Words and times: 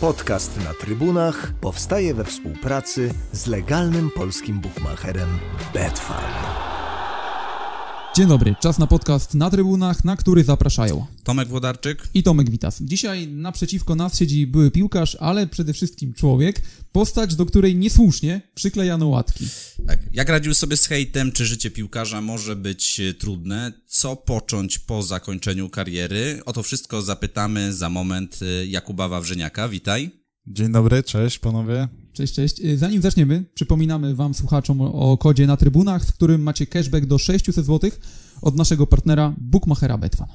Podcast 0.00 0.64
na 0.64 0.74
trybunach 0.74 1.52
powstaje 1.60 2.14
we 2.14 2.24
współpracy 2.24 3.10
z 3.32 3.46
legalnym 3.46 4.10
polskim 4.10 4.60
bookmacherem 4.60 5.38
Betfair. 5.74 6.79
Dzień 8.20 8.28
dobry, 8.28 8.54
czas 8.60 8.78
na 8.78 8.86
podcast 8.86 9.34
na 9.34 9.50
trybunach, 9.50 10.04
na 10.04 10.16
który 10.16 10.44
zapraszają 10.44 11.06
Tomek 11.24 11.48
Włodarczyk 11.48 12.08
i 12.14 12.22
Tomek 12.22 12.50
Witas. 12.50 12.82
Dzisiaj 12.82 13.28
naprzeciwko 13.28 13.94
nas 13.94 14.18
siedzi 14.18 14.46
były 14.46 14.70
piłkarz, 14.70 15.16
ale 15.20 15.46
przede 15.46 15.72
wszystkim 15.72 16.14
człowiek, 16.14 16.62
postać, 16.92 17.34
do 17.34 17.46
której 17.46 17.76
niesłusznie 17.76 18.42
przyklejano 18.54 19.08
łatki. 19.08 19.44
Tak. 19.86 20.00
Jak 20.12 20.28
radził 20.28 20.54
sobie 20.54 20.76
z 20.76 20.86
hejtem? 20.86 21.32
Czy 21.32 21.46
życie 21.46 21.70
piłkarza 21.70 22.20
może 22.20 22.56
być 22.56 23.00
e, 23.00 23.14
trudne? 23.14 23.72
Co 23.86 24.16
począć 24.16 24.78
po 24.78 25.02
zakończeniu 25.02 25.68
kariery? 25.68 26.40
O 26.46 26.52
to 26.52 26.62
wszystko 26.62 27.02
zapytamy 27.02 27.72
za 27.72 27.90
moment 27.90 28.40
e, 28.42 28.66
Jakuba 28.66 29.08
Wawrzyniaka. 29.08 29.68
Witaj. 29.68 30.10
Dzień 30.46 30.72
dobry, 30.72 31.02
cześć 31.02 31.38
panowie. 31.38 31.88
Cześć, 32.20 32.34
cześć. 32.34 32.60
Y, 32.60 32.78
Zanim 32.78 33.02
zaczniemy, 33.02 33.44
przypominamy 33.54 34.14
Wam, 34.14 34.34
słuchaczom, 34.34 34.80
o 34.80 35.18
kodzie 35.18 35.46
na 35.46 35.56
trybunach, 35.56 36.06
w 36.06 36.12
którym 36.12 36.42
macie 36.42 36.66
cashback 36.66 37.06
do 37.06 37.18
600 37.18 37.66
zł 37.66 37.90
od 38.42 38.56
naszego 38.56 38.86
partnera 38.86 39.34
Bookmachera 39.38 39.98
Betfan. 39.98 40.28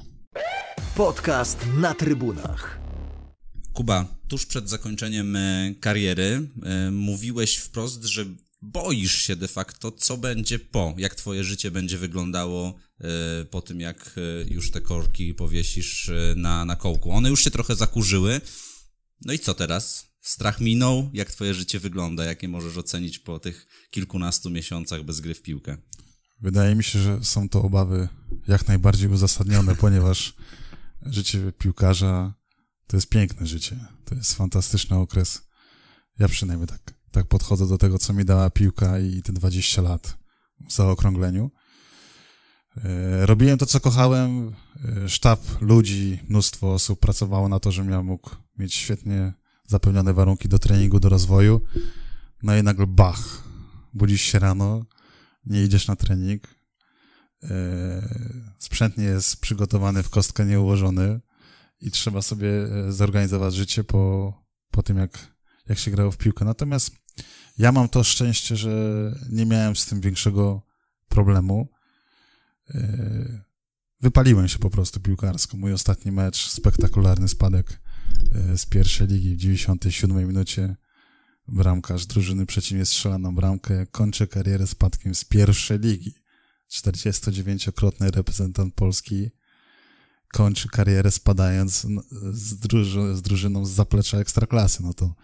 Podcast 0.96 1.58
na 1.76 1.94
trybunach. 1.94 2.78
Kuba, 3.72 4.04
tuż 4.28 4.46
przed 4.46 4.68
zakończeniem 4.68 5.36
e, 5.36 5.74
kariery 5.80 6.48
e, 6.62 6.90
mówiłeś 6.90 7.56
wprost, 7.56 8.04
że 8.04 8.24
boisz 8.62 9.22
się 9.22 9.36
de 9.36 9.48
facto, 9.48 9.92
co 9.92 10.16
będzie 10.16 10.58
po, 10.58 10.94
jak 10.98 11.14
twoje 11.14 11.44
życie 11.44 11.70
będzie 11.70 11.98
wyglądało 11.98 12.74
e, 13.00 13.44
po 13.44 13.62
tym, 13.62 13.80
jak 13.80 14.14
e, 14.16 14.54
już 14.54 14.70
te 14.70 14.80
korki 14.80 15.34
powiesisz 15.34 16.08
e, 16.08 16.34
na, 16.36 16.64
na 16.64 16.76
kołku. 16.76 17.12
One 17.12 17.28
już 17.28 17.44
się 17.44 17.50
trochę 17.50 17.74
zakurzyły. 17.74 18.40
No 19.24 19.32
i 19.32 19.38
co 19.38 19.54
teraz? 19.54 20.05
Strach 20.26 20.60
minął? 20.60 21.10
Jak 21.12 21.30
twoje 21.30 21.54
życie 21.54 21.80
wygląda? 21.80 22.24
Jakie 22.24 22.48
możesz 22.48 22.76
ocenić 22.76 23.18
po 23.18 23.38
tych 23.38 23.66
kilkunastu 23.90 24.50
miesiącach 24.50 25.02
bez 25.02 25.20
gry 25.20 25.34
w 25.34 25.42
piłkę? 25.42 25.76
Wydaje 26.40 26.74
mi 26.74 26.84
się, 26.84 26.98
że 26.98 27.24
są 27.24 27.48
to 27.48 27.62
obawy 27.62 28.08
jak 28.48 28.68
najbardziej 28.68 29.08
uzasadnione, 29.08 29.76
ponieważ 29.84 30.34
życie 31.02 31.52
piłkarza 31.58 32.34
to 32.86 32.96
jest 32.96 33.08
piękne 33.08 33.46
życie. 33.46 33.86
To 34.04 34.14
jest 34.14 34.34
fantastyczny 34.34 34.96
okres. 34.96 35.42
Ja 36.18 36.28
przynajmniej 36.28 36.68
tak, 36.68 36.94
tak 37.10 37.26
podchodzę 37.26 37.68
do 37.68 37.78
tego, 37.78 37.98
co 37.98 38.12
mi 38.12 38.24
dała 38.24 38.50
piłka 38.50 38.98
i 38.98 39.22
te 39.22 39.32
20 39.32 39.82
lat 39.82 40.18
w 40.68 40.72
zaokrągleniu. 40.72 41.50
E, 42.76 43.26
Robiłem 43.26 43.58
to, 43.58 43.66
co 43.66 43.80
kochałem. 43.80 44.54
E, 45.04 45.08
Sztab 45.08 45.40
ludzi, 45.60 46.18
mnóstwo 46.28 46.74
osób 46.74 47.00
pracowało 47.00 47.48
na 47.48 47.60
to, 47.60 47.72
żebym 47.72 47.90
ja 47.90 48.02
mógł 48.02 48.30
mieć 48.58 48.74
świetnie 48.74 49.32
zapewnione 49.66 50.14
warunki 50.14 50.48
do 50.48 50.58
treningu, 50.58 51.00
do 51.00 51.08
rozwoju. 51.08 51.60
No 52.42 52.56
i 52.56 52.62
nagle 52.62 52.86
bach, 52.86 53.44
budzisz 53.94 54.22
się 54.22 54.38
rano, 54.38 54.86
nie 55.46 55.64
idziesz 55.64 55.88
na 55.88 55.96
trening, 55.96 56.48
e, 57.42 58.08
sprzęt 58.58 58.98
nie 58.98 59.04
jest 59.04 59.40
przygotowany, 59.40 60.02
w 60.02 60.10
kostkę 60.10 60.46
nie 60.46 60.60
ułożony 60.60 61.20
i 61.80 61.90
trzeba 61.90 62.22
sobie 62.22 62.48
e, 62.48 62.92
zorganizować 62.92 63.54
życie 63.54 63.84
po, 63.84 64.32
po 64.70 64.82
tym, 64.82 64.98
jak, 64.98 65.36
jak 65.68 65.78
się 65.78 65.90
grało 65.90 66.10
w 66.10 66.16
piłkę. 66.16 66.44
Natomiast 66.44 66.90
ja 67.58 67.72
mam 67.72 67.88
to 67.88 68.04
szczęście, 68.04 68.56
że 68.56 68.70
nie 69.30 69.46
miałem 69.46 69.76
z 69.76 69.86
tym 69.86 70.00
większego 70.00 70.62
problemu. 71.08 71.68
E, 72.70 73.46
Wypaliłem 74.00 74.48
się 74.48 74.58
po 74.58 74.70
prostu 74.70 75.00
piłkarsko. 75.00 75.56
Mój 75.56 75.72
ostatni 75.72 76.12
mecz, 76.12 76.48
spektakularny 76.48 77.28
spadek 77.28 77.80
z 78.56 78.66
pierwszej 78.66 79.06
ligi 79.06 79.34
w 79.34 79.38
97 79.38 80.28
minucie. 80.28 80.76
Bramkarz 81.48 82.06
drużyny 82.06 82.46
przeciwnie 82.46 82.86
strzela 82.86 83.18
na 83.18 83.32
bramkę, 83.32 83.86
kończy 83.86 84.26
karierę 84.26 84.66
spadkiem 84.66 85.14
z 85.14 85.24
pierwszej 85.24 85.78
ligi. 85.78 86.14
49-krotny 86.70 88.10
reprezentant 88.10 88.74
Polski 88.74 89.30
kończy 90.32 90.68
karierę 90.68 91.10
spadając 91.10 91.86
z, 92.32 92.54
druży- 92.54 93.14
z 93.14 93.22
drużyną 93.22 93.66
z 93.66 93.70
zaplecza 93.70 94.18
ekstraklasy. 94.18 94.82
No 94.82 94.94
to, 94.94 95.06
e, 95.06 95.14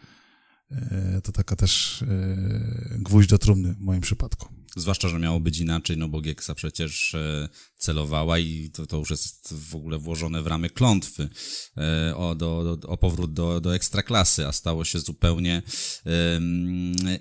to 1.22 1.32
taka 1.32 1.56
też 1.56 2.02
e, 2.02 2.98
gwóźdź 2.98 3.28
do 3.28 3.38
trumny 3.38 3.74
w 3.74 3.78
moim 3.78 4.00
przypadku. 4.00 4.48
Zwłaszcza, 4.76 5.08
że 5.08 5.18
miało 5.18 5.40
być 5.40 5.58
inaczej, 5.58 5.96
no 5.96 6.08
bo 6.08 6.20
Gieksa 6.20 6.54
przecież 6.54 7.14
e, 7.14 7.48
celowała 7.76 8.38
i 8.38 8.70
to, 8.70 8.86
to 8.86 8.96
już 8.96 9.10
jest 9.10 9.54
w 9.54 9.74
ogóle 9.74 9.98
włożone 9.98 10.42
w 10.42 10.46
ramy 10.46 10.70
klątwy 10.70 11.28
e, 11.76 12.16
o, 12.16 12.34
do, 12.34 12.78
o 12.86 12.96
powrót 12.96 13.32
do, 13.32 13.60
do 13.60 13.74
ekstraklasy, 13.74 14.46
a 14.46 14.52
stało 14.52 14.84
się 14.84 14.98
zupełnie 14.98 15.62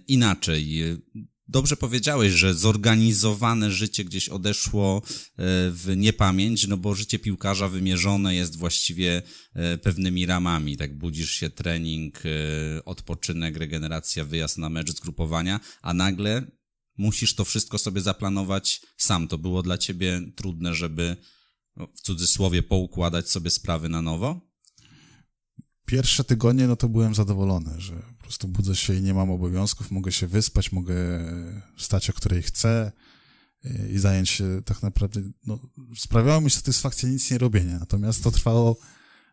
inaczej. 0.08 0.82
Dobrze 1.52 1.78
powiedziałeś, 1.78 2.34
że 2.34 2.54
zorganizowane 2.54 3.72
życie 3.72 4.06
gdzieś 4.06 4.30
odeszło 4.30 4.98
e, 4.98 5.02
w 5.72 5.94
niepamięć, 5.98 6.68
no 6.68 6.78
bo 6.78 6.96
życie 6.96 7.20
piłkarza 7.20 7.70
wymierzone 7.70 8.36
jest 8.36 8.58
właściwie 8.58 9.22
e, 9.54 9.78
pewnymi 9.78 10.26
ramami. 10.26 10.78
Tak, 10.78 10.98
budzisz 10.98 11.32
się, 11.32 11.50
trening, 11.50 12.24
e, 12.26 12.86
odpoczynek, 12.86 13.58
regeneracja, 13.58 14.26
wyjazd 14.26 14.58
na 14.58 14.70
mecz, 14.70 14.92
zgrupowania, 14.92 15.60
a 15.82 15.94
nagle 15.94 16.52
musisz 16.98 17.36
to 17.36 17.46
wszystko 17.46 17.78
sobie 17.78 18.02
zaplanować 18.02 18.82
sam. 18.98 19.28
To 19.28 19.38
było 19.38 19.64
dla 19.64 19.78
ciebie 19.78 20.22
trudne, 20.36 20.76
żeby 20.76 21.16
no, 21.76 21.88
w 21.96 22.02
cudzysłowie 22.02 22.64
poukładać 22.64 23.30
sobie 23.30 23.50
sprawy 23.50 23.90
na 23.90 24.02
nowo? 24.02 24.52
Pierwsze 25.86 26.24
tygodnie, 26.24 26.68
no 26.68 26.76
to 26.76 26.90
byłem 26.90 27.16
zadowolony, 27.16 27.82
że 27.82 28.04
prostu 28.32 28.48
budzę 28.48 28.76
się 28.76 28.96
i 28.96 29.02
nie 29.02 29.14
mam 29.14 29.32
obowiązków, 29.32 29.92
mogę 29.92 30.12
się 30.12 30.28
wyspać, 30.28 30.72
mogę 30.72 30.96
wstać 31.78 32.10
o 32.10 32.14
której 32.14 32.42
chcę 32.44 32.92
y, 33.66 33.90
i 33.94 34.00
zająć 34.00 34.30
się 34.30 34.62
tak 34.66 34.84
naprawdę, 34.84 35.22
no, 35.46 35.60
sprawiało 35.98 36.42
mi 36.42 36.50
satysfakcję 36.50 37.10
nic 37.10 37.32
nie 37.32 37.38
robienie, 37.38 37.78
natomiast 37.80 38.24
to 38.24 38.32
trwało, 38.32 38.78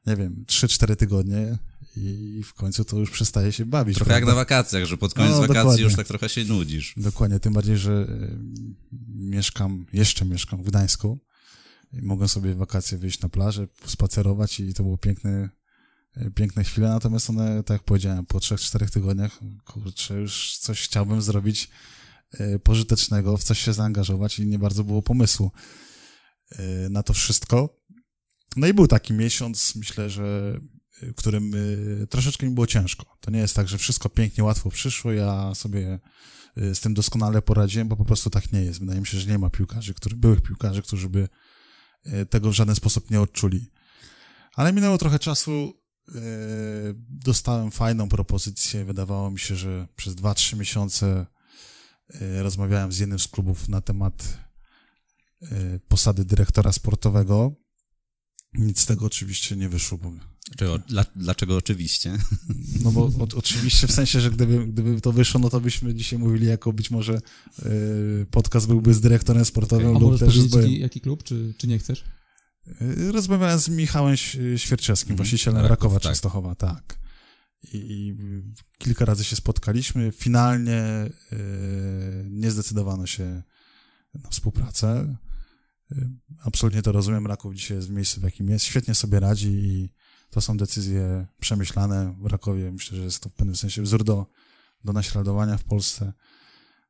nie 0.07 0.17
wiem, 0.17 0.45
3-4 0.47 0.97
tygodnie 0.97 1.59
i 1.97 2.43
w 2.45 2.55
końcu 2.55 2.85
to 2.85 2.99
już 2.99 3.11
przestaje 3.11 3.53
się 3.53 3.67
bawić. 3.67 3.97
Trochę 3.97 4.13
jak 4.13 4.21
prawda? 4.21 4.35
na 4.35 4.41
wakacjach, 4.41 4.85
że 4.85 4.97
pod 4.97 5.15
koniec 5.15 5.31
No, 5.31 5.39
wakacji 5.41 5.55
dokładnie. 5.57 5.83
już 5.85 5.97
tak 5.97 6.07
trochę 6.07 6.29
się 6.29 6.45
nudzisz. 6.45 6.95
Dokładnie, 6.97 7.41
tym 7.41 7.53
bardziej, 7.53 7.79
że 7.79 7.93
y, 7.93 8.39
mieszkam, 9.17 9.87
jeszcze 9.93 10.25
mieszkam 10.25 10.63
w 10.63 10.67
Gdańsku 10.67 11.19
i 11.93 12.03
mogłem 12.03 12.29
sobie 12.29 12.55
wakacje 12.55 12.99
wyjść 12.99 13.21
na 13.21 13.29
plażę, 13.29 13.69
spacerować 13.87 14.61
i 14.61 14.75
to 14.75 14.83
było 14.83 14.99
piękne, 14.99 15.49
piękne 16.35 16.65
chwile, 16.65 16.89
natomiast 16.89 17.31
one, 17.31 17.63
tak 17.63 17.75
jak 17.75 17.83
powiedziałem, 17.83 18.27
po 18.27 18.41
trzech, 18.41 18.61
czterech 18.61 18.91
tygodniach, 18.91 19.39
kurczę, 19.65 20.15
już 20.15 20.57
coś 20.59 20.83
chciałbym 20.83 21.23
zrobić 21.23 21.71
y, 22.41 22.59
pożytecznego, 22.59 23.37
w 23.37 23.45
coś 23.45 23.59
się 23.59 23.73
zaangażować 23.73 24.39
i 24.39 24.47
nie 24.47 24.59
bardzo 24.59 24.85
było 24.85 25.03
pomysłu 25.03 25.51
y, 26.53 26.57
na 26.91 27.03
to 27.03 27.13
wszystko. 27.13 27.79
No 28.57 28.67
i 28.67 28.75
był 28.75 28.87
taki 28.87 29.13
miesiąc, 29.13 29.75
myślę, 29.77 30.11
że 30.11 30.61
w 31.03 31.15
którym 31.15 31.53
troszeczkę 32.11 32.47
mi 32.47 32.55
było 32.55 32.67
ciężko. 32.67 33.17
To 33.21 33.31
nie 33.31 33.39
jest 33.39 33.57
tak, 33.57 33.69
że 33.69 33.79
wszystko 33.79 34.09
pięknie, 34.09 34.45
łatwo 34.45 34.71
przyszło, 34.71 35.13
ja 35.13 35.55
sobie 35.55 35.99
z 36.57 36.81
tym 36.81 36.95
doskonale 36.95 37.43
poradziłem, 37.43 37.89
bo 37.89 37.97
po 37.97 38.05
prostu 38.05 38.31
tak 38.31 38.53
nie 38.53 38.61
jest. 38.65 38.81
Wydaje 38.81 39.01
mi 39.01 39.07
się, 39.07 39.19
że 39.19 39.31
nie 39.31 39.39
ma 39.39 39.51
piłkarzy, 39.51 39.95
którzy, 39.95 40.17
byłych 40.17 40.43
piłkarzy, 40.43 40.83
którzy 40.83 41.09
by 41.09 41.29
tego 42.31 42.51
w 42.51 42.55
żaden 42.55 42.75
sposób 42.75 43.11
nie 43.11 43.21
odczuli. 43.21 43.71
Ale 44.55 44.73
minęło 44.73 44.99
trochę 44.99 45.19
czasu, 45.19 45.75
dostałem 47.09 47.71
fajną 47.71 48.09
propozycję. 48.09 48.85
Wydawało 48.85 49.31
mi 49.31 49.39
się, 49.39 49.57
że 49.57 49.89
przez 49.97 50.15
2-3 50.15 50.57
miesiące 50.57 51.27
y, 52.15 52.43
rozmawiałem 52.43 52.93
z 52.93 52.99
jednym 52.99 53.19
z 53.19 53.29
klubów 53.29 53.69
na 53.69 53.81
temat 53.81 54.39
y, 55.43 55.81
posady 55.89 56.25
dyrektora 56.25 56.73
sportowego. 56.73 57.53
Nic 58.55 58.81
z 58.81 58.87
tego 58.87 59.07
oczywiście 59.07 59.57
nie 59.57 59.69
wyszło, 59.69 59.99
bo 59.99 60.13
Dlaczego, 60.49 60.79
dla, 60.79 61.05
dlaczego 61.17 61.57
oczywiście? 61.57 62.19
no 62.85 62.93
bo 62.93 63.03
o, 63.05 63.27
oczywiście 63.37 63.87
w 63.87 63.93
sensie, 63.93 64.21
że 64.21 64.31
gdyby, 64.31 64.67
gdyby 64.67 65.01
to 65.01 65.13
wyszło, 65.13 65.41
no 65.41 65.51
to 65.51 65.61
byśmy 65.61 65.95
dzisiaj 65.95 66.19
mówili 66.19 66.47
jako 66.47 66.73
być 66.73 66.91
może 66.91 67.21
y, 67.67 68.27
podcast 68.31 68.67
byłby 68.67 68.95
z 68.95 69.01
dyrektorem 69.01 69.45
sportowym 69.45 69.97
A 69.97 69.99
lub 69.99 70.19
też 70.19 70.41
z 70.41 70.47
bojem. 70.47 70.71
jaki, 70.71 70.81
jaki 70.81 71.01
klub, 71.01 71.23
czy, 71.23 71.55
czy 71.59 71.67
nie 71.67 71.79
chcesz? 71.79 72.05
Y, 72.83 73.13
Rozmawiałem 73.13 73.59
z 73.59 73.69
Michałem 73.69 74.17
Świerczewskim, 74.57 75.13
Mhm. 75.13 75.17
właścicielem 75.17 75.67
Rakowa 75.67 75.95
tak. 75.95 76.03
Częstochowa, 76.03 76.55
tak. 76.55 76.99
I, 77.63 77.77
I 77.77 78.17
kilka 78.79 79.05
razy 79.05 79.25
się 79.25 79.37
spotkaliśmy. 79.37 80.13
Finalnie 80.13 80.83
y, 81.33 82.27
nie 82.31 82.51
zdecydowano 82.51 83.07
się 83.07 83.43
na 84.15 84.31
współpracę. 84.31 85.17
Y, 85.93 86.11
absolutnie 86.45 86.83
to 86.83 86.93
rozumiem. 86.93 87.27
Raków 87.27 87.55
dzisiaj 87.55 87.77
jest 87.77 87.89
w 87.89 87.91
miejscu, 87.93 88.21
w 88.21 88.25
jakim 88.25 88.49
jest. 88.49 88.65
Świetnie 88.65 88.95
sobie 88.95 89.21
radzi 89.21 89.49
i 89.49 89.93
to 90.31 90.41
są 90.41 90.57
decyzje 90.57 91.27
przemyślane 91.41 92.17
w 92.21 92.27
Rakowie. 92.27 92.73
Myślę, 92.73 92.99
że 92.99 93.05
jest 93.05 93.23
to 93.23 93.29
w 93.29 93.35
pewnym 93.35 93.57
sensie 93.57 93.83
wzór 93.83 94.05
do, 94.05 94.27
do 94.85 94.93
naśladowania 94.93 95.57
w 95.57 95.65
Polsce. 95.65 96.13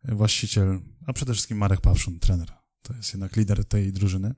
Y, 0.08 0.14
Właściciel, 0.14 0.80
a 1.06 1.12
przede 1.12 1.32
wszystkim 1.32 1.58
Marek 1.58 1.80
Pawszun, 1.80 2.18
trener. 2.18 2.52
To 2.82 2.94
jest 2.94 3.12
jednak 3.14 3.36
lider 3.36 3.64
tej 3.64 3.92
drużyny. 3.92 4.34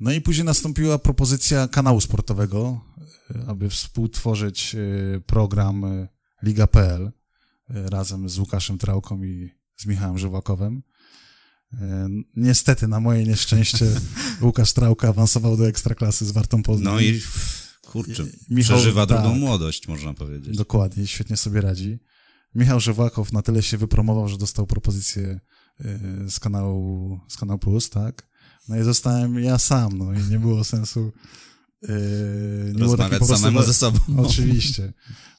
No 0.00 0.12
i 0.12 0.20
później 0.20 0.44
nastąpiła 0.44 0.98
propozycja 0.98 1.68
kanału 1.68 2.00
sportowego, 2.00 2.80
e, 3.30 3.44
aby 3.46 3.70
współtworzyć 3.70 4.74
e, 4.74 4.78
program 5.20 5.84
e, 5.84 6.08
Liga.pl 6.42 7.12
razem 7.68 8.28
z 8.28 8.38
Łukaszem 8.38 8.78
Trałką 8.78 9.22
i 9.22 9.50
z 9.76 9.86
Michałem 9.86 10.18
Żywakowem. 10.18 10.82
Niestety, 12.36 12.88
na 12.88 13.00
moje 13.00 13.24
nieszczęście, 13.24 13.86
Łukasz 14.42 14.72
Trałka 14.72 15.08
awansował 15.08 15.56
do 15.56 15.68
Ekstraklasy 15.68 16.26
z 16.26 16.30
Wartą 16.30 16.62
Poznań. 16.62 16.94
No 16.94 17.00
i 17.00 17.20
kurczę, 17.86 18.24
Michał- 18.50 18.76
przeżywa 18.76 19.06
drugą 19.06 19.30
tak. 19.30 19.40
młodość, 19.40 19.88
można 19.88 20.14
powiedzieć. 20.14 20.56
Dokładnie, 20.56 21.06
świetnie 21.06 21.36
sobie 21.36 21.60
radzi. 21.60 21.98
Michał 22.54 22.80
Żywłakow 22.80 23.32
na 23.32 23.42
tyle 23.42 23.62
się 23.62 23.78
wypromował, 23.78 24.28
że 24.28 24.38
dostał 24.38 24.66
propozycję 24.66 25.40
z 26.28 26.40
kanału, 26.40 27.20
z 27.28 27.36
kanału 27.36 27.58
Plus, 27.58 27.90
tak? 27.90 28.28
No 28.68 28.76
i 28.76 28.82
zostałem 28.84 29.38
ja 29.38 29.58
sam, 29.58 29.98
no 29.98 30.12
i 30.12 30.18
nie 30.30 30.38
było 30.38 30.64
sensu 30.64 31.12
y, 31.84 31.88
nie 32.66 32.72
było 32.74 32.90
Rozmawiać 32.90 33.18
prostu- 33.18 33.36
samemu 33.36 33.62
ze 33.62 33.74
sobą. 33.74 33.98
Oczywiście. 34.16 34.92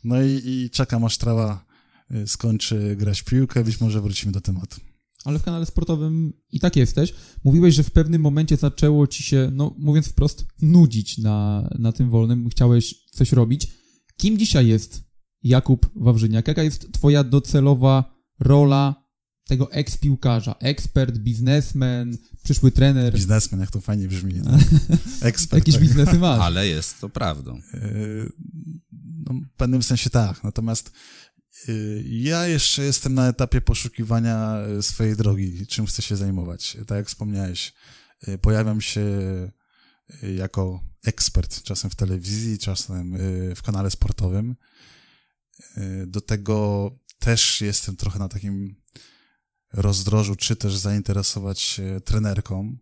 No 0.04 0.22
i, 0.22 0.42
i 0.46 0.70
czekam 0.70 1.06
aż 1.06 1.18
trawa 1.18 1.66
y, 2.12 2.28
skończy 2.28 2.96
grać 2.96 3.22
w 3.22 3.26
piłkę, 3.26 3.64
być 3.64 3.82
może 3.82 4.02
wrócimy 4.02 4.32
do 4.32 4.42
tematu. 4.42 4.82
Ale 5.26 5.40
w 5.40 5.44
kanale 5.44 5.66
sportowym 5.66 6.34
i 6.52 6.60
tak 6.60 6.76
jesteś. 6.76 7.14
Mówiłeś, 7.44 7.76
że 7.76 7.84
w 7.84 7.92
pewnym 7.92 8.22
momencie 8.22 8.58
zaczęło 8.58 9.08
ci 9.08 9.24
się, 9.24 9.50
no 9.54 9.76
mówiąc 9.78 10.08
wprost, 10.08 10.46
nudzić 10.62 11.18
na, 11.18 11.70
na 11.80 11.92
tym 11.92 12.10
wolnym. 12.10 12.50
Chciałeś 12.50 12.96
coś 13.12 13.32
robić. 13.32 13.68
Kim 14.18 14.38
dzisiaj 14.38 14.68
jest 14.68 15.04
Jakub 15.44 15.90
Wawrzyniak? 15.96 16.48
Jaka 16.48 16.64
jest 16.64 16.92
twoja 16.92 17.24
docelowa 17.24 18.16
rola 18.40 19.09
tego 19.50 19.72
eks-piłkarza? 19.72 20.56
Ekspert, 20.60 21.18
biznesmen, 21.18 22.18
przyszły 22.44 22.72
trener? 22.72 23.14
Biznesmen, 23.14 23.62
jak 23.62 23.72
to 23.72 23.82
fajnie 23.82 24.08
brzmi. 24.08 24.34
Tak? 24.44 24.62
Ekspert. 25.22 25.62
Jakieś 25.62 25.76
tak. 25.76 25.84
biznesy 25.84 26.20
masz. 26.20 26.40
Ale 26.42 26.68
jest 26.68 27.00
to 27.00 27.10
prawdą. 27.10 27.62
Yy, 27.74 28.32
No, 29.26 29.34
w 29.34 29.58
pewnym 29.58 29.84
sensie 29.84 30.10
tak. 30.10 30.44
Natomiast 30.44 30.92
yy, 31.68 32.04
ja 32.06 32.48
jeszcze 32.48 32.84
jestem 32.84 33.14
na 33.14 33.28
etapie 33.28 33.62
poszukiwania 33.62 34.58
yy, 34.68 34.84
swojej 34.84 35.16
drogi, 35.16 35.68
czym 35.68 35.86
chcę 35.86 36.02
się 36.02 36.16
zajmować. 36.16 36.78
Tak 36.88 36.98
jak 36.98 37.08
wspomniałeś, 37.08 37.74
pojawiam 38.42 38.82
się 38.82 39.02
jako 40.36 40.84
ekspert, 41.06 41.64
czasem 41.64 41.92
w 41.92 41.96
telewizji, 41.96 42.60
czasem 42.60 43.18
w 43.56 43.62
kanale 43.62 43.92
sportowym. 43.92 44.56
Do 46.08 46.22
tego 46.22 46.92
też 47.20 47.62
jestem 47.62 47.96
trochę 47.96 48.20
na 48.20 48.30
takim 48.30 48.76
rozdrożu, 49.74 50.36
czy 50.36 50.56
też 50.56 50.78
zainteresować 50.78 51.60
się 51.60 52.02
trenerką 52.06 52.78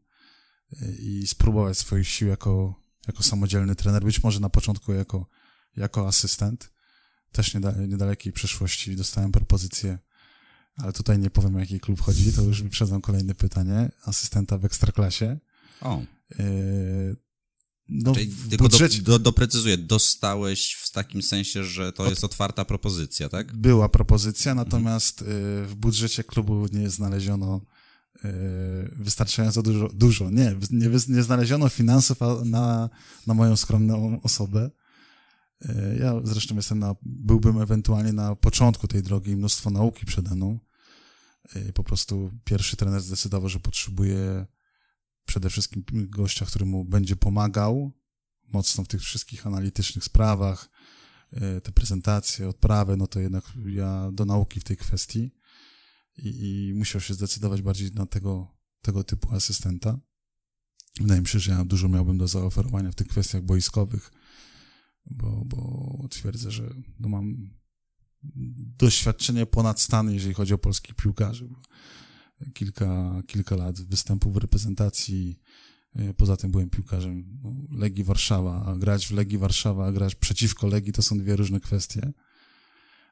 yy, 0.72 0.96
i 1.00 1.28
spróbować 1.28 1.78
swoich 1.78 2.08
sił 2.08 2.28
jako, 2.28 2.76
jako 3.08 3.24
samodzielny 3.24 3.76
trener, 3.76 4.04
być 4.04 4.24
może 4.24 4.40
na 4.40 4.50
początku 4.50 4.94
jako, 4.94 5.28
jako 5.78 6.08
asystent. 6.08 6.72
Też 7.32 7.54
nieda- 7.54 7.88
niedalekiej 7.88 8.34
przyszłości 8.34 8.96
dostałem 8.96 9.32
propozycję, 9.32 10.00
ale 10.78 10.94
tutaj 10.94 11.20
nie 11.20 11.30
powiem 11.30 11.56
o 11.56 11.60
jaki 11.60 11.80
klub 11.80 12.02
chodzi, 12.02 12.34
to 12.34 12.42
już 12.42 12.64
wyprzedzam 12.64 13.02
kolejne 13.02 13.36
pytanie, 13.36 13.92
asystenta 14.06 14.58
w 14.58 14.66
Ekstraklasie. 14.66 15.38
O, 15.82 16.02
Yy, 16.40 17.16
No, 17.90 18.16
czyli 18.16 18.32
tylko 18.50 18.70
do, 18.70 18.78
do, 19.04 19.20
doprecyzuję, 19.20 19.78
dostałeś 19.78 20.74
w 20.74 20.92
takim 20.92 21.22
sensie, 21.22 21.64
że 21.64 21.94
to 21.94 22.04
Od- 22.04 22.10
jest 22.10 22.24
otwarta 22.24 22.66
propozycja, 22.66 23.30
tak? 23.30 23.56
była 23.56 23.90
propozycja, 23.90 24.56
natomiast 24.56 25.22
yy, 25.22 25.28
w 25.66 25.76
budżecie 25.76 26.24
klubu 26.24 26.66
nie 26.74 26.90
znaleziono 26.90 27.62
yy, 28.24 28.30
wystarczająco 28.96 29.64
dużo, 29.64 29.90
dużo. 29.94 30.30
Nie, 30.30 30.56
nie, 30.72 30.90
nie 31.08 31.24
znaleziono 31.24 31.70
finansów 31.70 32.18
na, 32.46 32.90
na 33.28 33.34
moją 33.34 33.56
skromną 33.56 34.22
osobę. 34.22 34.72
Yy, 35.62 35.98
Ja 36.00 36.14
zresztą 36.24 36.56
jestem 36.56 36.80
na, 36.80 36.96
byłbym 37.04 37.62
ewentualnie 37.62 38.14
na 38.14 38.36
początku 38.36 38.88
tej 38.88 39.04
drogi, 39.04 39.36
mnóstwo 39.36 39.70
nauki 39.70 40.06
przede 40.06 40.36
mną. 40.36 40.60
Po 41.74 41.84
prostu 41.84 42.32
pierwszy 42.44 42.78
trener 42.78 43.02
zdecydował, 43.02 43.50
że 43.50 43.60
potrzebuje 43.60 44.46
przede 45.28 45.50
wszystkim 45.50 45.84
gościa, 45.92 46.46
który 46.46 46.66
mu 46.66 46.86
będzie 46.86 47.16
pomagał 47.16 47.92
mocno 48.54 48.84
w 48.84 48.88
tych 48.88 49.02
wszystkich 49.02 49.48
analitycznych 49.48 50.04
sprawach, 50.04 50.70
yy, 51.32 51.62
te 51.62 51.72
prezentacje, 51.72 52.50
odprawy, 52.50 52.98
no 52.98 53.08
to 53.08 53.20
jednak 53.20 53.54
ja 53.66 54.10
do 54.14 54.26
nauki 54.26 54.60
w 54.60 54.64
tej 54.64 54.78
kwestii 54.78 55.32
i, 56.18 56.70
i 56.70 56.74
musiał 56.74 57.02
się 57.02 57.14
zdecydować 57.14 57.62
bardziej 57.62 57.92
na 57.92 58.06
tego, 58.06 58.58
tego 58.82 59.04
typu 59.04 59.36
asystenta. 59.36 60.00
Wydaje 61.00 61.22
mi 61.22 61.28
się, 61.28 61.40
że 61.40 61.52
ja 61.52 61.66
dużo 61.66 61.90
miałbym 61.90 62.18
do 62.18 62.28
zaoferowania 62.28 62.92
w 62.92 62.96
tych 62.96 63.08
kwestiach 63.08 63.42
boiskowych, 63.42 64.12
bo, 65.06 65.46
bo 65.46 66.08
twierdzę, 66.10 66.52
że 66.52 66.74
no 67.00 67.10
mam 67.10 67.50
doświadczenie 68.78 69.46
ponad 69.46 69.82
stan, 69.82 70.14
jeżeli 70.14 70.34
chodzi 70.34 70.54
o 70.54 70.58
polskich 70.58 70.96
piłkarzy. 70.96 71.50
Kilka, 72.54 73.22
kilka 73.28 73.56
lat 73.56 73.82
występów 73.82 74.34
w 74.34 74.38
reprezentacji. 74.38 75.40
e, 75.96 76.14
Poza 76.14 76.38
tym 76.38 76.52
byłem 76.52 76.70
piłkarzem 76.70 77.40
Legii 77.72 78.04
Warszawa, 78.04 78.66
a 78.66 78.76
grać 78.76 79.08
w 79.08 79.12
Legii 79.12 79.38
Warszawa, 79.38 79.88
a 79.88 79.92
grać 79.92 80.16
przeciwko 80.16 80.68
Legii 80.68 80.94
to 80.94 81.02
są 81.02 81.18
dwie 81.18 81.36
różne 81.36 81.60
kwestie. 81.60 82.14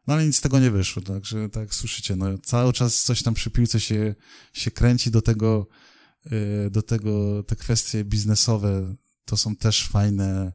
No 0.07 0.13
ale 0.13 0.25
nic 0.25 0.37
z 0.37 0.41
tego 0.41 0.59
nie 0.59 0.71
wyszło, 0.71 1.01
także 1.01 1.49
tak 1.49 1.75
słyszycie, 1.75 2.15
no 2.15 2.37
cały 2.37 2.73
czas 2.73 3.03
coś 3.03 3.23
tam 3.23 3.33
przy 3.33 3.51
piłce 3.51 3.79
się, 3.79 4.15
się 4.53 4.71
kręci 4.71 5.11
do 5.11 5.21
tego, 5.21 5.67
e, 6.25 6.69
do 6.69 6.81
tego 6.81 7.43
te 7.43 7.55
kwestie 7.55 8.03
biznesowe 8.03 8.95
to 9.25 9.37
są 9.37 9.55
też 9.55 9.87
fajne, 9.87 10.53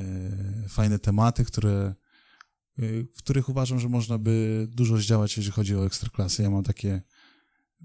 e, 0.00 0.68
fajne 0.68 0.98
tematy, 0.98 1.44
które, 1.44 1.94
w 3.16 3.18
których 3.18 3.48
uważam, 3.48 3.80
że 3.80 3.88
można 3.88 4.18
by 4.18 4.66
dużo 4.70 4.96
zdziałać, 4.96 5.36
jeżeli 5.36 5.52
chodzi 5.52 5.76
o 5.76 5.86
ekstraklasy. 5.86 6.42
Ja 6.42 6.50
mam 6.50 6.64
takie 6.64 7.02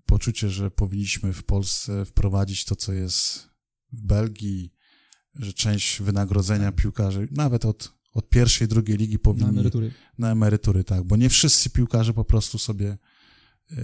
poczucie, 0.05 0.49
że 0.49 0.71
powinniśmy 0.71 1.33
w 1.33 1.43
Polsce 1.43 2.05
wprowadzić 2.05 2.65
to, 2.65 2.75
co 2.75 2.93
jest 2.93 3.49
w 3.91 4.01
Belgii, 4.01 4.73
że 5.35 5.53
część 5.53 6.01
wynagrodzenia 6.01 6.71
piłkarzy, 6.71 7.27
nawet 7.31 7.65
od, 7.65 7.93
od 8.13 8.29
pierwszej, 8.29 8.67
drugiej 8.67 8.97
ligi 8.97 9.13
Na 9.13 9.19
powinni 9.19 9.49
emerytury. 9.49 9.91
na 10.17 10.31
emerytury, 10.31 10.83
tak, 10.83 11.03
bo 11.03 11.15
nie 11.15 11.29
wszyscy 11.29 11.69
piłkarze 11.69 12.13
po 12.13 12.25
prostu 12.25 12.57
sobie 12.57 12.97
e, 13.71 13.77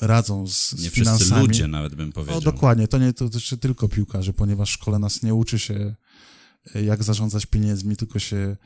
radzą 0.00 0.46
z, 0.46 0.68
z 0.70 0.72
Nie 0.72 0.78
wszyscy 0.90 0.94
finansami. 1.18 1.46
ludzie 1.46 1.66
nawet 1.68 1.94
bym 1.94 2.12
powiedział. 2.12 2.34
No 2.34 2.40
dokładnie, 2.40 2.88
to 2.88 2.98
nie 2.98 3.12
to 3.12 3.24
dotyczy 3.24 3.58
tylko 3.58 3.88
piłkarzy, 3.88 4.32
ponieważ 4.32 4.70
w 4.70 4.72
szkole 4.72 4.98
nas 4.98 5.22
nie 5.22 5.34
uczy 5.34 5.58
się 5.58 5.94
e, 6.74 6.82
jak 6.82 7.02
zarządzać 7.02 7.46
pieniędzmi, 7.46 7.96
tylko 7.96 8.18
się 8.18 8.56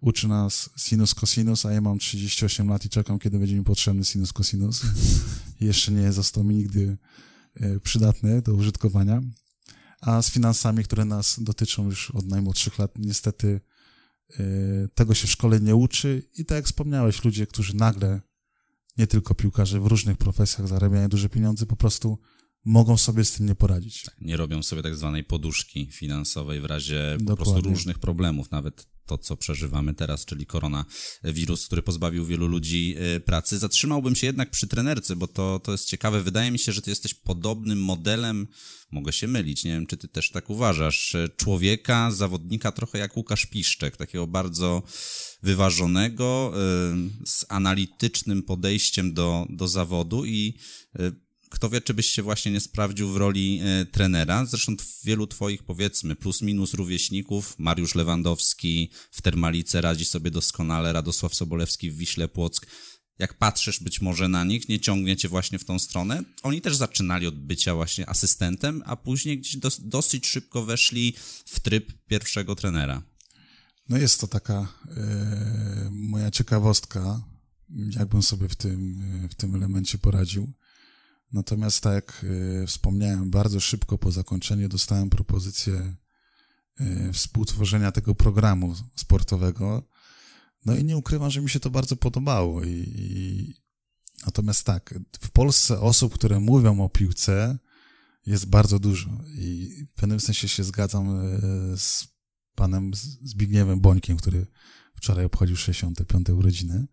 uczy 0.00 0.28
nas 0.28 0.70
sinus, 0.76 1.14
cosinus, 1.14 1.66
a 1.66 1.72
ja 1.72 1.80
mam 1.80 1.98
38 1.98 2.68
lat 2.68 2.84
i 2.84 2.88
czekam, 2.88 3.18
kiedy 3.18 3.38
będzie 3.38 3.54
mi 3.54 3.64
potrzebny 3.64 4.04
sinus, 4.04 4.32
cosinus. 4.32 4.82
Jeszcze 5.60 5.92
nie 5.92 6.12
został 6.12 6.44
mi 6.44 6.54
nigdy 6.54 6.96
e, 7.54 7.80
przydatny 7.80 8.42
do 8.42 8.54
użytkowania. 8.54 9.22
A 10.00 10.22
z 10.22 10.30
finansami, 10.30 10.84
które 10.84 11.04
nas 11.04 11.36
dotyczą 11.42 11.84
już 11.84 12.10
od 12.10 12.26
najmłodszych 12.26 12.78
lat, 12.78 12.98
niestety 12.98 13.60
e, 14.30 14.44
tego 14.94 15.14
się 15.14 15.26
w 15.26 15.30
szkole 15.30 15.60
nie 15.60 15.76
uczy 15.76 16.22
i 16.38 16.44
tak 16.44 16.56
jak 16.56 16.64
wspomniałeś, 16.64 17.24
ludzie, 17.24 17.46
którzy 17.46 17.76
nagle, 17.76 18.20
nie 18.98 19.06
tylko 19.06 19.34
piłkarze, 19.34 19.80
w 19.80 19.86
różnych 19.86 20.16
profesjach 20.16 20.68
zarabiają 20.68 21.08
duże 21.08 21.28
pieniądze, 21.28 21.66
po 21.66 21.76
prostu 21.76 22.18
mogą 22.64 22.96
sobie 22.96 23.24
z 23.24 23.32
tym 23.32 23.46
nie 23.46 23.54
poradzić. 23.54 24.06
Nie 24.20 24.36
robią 24.36 24.62
sobie 24.62 24.82
tak 24.82 24.96
zwanej 24.96 25.24
poduszki 25.24 25.88
finansowej 25.92 26.60
w 26.60 26.64
razie 26.64 27.16
po 27.18 27.24
prostu 27.24 27.44
Dokładnie. 27.44 27.70
różnych 27.70 27.98
problemów, 27.98 28.50
nawet 28.50 28.95
to, 29.06 29.18
co 29.18 29.36
przeżywamy 29.36 29.94
teraz, 29.94 30.24
czyli 30.24 30.46
koronawirus, 30.46 31.66
który 31.66 31.82
pozbawił 31.82 32.26
wielu 32.26 32.46
ludzi 32.46 32.94
e, 32.98 33.20
pracy. 33.20 33.58
Zatrzymałbym 33.58 34.16
się 34.16 34.26
jednak 34.26 34.50
przy 34.50 34.66
trenerce, 34.66 35.16
bo 35.16 35.26
to, 35.26 35.60
to 35.64 35.72
jest 35.72 35.88
ciekawe. 35.88 36.22
Wydaje 36.22 36.50
mi 36.50 36.58
się, 36.58 36.72
że 36.72 36.82
ty 36.82 36.90
jesteś 36.90 37.14
podobnym 37.14 37.82
modelem, 37.82 38.46
mogę 38.90 39.12
się 39.12 39.28
mylić, 39.28 39.64
nie 39.64 39.70
wiem, 39.70 39.86
czy 39.86 39.96
ty 39.96 40.08
też 40.08 40.30
tak 40.30 40.50
uważasz, 40.50 41.14
e, 41.14 41.28
człowieka, 41.36 42.10
zawodnika 42.10 42.72
trochę 42.72 42.98
jak 42.98 43.16
Łukasz 43.16 43.46
Piszczek, 43.46 43.96
takiego 43.96 44.26
bardzo 44.26 44.82
wyważonego, 45.42 46.52
e, 46.54 46.58
z 47.26 47.46
analitycznym 47.48 48.42
podejściem 48.42 49.14
do, 49.14 49.46
do 49.50 49.68
zawodu 49.68 50.24
i 50.24 50.58
kto 51.50 51.70
wie, 51.70 51.80
czy 51.80 51.94
byś 51.94 52.06
się 52.06 52.22
właśnie 52.22 52.52
nie 52.52 52.60
sprawdził 52.60 53.08
w 53.12 53.16
roli 53.16 53.60
e, 53.62 53.84
trenera. 53.86 54.46
Zresztą 54.46 54.76
wielu 55.04 55.26
twoich, 55.26 55.62
powiedzmy, 55.62 56.16
plus 56.16 56.42
minus 56.42 56.74
rówieśników, 56.74 57.54
Mariusz 57.58 57.94
Lewandowski 57.94 58.90
w 59.10 59.22
Termalice 59.22 59.80
radzi 59.80 60.04
sobie 60.04 60.30
doskonale, 60.30 60.92
Radosław 60.92 61.34
Sobolewski 61.34 61.90
w 61.90 61.96
Wiśle 61.96 62.28
Płock. 62.28 62.66
Jak 63.18 63.38
patrzysz 63.38 63.80
być 63.80 64.00
może 64.00 64.28
na 64.28 64.44
nich, 64.44 64.68
nie 64.68 64.80
ciągnie 64.80 65.16
cię 65.16 65.28
właśnie 65.28 65.58
w 65.58 65.64
tą 65.64 65.78
stronę. 65.78 66.22
Oni 66.42 66.60
też 66.60 66.76
zaczynali 66.76 67.26
od 67.26 67.38
bycia 67.38 67.74
właśnie 67.74 68.08
asystentem, 68.08 68.82
a 68.86 68.96
później 68.96 69.38
gdzieś 69.38 69.56
dos- 69.56 69.80
dosyć 69.88 70.26
szybko 70.26 70.64
weszli 70.64 71.14
w 71.46 71.60
tryb 71.60 71.92
pierwszego 72.06 72.56
trenera. 72.56 73.02
No 73.88 73.98
jest 73.98 74.20
to 74.20 74.28
taka 74.28 74.68
e, 74.96 75.90
moja 75.92 76.30
ciekawostka, 76.30 77.24
jakbym 77.90 78.22
sobie 78.22 78.48
w 78.48 78.54
tym, 78.56 79.02
e, 79.24 79.28
w 79.28 79.34
tym 79.34 79.54
elemencie 79.54 79.98
poradził. 79.98 80.52
Natomiast 81.36 81.80
tak 81.80 81.94
jak 81.94 82.24
y, 82.24 82.66
wspomniałem, 82.66 83.30
bardzo 83.30 83.60
szybko 83.60 83.98
po 83.98 84.12
zakończeniu 84.12 84.68
dostałem 84.68 85.10
propozycję 85.10 85.94
y, 86.80 87.12
współtworzenia 87.12 87.92
tego 87.92 88.14
programu 88.14 88.74
sportowego. 88.94 89.88
No 90.66 90.76
i 90.76 90.84
nie 90.84 90.96
ukrywam, 90.96 91.30
że 91.30 91.40
mi 91.40 91.50
się 91.50 91.60
to 91.60 91.70
bardzo 91.70 91.96
podobało. 91.96 92.64
I, 92.64 92.84
i... 92.96 93.54
Natomiast 94.26 94.64
tak, 94.64 94.94
w 95.20 95.30
Polsce 95.30 95.80
osób, 95.80 96.14
które 96.14 96.40
mówią 96.40 96.80
o 96.84 96.88
piłce, 96.88 97.58
jest 98.26 98.46
bardzo 98.46 98.78
dużo. 98.78 99.10
I 99.34 99.70
w 99.92 100.00
pewnym 100.00 100.20
sensie 100.20 100.48
się 100.48 100.64
zgadzam 100.64 101.20
y, 101.20 101.78
z 101.78 102.08
panem 102.54 102.90
Zbigniewem 103.22 103.80
Bońkiem, 103.80 104.16
który 104.16 104.46
wczoraj 104.94 105.24
obchodził 105.24 105.56
65. 105.56 106.28
urodziny. 106.30 106.86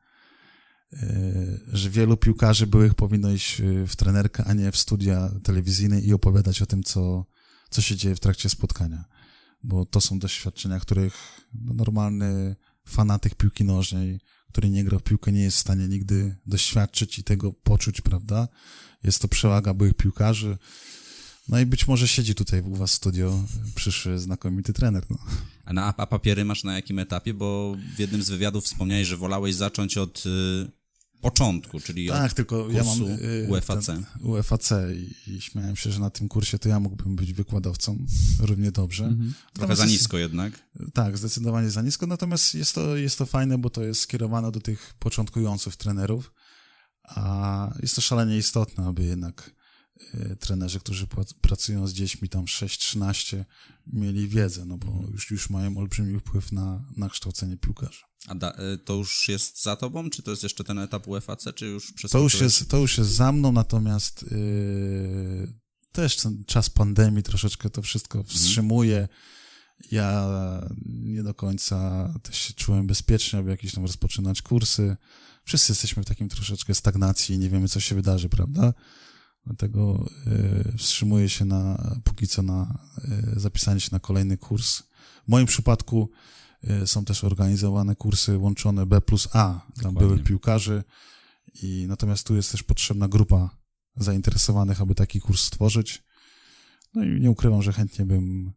E, 1.02 1.78
że 1.78 1.90
wielu 1.90 2.18
piłkarzy 2.18 2.68
byłych 2.68 2.94
powinno 2.94 3.32
iść 3.32 3.62
e, 3.62 3.88
w 3.88 3.96
trenerkę, 3.96 4.44
a 4.46 4.54
nie 4.54 4.72
w 4.72 4.78
studia 4.78 5.32
telewizyjne 5.44 6.02
i 6.02 6.14
opowiadać 6.14 6.62
o 6.62 6.66
tym, 6.66 6.84
co, 6.84 7.26
co 7.70 7.82
się 7.82 7.96
dzieje 7.96 8.16
w 8.16 8.20
trakcie 8.20 8.50
spotkania. 8.50 9.06
Bo 9.64 9.86
to 9.86 10.02
są 10.02 10.20
doświadczenia, 10.20 10.80
których 10.80 11.14
no, 11.54 11.74
normalny 11.74 12.56
fanatyk 12.88 13.36
piłki 13.36 13.64
nożnej, 13.64 14.20
który 14.48 14.70
nie 14.70 14.84
gra 14.84 15.00
w 15.00 15.04
piłkę, 15.04 15.32
nie 15.32 15.44
jest 15.44 15.58
w 15.58 15.62
stanie 15.62 15.88
nigdy 15.88 16.36
doświadczyć 16.46 17.20
i 17.20 17.24
tego 17.24 17.54
poczuć, 17.54 18.02
prawda? 18.02 18.48
Jest 19.04 19.22
to 19.22 19.28
przewaga 19.28 19.74
byłych 19.74 19.94
piłkarzy. 19.94 20.58
No 21.48 21.60
i 21.60 21.66
być 21.66 21.88
może 21.88 22.08
siedzi 22.08 22.36
tutaj 22.36 22.62
u 22.62 22.76
was 22.76 22.92
studio 22.92 23.44
przyszły 23.76 24.20
znakomity 24.20 24.74
trener. 24.74 25.06
No. 25.10 25.18
A, 25.66 25.74
na, 25.74 25.94
a 25.98 26.08
papiery 26.08 26.46
masz 26.46 26.64
na 26.64 26.76
jakim 26.76 27.00
etapie? 27.00 27.34
Bo 27.34 27.78
w 27.96 28.00
jednym 28.00 28.24
z 28.24 28.30
wywiadów 28.30 28.66
wspomniałeś, 28.66 29.08
że 29.08 29.18
wolałeś 29.18 29.56
zacząć 29.56 29.98
od 29.98 30.24
y, 30.26 30.83
początku, 31.24 31.80
czyli 31.80 32.08
tak, 32.08 32.34
tylko 32.34 32.70
ja 32.72 32.84
mam 32.84 33.02
y, 33.02 33.48
UFAC. 33.50 33.90
UFAC 34.22 34.72
i, 34.96 35.32
i, 35.32 35.42
śmiałem 35.42 35.76
się, 35.76 35.92
że 35.92 36.00
na 36.00 36.10
tym 36.10 36.28
kursie 36.28 36.60
to 36.60 36.70
ja 36.70 36.80
mógłbym 36.80 37.16
być 37.16 37.34
wykładowcą 37.34 38.06
równie 38.50 38.72
dobrze. 38.72 39.06
Mhm. 39.06 39.34
Trochę 39.54 39.76
za 39.76 39.86
nisko 39.86 40.18
jednak. 40.18 40.54
Tak, 40.94 41.18
zdecydowanie 41.18 41.70
za 41.70 41.82
nisko, 41.82 42.08
natomiast 42.08 42.56
jest 42.56 42.76
to, 42.76 42.96
jest 42.96 43.18
to 43.18 43.26
fajne, 43.26 43.58
bo 43.58 43.70
to 43.70 43.84
jest 43.84 44.02
skierowane 44.02 44.52
do 44.52 44.60
tych 44.60 44.94
początkujących 45.00 45.76
trenerów, 45.76 46.34
a 47.04 47.74
jest 47.82 47.96
to 47.96 48.02
szalenie 48.02 48.38
istotne, 48.38 48.86
aby 48.86 49.04
jednak 49.04 49.52
trenerzy, 50.40 50.80
którzy 50.80 51.08
pracują 51.42 51.88
z 51.88 51.94
dziećmi 51.94 52.30
tam 52.30 52.46
6-13 52.46 53.44
mieli 53.88 54.28
wiedzę, 54.28 54.66
no 54.66 54.78
bo 54.78 54.88
mhm. 54.88 55.12
już, 55.12 55.32
już 55.32 55.50
mają 55.50 55.78
olbrzymi 55.78 56.20
wpływ 56.20 56.52
na, 56.52 56.86
na 56.98 57.10
kształcenie 57.10 57.58
piłkarzy. 57.58 58.00
A 58.28 58.36
da, 58.36 58.54
y, 58.74 58.78
to 58.78 58.94
już 58.94 59.30
jest 59.30 59.64
za 59.64 59.76
tobą, 59.76 60.10
czy 60.10 60.24
to 60.24 60.32
jest 60.32 60.44
jeszcze 60.44 60.64
ten 60.64 60.80
etap 60.80 61.08
UFAC, 61.08 61.46
czy 61.56 61.66
już 61.66 61.92
przez 61.92 62.12
to 62.12 62.20
już 62.20 62.42
jest 62.42 62.70
To 62.70 62.78
już 62.78 62.98
jest 62.98 63.12
za 63.12 63.32
mną, 63.32 63.52
natomiast 63.52 64.26
yy, 64.32 65.54
też 65.92 66.16
ten 66.16 66.44
czas 66.46 66.70
pandemii 66.70 67.24
troszeczkę 67.24 67.70
to 67.70 67.82
wszystko 67.82 68.20
mhm. 68.20 68.38
wstrzymuje. 68.38 69.08
Ja 69.92 70.28
nie 70.86 71.24
do 71.24 71.34
końca 71.34 72.10
też 72.24 72.38
się 72.38 72.54
czułem 72.54 72.88
bezpiecznie, 72.88 73.40
aby 73.40 73.50
jakieś 73.50 73.74
tam 73.74 73.84
rozpoczynać 73.84 74.42
kursy. 74.42 74.98
Wszyscy 75.46 75.72
jesteśmy 75.72 76.04
w 76.04 76.06
takim 76.06 76.30
troszeczkę 76.30 76.76
stagnacji 76.76 77.36
i 77.36 77.40
nie 77.40 77.50
wiemy, 77.50 77.70
co 77.70 77.80
się 77.80 77.96
wydarzy, 77.96 78.30
prawda? 78.30 78.74
Dlatego 79.46 80.06
y, 80.28 80.78
wstrzymuję 80.78 81.30
się 81.30 81.46
na, 81.46 81.92
póki 82.04 82.28
co 82.28 82.44
na 82.44 82.80
y, 83.36 83.40
zapisanie 83.40 83.80
się 83.80 83.90
na 83.92 84.00
kolejny 84.00 84.38
kurs. 84.38 84.80
W 85.28 85.28
moim 85.28 85.46
przypadku 85.46 86.10
y, 86.84 86.88
są 86.88 87.06
też 87.06 87.24
organizowane 87.24 87.96
kursy 87.96 88.38
łączone 88.38 88.86
B 88.86 89.02
plus 89.02 89.28
A 89.34 89.62
dla 89.78 89.92
byłych 89.92 90.24
piłkarzy. 90.24 90.84
I 91.62 91.86
natomiast 91.88 92.28
tu 92.28 92.36
jest 92.36 92.52
też 92.52 92.64
potrzebna 92.64 93.08
grupa 93.08 93.50
zainteresowanych, 93.96 94.82
aby 94.82 94.96
taki 94.96 95.22
kurs 95.22 95.42
stworzyć. 95.42 96.04
No 96.94 97.04
i 97.04 97.22
nie 97.22 97.32
ukrywam, 97.32 97.62
że 97.62 97.74
chętnie 97.74 98.06
bym 98.06 98.54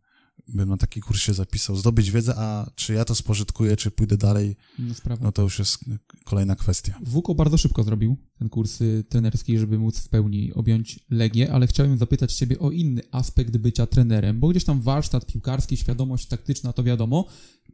bym 0.48 0.68
na 0.68 0.76
taki 0.76 1.00
kurs 1.00 1.20
się 1.20 1.34
zapisał, 1.34 1.76
zdobyć 1.76 2.10
wiedzę, 2.10 2.34
a 2.36 2.70
czy 2.74 2.92
ja 2.92 3.04
to 3.04 3.14
spożytkuję, 3.14 3.76
czy 3.76 3.90
pójdę 3.90 4.16
dalej, 4.16 4.56
no, 4.78 4.94
no 5.20 5.32
to 5.32 5.42
już 5.42 5.58
jest 5.58 5.78
kolejna 6.24 6.56
kwestia. 6.56 6.98
Wuko 7.02 7.34
bardzo 7.34 7.58
szybko 7.58 7.82
zrobił 7.82 8.16
ten 8.38 8.48
kurs 8.48 8.80
y, 8.80 9.04
trenerski, 9.08 9.58
żeby 9.58 9.78
móc 9.78 9.98
w 9.98 10.08
pełni 10.08 10.52
objąć 10.52 11.00
Legię, 11.10 11.52
ale 11.52 11.66
chciałem 11.66 11.98
zapytać 11.98 12.34
Ciebie 12.34 12.58
o 12.58 12.70
inny 12.70 13.02
aspekt 13.10 13.56
bycia 13.56 13.86
trenerem, 13.86 14.40
bo 14.40 14.48
gdzieś 14.48 14.64
tam 14.64 14.80
warsztat 14.80 15.26
piłkarski, 15.26 15.76
świadomość 15.76 16.26
taktyczna, 16.26 16.72
to 16.72 16.84
wiadomo. 16.84 17.26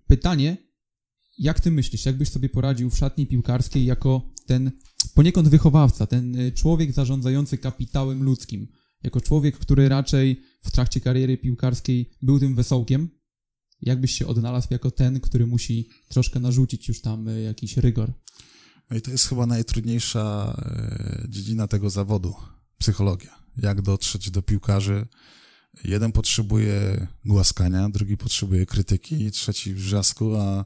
Pytanie, 0.06 0.56
jak 1.38 1.60
Ty 1.60 1.70
myślisz, 1.70 2.06
jakbyś 2.06 2.28
sobie 2.28 2.48
poradził 2.48 2.90
w 2.90 2.96
szatni 2.96 3.26
piłkarskiej 3.26 3.84
jako 3.84 4.30
ten 4.46 4.70
poniekąd 5.14 5.48
wychowawca, 5.48 6.06
ten 6.06 6.36
y, 6.36 6.52
człowiek 6.52 6.92
zarządzający 6.92 7.58
kapitałem 7.58 8.22
ludzkim, 8.22 8.68
jako 9.02 9.20
człowiek, 9.20 9.58
który 9.58 9.88
raczej 9.88 10.51
w 10.62 10.70
trakcie 10.70 11.00
kariery 11.00 11.38
piłkarskiej 11.38 12.10
był 12.22 12.40
tym 12.40 12.54
wesołkiem, 12.54 13.08
jakbyś 13.82 14.14
się 14.14 14.26
odnalazł 14.26 14.68
jako 14.70 14.90
ten, 14.90 15.20
który 15.20 15.46
musi 15.46 15.88
troszkę 16.08 16.40
narzucić 16.40 16.88
już 16.88 17.00
tam 17.00 17.28
e, 17.28 17.40
jakiś 17.40 17.76
rygor? 17.76 18.12
No 18.90 18.96
i 18.96 19.02
to 19.02 19.10
jest 19.10 19.28
chyba 19.28 19.46
najtrudniejsza 19.46 20.56
e, 20.58 21.28
dziedzina 21.28 21.68
tego 21.68 21.90
zawodu 21.90 22.34
psychologia. 22.78 23.42
Jak 23.56 23.82
dotrzeć 23.82 24.30
do 24.30 24.42
piłkarzy. 24.42 25.06
Jeden 25.84 26.12
potrzebuje 26.12 27.06
głaskania, 27.24 27.88
drugi 27.88 28.16
potrzebuje 28.16 28.66
krytyki, 28.66 29.30
trzeci 29.30 29.74
wrzasku, 29.74 30.36
a, 30.36 30.64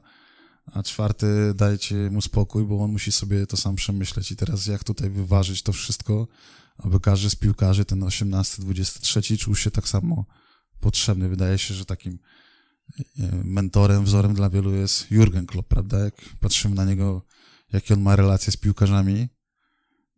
a 0.65 0.83
czwarty 0.83 1.53
dajcie 1.55 1.95
mu 1.95 2.21
spokój, 2.21 2.65
bo 2.65 2.83
on 2.83 2.91
musi 2.91 3.11
sobie 3.11 3.47
to 3.47 3.57
sam 3.57 3.75
przemyśleć. 3.75 4.31
I 4.31 4.35
teraz 4.35 4.67
jak 4.67 4.83
tutaj 4.83 5.09
wyważyć 5.09 5.61
to 5.61 5.73
wszystko, 5.73 6.27
aby 6.77 6.99
każdy 6.99 7.29
z 7.29 7.35
piłkarzy, 7.35 7.85
ten 7.85 8.03
18, 8.03 8.61
23, 8.61 9.37
czuł 9.37 9.55
się 9.55 9.71
tak 9.71 9.87
samo 9.87 10.25
potrzebny. 10.79 11.29
Wydaje 11.29 11.57
się, 11.57 11.73
że 11.73 11.85
takim 11.85 12.19
e, 12.99 13.03
mentorem, 13.43 14.03
wzorem 14.03 14.33
dla 14.33 14.49
wielu 14.49 14.73
jest 14.73 15.11
Jurgen 15.11 15.45
Klopp, 15.45 15.69
prawda? 15.69 15.99
Jak 15.99 16.15
patrzymy 16.39 16.75
na 16.75 16.85
niego, 16.85 17.25
jakie 17.73 17.93
on 17.93 18.01
ma 18.01 18.15
relacje 18.15 18.53
z 18.53 18.57
piłkarzami, 18.57 19.27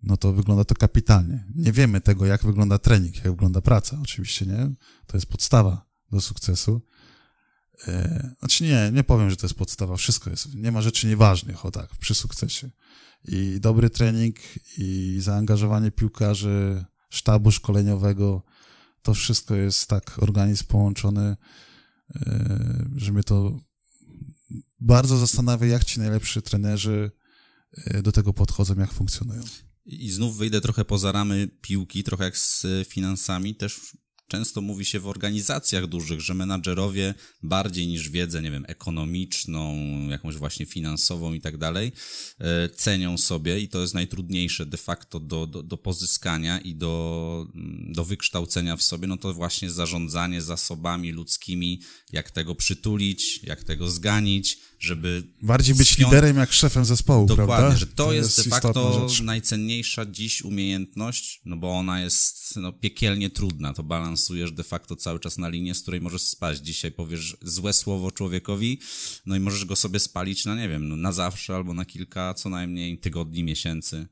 no 0.03 0.17
to 0.17 0.33
wygląda 0.33 0.63
to 0.63 0.75
kapitalnie. 0.75 1.45
Nie 1.55 1.71
wiemy 1.71 2.01
tego, 2.01 2.25
jak 2.25 2.43
wygląda 2.43 2.79
trening, 2.79 3.15
jak 3.15 3.29
wygląda 3.29 3.61
praca, 3.61 3.97
oczywiście, 4.01 4.45
nie? 4.45 4.71
To 5.07 5.17
jest 5.17 5.25
podstawa 5.25 5.85
do 6.11 6.21
sukcesu. 6.21 6.81
E, 7.87 8.35
znaczy 8.39 8.63
nie, 8.63 8.91
nie 8.93 9.03
powiem, 9.03 9.29
że 9.29 9.35
to 9.35 9.45
jest 9.45 9.55
podstawa, 9.57 9.97
wszystko 9.97 10.29
jest, 10.29 10.55
nie 10.55 10.71
ma 10.71 10.81
rzeczy 10.81 11.07
nieważnych, 11.07 11.65
o 11.65 11.71
tak, 11.71 11.97
przy 11.97 12.15
sukcesie 12.15 12.69
i 13.27 13.59
dobry 13.59 13.89
trening, 13.89 14.35
i 14.77 15.17
zaangażowanie 15.19 15.91
piłkarzy, 15.91 16.85
sztabu 17.09 17.51
szkoleniowego, 17.51 18.43
to 19.01 19.13
wszystko 19.13 19.55
jest 19.55 19.87
tak 19.87 20.23
organizm 20.23 20.65
połączony, 20.65 21.35
e, 22.15 22.89
że 22.95 23.11
mnie 23.11 23.23
to 23.23 23.59
bardzo 24.79 25.17
zastanawia, 25.17 25.67
jak 25.67 25.83
ci 25.83 25.99
najlepsi 25.99 26.41
trenerzy 26.41 27.11
e, 27.73 28.01
do 28.01 28.11
tego 28.11 28.33
podchodzą, 28.33 28.75
jak 28.75 28.93
funkcjonują. 28.93 29.41
I 29.85 30.11
znów 30.11 30.37
wyjdę 30.37 30.61
trochę 30.61 30.85
poza 30.85 31.11
ramy 31.11 31.47
piłki, 31.61 32.03
trochę 32.03 32.23
jak 32.23 32.37
z 32.37 32.65
finansami. 32.87 33.55
Też 33.55 33.97
często 34.29 34.61
mówi 34.61 34.85
się 34.85 34.99
w 34.99 35.07
organizacjach 35.07 35.87
dużych, 35.87 36.21
że 36.21 36.33
menadżerowie 36.33 37.13
bardziej 37.43 37.87
niż 37.87 38.09
wiedzę, 38.09 38.41
nie 38.41 38.51
wiem, 38.51 38.65
ekonomiczną, 38.67 39.75
jakąś 40.09 40.35
właśnie 40.35 40.65
finansową 40.65 41.33
i 41.33 41.41
tak 41.41 41.57
dalej, 41.57 41.91
e, 42.39 42.69
cenią 42.69 43.17
sobie 43.17 43.59
i 43.59 43.67
to 43.67 43.81
jest 43.81 43.93
najtrudniejsze 43.93 44.65
de 44.65 44.77
facto 44.77 45.19
do, 45.19 45.47
do, 45.47 45.63
do 45.63 45.77
pozyskania 45.77 46.59
i 46.59 46.75
do, 46.75 47.47
mm, 47.55 47.93
do 47.93 48.05
wykształcenia 48.05 48.75
w 48.75 48.83
sobie, 48.83 49.07
no 49.07 49.17
to 49.17 49.33
właśnie 49.33 49.69
zarządzanie 49.71 50.41
zasobami 50.41 51.11
ludzkimi, 51.11 51.81
jak 52.11 52.31
tego 52.31 52.55
przytulić, 52.55 53.43
jak 53.43 53.63
tego 53.63 53.91
zganić, 53.91 54.57
żeby... 54.79 55.23
Bardziej 55.41 55.75
być 55.75 55.97
liderem 55.97 56.37
jak 56.37 56.53
szefem 56.53 56.85
zespołu, 56.85 57.25
Dokładnie, 57.25 57.55
prawda? 57.55 57.77
że 57.77 57.87
to, 57.87 58.05
to 58.05 58.13
jest, 58.13 58.37
jest 58.37 58.49
de 58.49 58.55
facto 58.55 59.07
najcenniejsza 59.23 60.05
dziś 60.05 60.41
umiejętność, 60.41 61.41
no 61.45 61.57
bo 61.57 61.71
ona 61.71 62.01
jest 62.01 62.55
no, 62.55 62.73
piekielnie 62.73 63.29
trudna, 63.29 63.73
to 63.73 63.83
balansujesz 63.83 64.51
de 64.51 64.63
facto 64.63 64.95
cały 64.95 65.19
czas 65.19 65.37
na 65.37 65.49
linię, 65.49 65.75
z 65.75 65.81
której 65.81 66.01
możesz 66.01 66.21
spaść. 66.21 66.61
Dzisiaj 66.61 66.91
powiesz 66.91 67.37
złe 67.41 67.73
słowo 67.73 68.11
człowiekowi, 68.11 68.79
no 69.25 69.35
i 69.35 69.39
możesz 69.39 69.65
go 69.65 69.75
sobie 69.75 69.99
spalić 69.99 70.45
na, 70.45 70.55
nie 70.55 70.69
wiem, 70.69 70.89
no, 70.89 70.95
na 70.95 71.11
zawsze 71.11 71.55
albo 71.55 71.73
na 71.73 71.85
kilka 71.85 72.33
co 72.33 72.49
najmniej 72.49 72.99
tygodni, 72.99 73.43
miesięcy. 73.43 74.07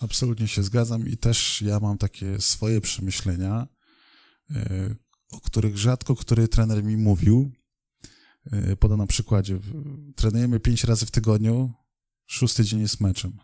Absolutnie 0.00 0.48
się 0.48 0.62
zgadzam 0.62 1.08
i 1.08 1.16
też 1.16 1.62
ja 1.62 1.80
mam 1.80 1.98
takie 1.98 2.40
swoje 2.40 2.80
przemyślenia, 2.80 3.66
yy, 4.50 4.96
o 5.30 5.40
których 5.40 5.78
rzadko 5.78 6.16
który 6.16 6.48
trener 6.48 6.84
mi 6.84 6.96
mówił, 6.96 7.52
E, 7.52 7.59
podam 8.80 8.98
na 8.98 9.06
przykładzie. 9.06 9.58
Trenujemy 10.16 10.60
pięć 10.60 10.84
razy 10.84 11.06
w 11.06 11.10
tygodniu, 11.10 11.72
szósty 12.26 12.64
dzień 12.64 12.80
jest 12.80 13.00
meczem. 13.00 13.38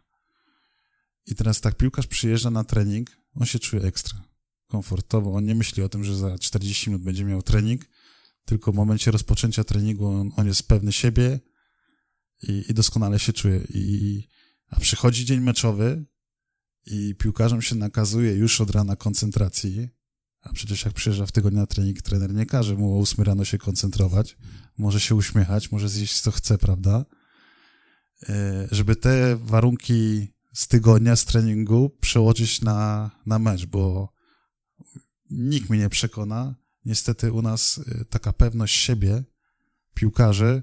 I 1.26 1.34
teraz 1.34 1.60
tak, 1.60 1.76
piłkarz 1.76 2.06
przyjeżdża 2.06 2.50
na 2.50 2.64
trening, 2.64 3.10
on 3.34 3.46
się 3.46 3.58
czuje 3.58 3.82
ekstra, 3.82 4.22
komfortowo. 4.66 5.32
On 5.34 5.44
nie 5.44 5.54
myśli 5.54 5.82
o 5.82 5.88
tym, 5.88 6.04
że 6.04 6.16
za 6.16 6.38
40 6.38 6.90
minut 6.90 7.02
będzie 7.02 7.24
miał 7.24 7.42
trening, 7.42 7.84
tylko 8.44 8.72
w 8.72 8.74
momencie 8.74 9.10
rozpoczęcia 9.10 9.64
treningu 9.64 10.06
on, 10.06 10.30
on 10.36 10.46
jest 10.46 10.68
pewny 10.68 10.92
siebie 10.92 11.40
i, 12.42 12.64
i, 12.68 12.74
doskonale 12.74 13.18
się 13.18 13.32
czuje. 13.32 13.60
I, 13.68 14.28
a 14.70 14.80
przychodzi 14.80 15.24
dzień 15.24 15.40
meczowy 15.40 16.04
I 16.86 17.14
piłkarzom 17.14 17.62
się 17.62 17.74
nakazuje 17.74 18.32
już 18.32 18.60
od 18.60 18.70
rana 18.70 18.96
koncentracji, 18.96 19.88
a 20.40 20.52
przecież 20.52 20.84
jak 20.84 20.94
przyjeżdża 20.94 21.26
w 21.26 21.32
tygodniu 21.32 21.60
na 21.60 21.66
trening, 21.66 22.02
trener 22.02 22.34
nie 22.34 22.46
każe 22.46 22.74
mu 22.74 22.98
o 22.98 23.00
8 23.00 23.24
rano 23.24 23.44
się 23.44 23.58
koncentrować, 23.58 24.36
może 24.78 25.00
się 25.00 25.14
uśmiechać, 25.14 25.72
może 25.72 25.88
zjeść 25.88 26.20
co 26.20 26.30
chce, 26.30 26.58
prawda? 26.58 27.04
E, 28.28 28.68
żeby 28.70 28.96
te 28.96 29.36
warunki 29.36 30.28
z 30.52 30.68
tygodnia, 30.68 31.16
z 31.16 31.24
treningu 31.24 31.90
przełożyć 32.00 32.60
na, 32.60 33.10
na 33.26 33.38
mecz, 33.38 33.66
bo 33.66 34.12
nikt 35.30 35.70
mnie 35.70 35.78
nie 35.78 35.88
przekona. 35.88 36.54
Niestety 36.84 37.32
u 37.32 37.42
nas 37.42 37.80
e, 38.00 38.04
taka 38.04 38.32
pewność 38.32 38.76
siebie 38.76 39.24
piłkarzy, 39.94 40.62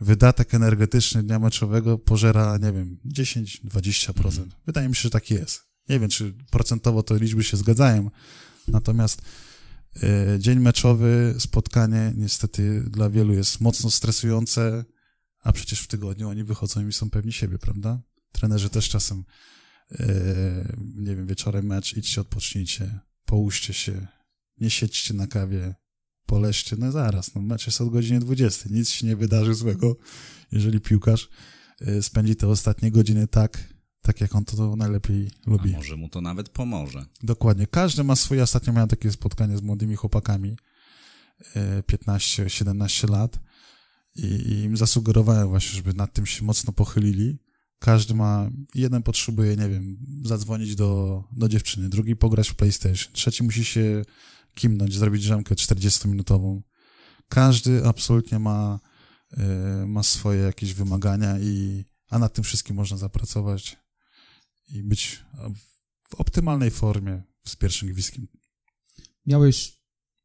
wydatek 0.00 0.54
energetyczny 0.54 1.22
dnia 1.22 1.38
meczowego 1.38 1.98
pożera, 1.98 2.58
nie 2.58 2.72
wiem, 2.72 2.98
10-20%. 3.06 4.44
Wydaje 4.66 4.88
mi 4.88 4.96
się, 4.96 5.02
że 5.02 5.10
tak 5.10 5.30
jest. 5.30 5.62
Nie 5.88 6.00
wiem, 6.00 6.10
czy 6.10 6.34
procentowo 6.50 7.02
to 7.02 7.16
liczby 7.16 7.44
się 7.44 7.56
zgadzają, 7.56 8.10
natomiast 8.68 9.22
dzień 10.38 10.58
meczowy, 10.58 11.34
spotkanie 11.38 12.12
niestety 12.16 12.84
dla 12.90 13.10
wielu 13.10 13.34
jest 13.34 13.60
mocno 13.60 13.90
stresujące, 13.90 14.84
a 15.42 15.52
przecież 15.52 15.80
w 15.80 15.86
tygodniu 15.86 16.28
oni 16.28 16.44
wychodzą 16.44 16.88
i 16.88 16.92
są 16.92 17.10
pewni 17.10 17.32
siebie, 17.32 17.58
prawda? 17.58 18.02
Trenerzy 18.32 18.70
też 18.70 18.88
czasem, 18.88 19.24
y, 19.92 19.96
nie 20.94 21.16
wiem, 21.16 21.26
wieczorem 21.26 21.66
mecz, 21.66 21.96
idźcie, 21.96 22.20
odpocznijcie, 22.20 23.00
połóżcie 23.24 23.72
się, 23.72 24.06
nie 24.60 24.70
siedźcie 24.70 25.14
na 25.14 25.26
kawie, 25.26 25.74
poleżcie, 26.26 26.76
no 26.78 26.92
zaraz, 26.92 27.34
no 27.34 27.42
mecz 27.42 27.66
jest 27.66 27.80
od 27.80 27.90
godziny 27.90 28.20
20, 28.20 28.68
nic 28.70 28.90
się 28.90 29.06
nie 29.06 29.16
wydarzy 29.16 29.54
złego, 29.54 29.96
jeżeli 30.52 30.80
piłkarz 30.80 31.28
y, 31.88 32.02
spędzi 32.02 32.36
te 32.36 32.48
ostatnie 32.48 32.90
godziny 32.90 33.28
tak, 33.28 33.74
tak 34.08 34.20
jak 34.20 34.34
on 34.34 34.44
to 34.44 34.76
najlepiej 34.76 35.30
lubi. 35.46 35.74
A 35.74 35.76
może 35.76 35.96
mu 35.96 36.08
to 36.08 36.20
nawet 36.20 36.48
pomoże. 36.48 37.06
Dokładnie. 37.22 37.66
Każdy 37.66 38.04
ma 38.04 38.16
swoje. 38.16 38.42
Ostatnio 38.42 38.72
miałem 38.72 38.88
takie 38.88 39.10
spotkanie 39.10 39.58
z 39.58 39.62
młodymi 39.62 39.96
chłopakami, 39.96 40.56
15-17 41.92 43.10
lat 43.10 43.40
i, 44.14 44.26
i 44.26 44.62
im 44.62 44.76
zasugerowałem 44.76 45.48
właśnie, 45.48 45.76
żeby 45.76 45.94
nad 45.94 46.12
tym 46.12 46.26
się 46.26 46.44
mocno 46.44 46.72
pochylili. 46.72 47.38
Każdy 47.78 48.14
ma, 48.14 48.50
jeden 48.74 49.02
potrzebuje, 49.02 49.56
nie 49.56 49.68
wiem, 49.68 49.96
zadzwonić 50.24 50.76
do, 50.76 51.24
do 51.32 51.48
dziewczyny, 51.48 51.88
drugi 51.88 52.16
pograć 52.16 52.48
w 52.48 52.54
PlayStation, 52.54 53.12
trzeci 53.12 53.44
musi 53.44 53.64
się 53.64 54.02
kimnąć, 54.54 54.94
zrobić 54.94 55.22
drzemkę 55.22 55.54
40-minutową. 55.54 56.60
Każdy 57.28 57.86
absolutnie 57.86 58.38
ma, 58.38 58.80
y, 59.82 59.86
ma 59.86 60.02
swoje 60.02 60.40
jakieś 60.40 60.74
wymagania 60.74 61.38
i, 61.38 61.84
a 62.10 62.18
nad 62.18 62.32
tym 62.32 62.44
wszystkim 62.44 62.76
można 62.76 62.96
zapracować 62.96 63.87
i 64.68 64.82
być 64.82 65.24
w 66.10 66.14
optymalnej 66.14 66.70
formie 66.70 67.22
z 67.44 67.56
pierwszym 67.56 67.88
gwizdkiem. 67.88 68.28
Miałeś 69.26 69.78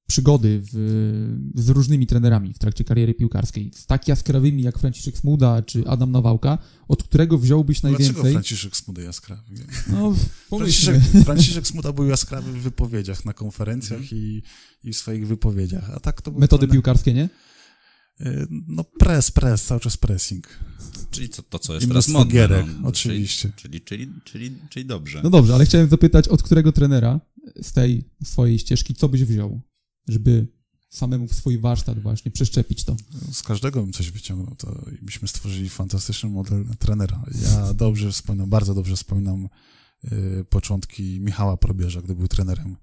przygody 0.08 0.62
w, 0.72 1.52
z 1.56 1.70
różnymi 1.70 2.08
trenerami 2.08 2.54
w 2.54 2.60
trakcie 2.60 2.84
kariery 2.84 3.14
piłkarskiej, 3.14 3.72
z 3.74 3.86
tak 3.86 4.08
jaskrawymi 4.08 4.64
jak 4.64 4.80
Franciszek 4.80 5.18
Smuda 5.18 5.62
czy 5.62 5.88
Adam 5.88 6.12
Nawałka, 6.12 6.58
od 6.88 7.04
którego 7.04 7.38
wziąłbyś 7.38 7.82
najwięcej? 7.82 8.14
Dlaczego 8.14 8.32
Franciszek 8.32 8.78
Smuda 8.78 9.02
jaskrawy? 9.02 9.42
No, 9.88 10.16
Franciszek, 10.50 11.02
Franciszek 11.26 11.68
Smuda 11.68 11.94
był 11.94 12.08
jaskrawy 12.08 12.54
w 12.54 12.62
wypowiedziach 12.62 13.26
na 13.26 13.34
konferencjach 13.34 14.00
mm. 14.00 14.10
i, 14.12 14.44
i 14.84 14.94
w 14.94 14.98
swoich 14.98 15.28
wypowiedziach, 15.28 15.90
a 15.90 16.00
tak 16.00 16.22
to 16.22 16.32
Metody 16.32 16.68
piłkarskie, 16.68 17.14
nie? 17.14 17.30
Y, 18.22 18.48
no 18.50 18.84
press, 18.84 19.32
press, 19.32 19.64
cały 19.64 19.80
czas 19.80 19.98
pressing. 19.98 20.48
Czyli 21.12 21.30
to, 21.30 21.44
to 21.44 21.60
co 21.60 21.74
jest 21.74 21.86
I 21.86 21.90
teraz 21.90 22.08
modne. 22.08 22.34
Gierek, 22.34 22.66
no, 22.82 22.88
oczywiście. 22.88 23.52
Czyli, 23.56 23.82
czyli, 23.82 24.08
czyli, 24.24 24.58
czyli, 24.70 24.86
dobrze. 24.86 25.22
No 25.24 25.30
dobrze, 25.30 25.56
ale 25.56 25.66
chciałem 25.66 25.90
zapytać, 25.90 26.28
od 26.28 26.44
którego 26.44 26.72
trenera 26.72 27.20
z 27.62 27.74
tej 27.74 28.10
swojej 28.24 28.60
ścieżki, 28.60 28.94
co 28.96 29.10
byś 29.10 29.24
wziął, 29.24 29.62
żeby 30.08 30.48
samemu 30.90 31.28
w 31.28 31.34
swój 31.34 31.58
warsztat 31.58 32.00
właśnie 32.00 32.32
przeszczepić 32.32 32.84
to? 32.84 32.96
Z 33.32 33.44
każdego 33.44 33.82
bym 33.82 33.94
coś 33.94 34.12
wyciągnął, 34.12 34.56
to 34.56 34.86
byśmy 35.02 35.28
stworzyli 35.28 35.70
fantastyczny 35.70 36.30
model 36.30 36.66
trenera. 36.80 37.26
Ja 37.42 37.74
dobrze 37.74 38.12
wspominam, 38.12 38.50
bardzo 38.50 38.74
dobrze 38.74 38.96
wspominam 38.96 39.50
y, 40.04 40.46
początki 40.50 41.20
Michała 41.20 41.58
Probierza, 41.58 42.02
gdy 42.02 42.16
był 42.16 42.28
trenerem 42.28 42.76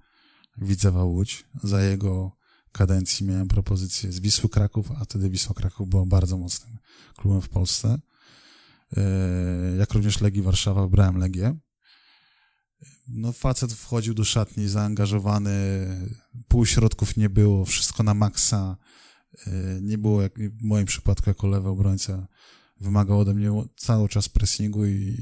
Widzewa 0.58 1.04
Łódź. 1.04 1.44
Za 1.62 1.82
jego 1.82 2.39
kadencji 2.72 3.26
miałem 3.26 3.48
propozycję 3.48 4.12
z 4.12 4.20
Wisły 4.20 4.48
Kraków, 4.48 4.90
a 5.00 5.04
wtedy 5.04 5.30
Wisła 5.30 5.54
Kraków 5.54 5.88
była 5.88 6.06
bardzo 6.06 6.36
mocnym 6.36 6.78
klubem 7.16 7.40
w 7.40 7.48
Polsce. 7.48 7.98
E, 8.96 9.02
jak 9.78 9.92
również 9.92 10.20
Legii 10.20 10.42
Warszawa, 10.42 10.88
brałem 10.88 11.16
Legię. 11.16 11.56
No 13.08 13.32
facet 13.32 13.72
wchodził 13.72 14.14
do 14.14 14.24
szatni 14.24 14.68
zaangażowany, 14.68 15.50
półśrodków 16.48 17.16
nie 17.16 17.30
było, 17.30 17.64
wszystko 17.64 18.02
na 18.02 18.14
maksa. 18.14 18.76
E, 19.46 19.50
nie 19.82 19.98
było, 19.98 20.22
jak 20.22 20.38
w 20.38 20.62
moim 20.62 20.86
przypadku 20.86 21.30
jako 21.30 21.46
lewy 21.46 21.68
obrońca, 21.68 22.28
wymagał 22.80 23.20
ode 23.20 23.34
mnie 23.34 23.50
cały 23.76 24.08
czas 24.08 24.28
pressingu 24.28 24.86
i 24.86 25.16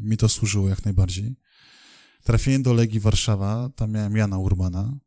mi 0.00 0.16
to 0.16 0.28
służyło 0.28 0.68
jak 0.68 0.84
najbardziej. 0.84 1.36
Trafiłem 2.24 2.62
do 2.62 2.72
Legii 2.72 3.00
Warszawa, 3.00 3.70
tam 3.76 3.92
miałem 3.92 4.16
Jana 4.16 4.38
Urbana, 4.38 4.98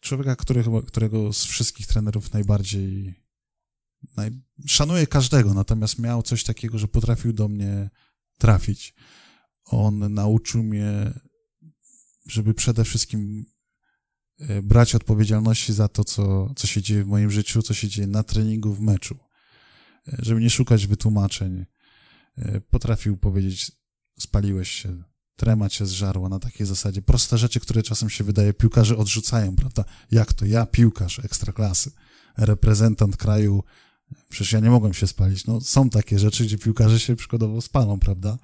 człowieka, 0.00 0.36
którego, 0.36 0.82
którego 0.82 1.32
z 1.32 1.44
wszystkich 1.44 1.86
trenerów 1.86 2.32
najbardziej 2.32 3.14
naj... 4.16 4.30
szanuję 4.66 5.06
każdego, 5.06 5.54
natomiast 5.54 5.98
miał 5.98 6.22
coś 6.22 6.44
takiego, 6.44 6.78
że 6.78 6.88
potrafił 6.88 7.32
do 7.32 7.48
mnie 7.48 7.90
trafić. 8.38 8.94
On 9.64 10.14
nauczył 10.14 10.62
mnie, 10.62 11.12
żeby 12.26 12.54
przede 12.54 12.84
wszystkim 12.84 13.44
e, 14.38 14.62
brać 14.62 14.94
odpowiedzialności 14.94 15.72
za 15.72 15.88
to, 15.88 16.04
co, 16.04 16.54
co 16.56 16.66
się 16.66 16.82
dzieje 16.82 17.04
w 17.04 17.08
moim 17.08 17.30
życiu, 17.30 17.62
co 17.62 17.74
się 17.74 17.88
dzieje 17.88 18.06
na 18.06 18.22
treningu, 18.22 18.74
w 18.74 18.80
meczu. 18.80 19.18
E, 20.08 20.16
żeby 20.18 20.40
nie 20.40 20.50
szukać 20.50 20.86
wytłumaczeń. 20.86 21.64
Potrafił 22.70 23.16
powiedzieć, 23.16 23.72
spaliłeś 24.18 24.70
się, 24.70 25.02
trema 25.40 25.68
cię 25.68 25.86
zżarła 25.86 26.28
na 26.28 26.38
takiej 26.38 26.66
zasadzie. 26.66 27.02
Proste 27.02 27.38
rzeczy, 27.38 27.60
które 27.60 27.82
czasem 27.82 28.10
się 28.10 28.24
wydaje, 28.24 28.54
piłkarze 28.54 28.96
odrzucają, 28.96 29.56
prawda? 29.56 29.84
Jak 30.10 30.32
to? 30.32 30.44
Ja, 30.44 30.66
piłkarz 30.66 31.18
ekstraklasy, 31.18 31.90
reprezentant 32.36 33.16
kraju, 33.16 33.64
przecież 34.28 34.52
ja 34.52 34.60
nie 34.60 34.70
mogłem 34.70 34.94
się 34.94 35.06
spalić. 35.06 35.46
No, 35.46 35.60
są 35.60 35.90
takie 35.90 36.18
rzeczy, 36.18 36.44
gdzie 36.44 36.58
piłkarze 36.58 37.00
się 37.00 37.16
przykładowo 37.16 37.60
spalą, 37.60 38.00
prawda? 38.00 38.38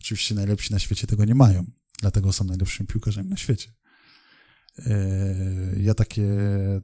Oczywiście 0.00 0.34
najlepsi 0.34 0.72
na 0.72 0.78
świecie 0.78 1.06
tego 1.06 1.24
nie 1.24 1.34
mają, 1.34 1.64
dlatego 2.00 2.32
są 2.32 2.44
najlepszymi 2.44 2.86
piłkarzami 2.86 3.28
na 3.28 3.36
świecie. 3.36 3.72
E, 4.78 4.94
ja 5.76 5.94
takie, 5.94 6.22
e, 6.22 6.80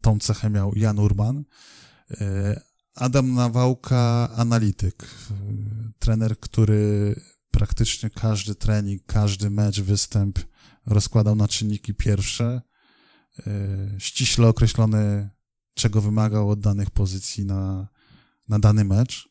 tą 0.00 0.18
cechę 0.18 0.50
miał 0.50 0.72
Jan 0.76 0.98
Urban, 0.98 1.44
e, 2.10 2.60
Adam 2.94 3.34
Nawałka, 3.34 4.30
analityk, 4.36 5.08
trener, 5.98 6.40
który 6.40 7.14
praktycznie 7.58 8.10
każdy 8.10 8.54
trening, 8.54 9.02
każdy 9.06 9.50
mecz, 9.50 9.80
występ 9.80 10.38
rozkładał 10.86 11.36
na 11.36 11.48
czynniki 11.48 11.94
pierwsze, 11.94 12.62
ściśle 13.98 14.48
określony 14.48 15.30
czego 15.74 16.00
wymagał 16.00 16.50
od 16.50 16.60
danych 16.60 16.90
pozycji 16.90 17.44
na, 17.44 17.88
na 18.48 18.58
dany 18.58 18.84
mecz. 18.84 19.28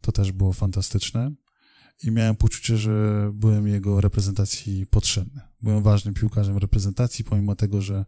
To 0.00 0.12
też 0.12 0.32
było 0.32 0.52
fantastyczne. 0.52 1.32
I 2.04 2.10
miałem 2.10 2.36
poczucie, 2.36 2.76
że 2.76 3.30
byłem 3.34 3.68
jego 3.68 4.00
reprezentacji 4.00 4.86
potrzebny. 4.86 5.40
Byłem 5.62 5.82
ważnym 5.82 6.14
piłkarzem 6.14 6.58
reprezentacji, 6.58 7.24
pomimo 7.24 7.54
tego, 7.56 7.82
że 7.82 8.04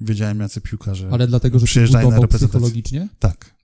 wiedziałem, 0.00 0.40
jacy 0.40 0.60
piłkarze 0.60 1.08
Ale 1.12 1.26
dlatego, 1.26 1.58
że 1.58 1.66
przyjeżdżają 1.66 2.10
na 2.10 2.20
reprezentację. 2.20 2.48
psychologicznie? 2.48 3.08
Tak. 3.18 3.54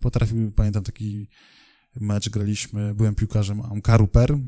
Potrafił, 0.00 0.52
pamiętam 0.52 0.84
taki 0.84 1.28
mecz, 2.00 2.28
graliśmy, 2.28 2.94
byłem 2.94 3.14
piłkarzem 3.14 3.60
Amkaru 3.60 4.08
Per, 4.08 4.38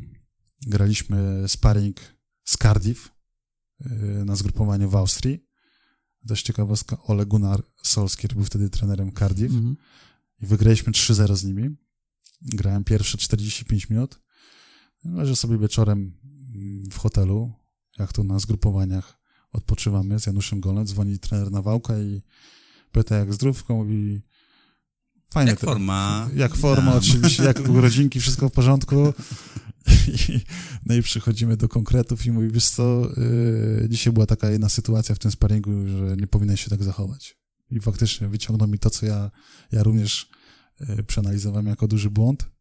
graliśmy 0.67 1.49
sparring 1.49 2.01
z 2.45 2.57
Cardiff 2.57 3.11
y, 3.81 4.25
na 4.25 4.37
zgrupowaniu 4.37 4.91
w 4.91 4.97
Austrii 4.97 5.45
Dość 6.25 6.47
ciekawostka, 6.47 7.03
Ole 7.03 7.27
Gunnar 7.27 7.63
Solskier 7.83 8.35
był 8.35 8.45
wtedy 8.45 8.71
trenerem 8.71 9.13
Cardiff 9.13 9.53
mm 9.53 9.65
-hmm. 9.65 9.77
i 10.43 10.47
wygraliśmy 10.47 10.93
3-0 10.93 11.37
z 11.37 11.45
nimi. 11.45 11.77
Grałem 12.43 12.85
pierwsze 12.85 13.19
45 13.19 13.91
minut. 13.91 14.21
Leżę 15.05 15.37
sobie 15.37 15.59
wieczorem 15.59 16.13
w 16.91 16.99
hotelu, 16.99 17.53
jak 17.99 18.13
tu 18.13 18.25
na 18.25 18.39
zgrupowaniach 18.39 19.19
odpoczywamy 19.53 20.21
z 20.21 20.27
Januszem 20.27 20.61
Golem, 20.61 20.87
dzwoni 20.87 21.19
trener 21.19 21.51
Nawałka 21.51 21.99
i 21.99 22.23
pyta 22.93 23.17
jak 23.17 23.35
zdrówką, 23.35 23.77
mówi 23.77 24.23
fajnie. 25.35 25.51
Jak 25.51 25.61
forma. 25.61 26.29
Jak 26.35 26.55
forma, 26.55 26.94
oczywiście, 26.94 27.42
jak 27.42 27.68
urodzinki, 27.79 28.20
wszystko 28.20 28.49
w 28.49 28.53
porządku. 28.53 29.12
I, 30.29 30.40
no 30.87 30.94
i 30.94 31.03
przychodzimy 31.03 31.57
do 31.57 31.68
konkretów 31.68 32.27
i 32.27 32.31
mówi, 32.31 32.49
wiesz 32.51 32.68
co, 32.68 33.09
yy, 33.81 33.87
dzisiaj 33.88 34.12
była 34.12 34.27
taka 34.27 34.51
jedna 34.51 34.68
sytuacja 34.68 35.14
w 35.14 35.18
tym 35.18 35.31
sparingu, 35.31 35.70
że 35.88 36.16
nie 36.16 36.27
powinien 36.27 36.57
się 36.57 36.70
tak 36.70 36.83
zachować. 36.83 37.37
I 37.70 37.81
faktycznie 37.81 38.29
wyciągnął 38.29 38.68
mi 38.68 38.79
to, 38.79 38.90
co 38.90 39.07
ja, 39.07 39.31
ja 39.73 39.83
również 39.83 40.31
yy, 40.81 41.03
przeanalizowałem 41.03 41.66
jako 41.66 41.88
duży 41.88 42.11
błąd. 42.11 42.54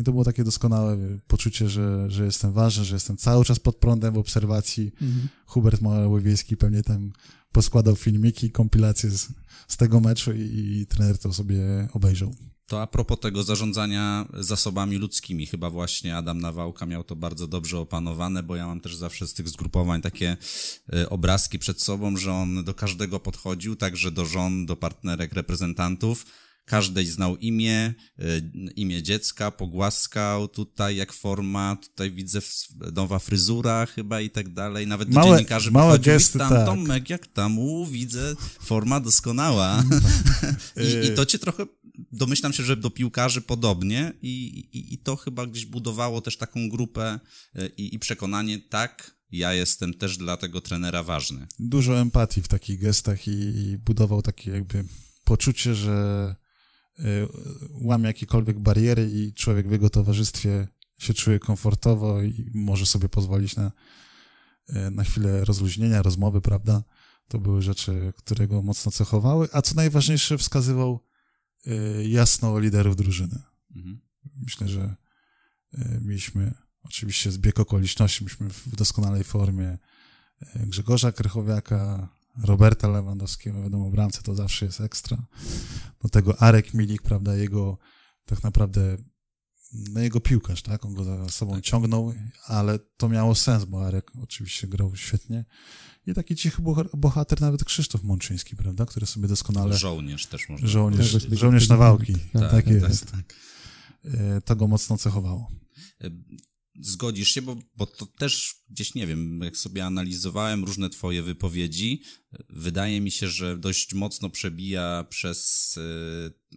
I 0.00 0.04
to 0.04 0.12
było 0.12 0.24
takie 0.24 0.44
doskonałe 0.44 0.96
poczucie, 1.26 1.68
że, 1.68 2.10
że 2.10 2.24
jestem 2.24 2.52
ważny, 2.52 2.84
że 2.84 2.96
jestem 2.96 3.16
cały 3.16 3.44
czas 3.44 3.58
pod 3.58 3.76
prądem 3.76 4.14
w 4.14 4.18
obserwacji. 4.18 4.92
Mhm. 5.02 5.28
Hubert 5.46 5.80
Małowiejski 5.80 6.56
pewnie 6.56 6.82
tam 6.82 7.12
poskładał 7.52 7.96
filmiki, 7.96 8.50
kompilacje 8.50 9.10
z, 9.10 9.28
z 9.68 9.76
tego 9.76 10.00
meczu 10.00 10.32
i, 10.32 10.40
i 10.80 10.86
trener 10.86 11.18
to 11.18 11.32
sobie 11.32 11.88
obejrzał. 11.92 12.34
To 12.66 12.82
a 12.82 12.86
propos 12.86 13.20
tego 13.20 13.42
zarządzania 13.42 14.28
zasobami 14.38 14.96
ludzkimi, 14.96 15.46
chyba 15.46 15.70
właśnie 15.70 16.16
Adam 16.16 16.40
Nawałka 16.40 16.86
miał 16.86 17.04
to 17.04 17.16
bardzo 17.16 17.46
dobrze 17.46 17.78
opanowane, 17.78 18.42
bo 18.42 18.56
ja 18.56 18.66
mam 18.66 18.80
też 18.80 18.96
zawsze 18.96 19.26
z 19.26 19.34
tych 19.34 19.48
zgrupowań 19.48 20.02
takie 20.02 20.36
y, 20.94 21.08
obrazki 21.08 21.58
przed 21.58 21.82
sobą, 21.82 22.16
że 22.16 22.32
on 22.32 22.64
do 22.64 22.74
każdego 22.74 23.20
podchodził, 23.20 23.76
także 23.76 24.10
do 24.10 24.24
żon, 24.24 24.66
do 24.66 24.76
partnerek, 24.76 25.32
reprezentantów, 25.32 26.26
każdej 26.64 27.06
znał 27.06 27.36
imię, 27.36 27.94
y, 28.18 28.72
imię 28.76 29.02
dziecka, 29.02 29.50
pogłaskał 29.50 30.48
tutaj 30.48 30.96
jak 30.96 31.12
forma, 31.12 31.76
tutaj 31.76 32.10
widzę 32.10 32.40
nowa 32.92 33.18
fryzura 33.18 33.86
chyba 33.86 34.20
i 34.20 34.30
tak 34.30 34.52
dalej, 34.54 34.86
nawet 34.86 35.08
do 35.08 35.20
Małe- 35.20 35.36
dziennikarzy 35.36 35.70
małe 35.70 35.98
gesty, 35.98 36.38
i 36.38 36.40
tam 36.40 36.48
tak. 36.48 36.66
Tomek, 36.66 37.10
jak 37.10 37.26
tam, 37.26 37.58
u, 37.58 37.86
widzę, 37.86 38.34
forma 38.60 39.00
doskonała. 39.00 39.84
I, 41.02 41.06
I 41.06 41.14
to 41.14 41.26
cię 41.26 41.38
trochę, 41.38 41.66
domyślam 42.12 42.52
się, 42.52 42.62
że 42.62 42.76
do 42.76 42.90
piłkarzy 42.90 43.40
podobnie 43.40 44.12
i, 44.22 44.58
i, 44.72 44.94
i 44.94 44.98
to 44.98 45.16
chyba 45.16 45.46
gdzieś 45.46 45.66
budowało 45.66 46.20
też 46.20 46.36
taką 46.36 46.68
grupę 46.68 47.20
y, 47.58 47.70
i, 47.76 47.94
i 47.94 47.98
przekonanie, 47.98 48.58
tak, 48.58 49.20
ja 49.32 49.54
jestem 49.54 49.94
też 49.94 50.16
dla 50.16 50.36
tego 50.36 50.60
trenera 50.60 51.02
ważny. 51.02 51.46
Dużo 51.58 52.00
empatii 52.00 52.42
w 52.42 52.48
takich 52.48 52.80
gestach 52.80 53.28
i, 53.28 53.30
i 53.30 53.78
budował 53.78 54.22
takie 54.22 54.50
jakby 54.50 54.84
poczucie, 55.24 55.74
że 55.74 56.34
y, 56.36 56.39
łamie 57.70 58.06
jakiekolwiek 58.06 58.58
bariery 58.58 59.10
i 59.12 59.34
człowiek 59.34 59.68
w 59.68 59.72
jego 59.72 59.90
towarzystwie 59.90 60.68
się 60.98 61.14
czuje 61.14 61.38
komfortowo 61.38 62.22
i 62.22 62.50
może 62.54 62.86
sobie 62.86 63.08
pozwolić 63.08 63.56
na, 63.56 63.72
y, 64.70 64.90
na 64.90 65.04
chwilę 65.04 65.44
rozluźnienia, 65.44 66.02
rozmowy, 66.02 66.40
prawda? 66.40 66.82
To 67.28 67.38
były 67.38 67.62
rzeczy, 67.62 68.12
które 68.16 68.48
go 68.48 68.62
mocno 68.62 68.92
cechowały, 68.92 69.48
a 69.52 69.62
co 69.62 69.74
najważniejsze 69.74 70.38
wskazywał 70.38 71.06
y, 71.66 72.08
jasno 72.08 72.58
liderów 72.58 72.96
drużyny. 72.96 73.42
Mhm. 73.76 74.00
Myślę, 74.36 74.68
że 74.68 74.96
mieliśmy 76.00 76.54
oczywiście 76.82 77.30
zbieg 77.30 77.60
okoliczności, 77.60 78.24
myśmy 78.24 78.50
w 78.50 78.76
doskonałej 78.76 79.24
formie 79.24 79.78
Grzegorza 80.54 81.12
Krychowiaka, 81.12 82.08
Roberta 82.42 82.88
Lewandowskiego, 82.88 83.62
wiadomo, 83.62 83.90
bramce 83.90 84.22
to 84.22 84.34
zawsze 84.34 84.66
jest 84.66 84.80
ekstra. 84.80 85.26
Do 86.02 86.08
tego 86.08 86.42
Arek 86.42 86.74
Milik, 86.74 87.02
prawda, 87.02 87.36
jego 87.36 87.78
tak 88.24 88.42
naprawdę, 88.42 88.96
no 89.72 90.00
jego 90.00 90.20
piłkarz, 90.20 90.62
tak, 90.62 90.84
on 90.84 90.94
go 90.94 91.04
za 91.04 91.28
sobą 91.28 91.60
ciągnął, 91.60 92.14
ale 92.46 92.78
to 92.78 93.08
miało 93.08 93.34
sens, 93.34 93.64
bo 93.64 93.86
Arek 93.86 94.10
oczywiście 94.22 94.68
grał 94.68 94.96
świetnie. 94.96 95.44
I 96.06 96.14
taki 96.14 96.36
cichy 96.36 96.62
boha- 96.62 96.96
bohater, 96.96 97.40
nawet 97.40 97.64
Krzysztof 97.64 98.02
Mączyński, 98.02 98.56
prawda, 98.56 98.86
który 98.86 99.06
sobie 99.06 99.28
doskonale... 99.28 99.76
Żołnierz 99.78 100.26
też 100.26 100.48
można 100.48 100.68
Żołnierz, 100.68 101.12
Tak, 101.28 101.38
żołnierz 101.38 101.68
tego- 101.68 101.74
nawałki, 101.74 102.12
tak, 102.12 102.32
tak, 102.32 102.50
tak, 102.50 102.66
jest. 102.68 103.12
E, 104.04 104.40
To 104.40 104.56
go 104.56 104.66
mocno 104.66 104.98
cechowało. 104.98 105.50
Zgodzisz 106.80 107.28
się, 107.30 107.42
bo, 107.42 107.56
bo 107.76 107.86
to 107.86 108.06
też 108.06 108.54
gdzieś 108.68 108.94
nie 108.94 109.06
wiem, 109.06 109.40
jak 109.40 109.56
sobie 109.56 109.84
analizowałem 109.84 110.64
różne 110.64 110.90
Twoje 110.90 111.22
wypowiedzi, 111.22 112.02
wydaje 112.48 113.00
mi 113.00 113.10
się, 113.10 113.28
że 113.28 113.58
dość 113.58 113.94
mocno 113.94 114.30
przebija 114.30 115.06
przez 115.08 115.70
y, 115.76 115.80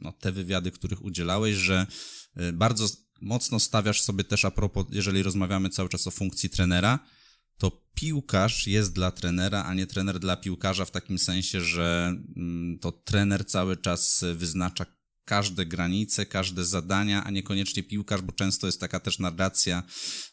no, 0.01 0.11
te 0.11 0.31
wywiady, 0.31 0.71
których 0.71 1.03
udzielałeś, 1.03 1.55
że 1.55 1.87
y, 2.41 2.53
bardzo 2.53 2.87
mocno 3.21 3.59
stawiasz 3.59 4.01
sobie 4.01 4.23
też 4.23 4.45
a 4.45 4.51
propos, 4.51 4.85
jeżeli 4.91 5.23
rozmawiamy 5.23 5.69
cały 5.69 5.89
czas 5.89 6.07
o 6.07 6.11
funkcji 6.11 6.49
trenera, 6.49 6.99
to 7.57 7.83
piłkarz 7.93 8.67
jest 8.67 8.93
dla 8.93 9.11
trenera, 9.11 9.63
a 9.63 9.73
nie 9.73 9.87
trener 9.87 10.19
dla 10.19 10.37
piłkarza 10.37 10.85
w 10.85 10.91
takim 10.91 11.19
sensie, 11.19 11.61
że 11.61 12.15
mm, 12.35 12.79
to 12.79 12.91
trener 12.91 13.45
cały 13.45 13.77
czas 13.77 14.25
wyznacza 14.35 14.85
każde 15.25 15.65
granice, 15.65 16.25
każde 16.25 16.65
zadania, 16.65 17.23
a 17.23 17.31
niekoniecznie 17.31 17.83
piłkarz, 17.83 18.21
bo 18.21 18.31
często 18.31 18.67
jest 18.67 18.79
taka 18.79 18.99
też 18.99 19.19
narracja, 19.19 19.83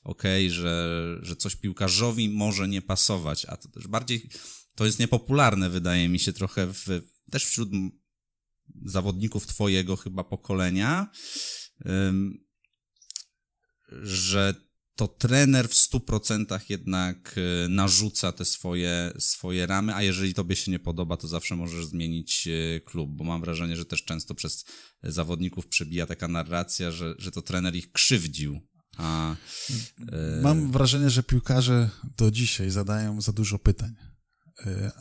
okej, 0.05 0.50
że, 0.50 1.16
że 1.22 1.37
coś 1.37 1.57
piłkarzowi 1.57 2.29
może 2.29 2.68
nie 2.68 2.83
pasować, 2.83 3.44
a 3.44 3.57
to 3.57 3.68
też 3.68 3.87
bardziej 3.87 4.31
to 4.74 4.87
jest 4.87 4.98
niepopularne, 4.98 5.70
wydaje 5.70 6.09
mi 6.09 6.18
się, 6.18 6.33
trochę 6.33 6.66
w, 6.66 7.03
też 7.31 7.44
wśród 7.44 7.70
zawodników 8.85 9.46
twojego 9.46 9.96
chyba 9.96 10.24
pokolenia, 10.24 11.11
że 14.03 14.69
to 15.00 15.08
trener 15.08 15.68
w 15.68 15.74
100% 15.74 16.60
jednak 16.68 17.38
y, 17.38 17.68
narzuca 17.68 18.32
te 18.32 18.44
swoje, 18.44 19.12
swoje 19.18 19.66
ramy, 19.66 19.94
a 19.94 20.02
jeżeli 20.02 20.34
tobie 20.34 20.56
się 20.56 20.70
nie 20.70 20.78
podoba, 20.78 21.16
to 21.16 21.28
zawsze 21.28 21.56
możesz 21.56 21.86
zmienić 21.86 22.46
y, 22.46 22.80
klub, 22.84 23.10
bo 23.10 23.24
mam 23.24 23.40
wrażenie, 23.40 23.76
że 23.76 23.84
też 23.84 24.04
często 24.04 24.34
przez 24.34 24.64
zawodników 25.02 25.66
przebija 25.66 26.06
taka 26.06 26.28
narracja, 26.28 26.90
że, 26.90 27.14
że 27.18 27.30
to 27.30 27.42
trener 27.42 27.76
ich 27.76 27.92
krzywdził, 27.92 28.60
a... 28.96 29.36
y, 30.00 30.42
Mam 30.42 30.72
wrażenie, 30.72 31.10
że 31.10 31.22
piłkarze 31.22 31.90
do 32.16 32.30
dzisiaj 32.30 32.70
zadają 32.70 33.20
za 33.20 33.32
dużo 33.32 33.58
pytań. 33.58 33.94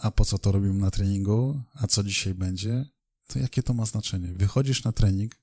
A 0.01 0.11
po 0.11 0.25
co 0.25 0.37
to 0.37 0.51
robimy 0.51 0.79
na 0.79 0.91
treningu? 0.91 1.61
A 1.73 1.87
co 1.87 2.03
dzisiaj 2.03 2.33
będzie? 2.33 2.85
To 3.27 3.39
jakie 3.39 3.63
to 3.63 3.73
ma 3.73 3.85
znaczenie? 3.85 4.27
Wychodzisz 4.33 4.83
na 4.83 4.91
trening, 4.91 5.35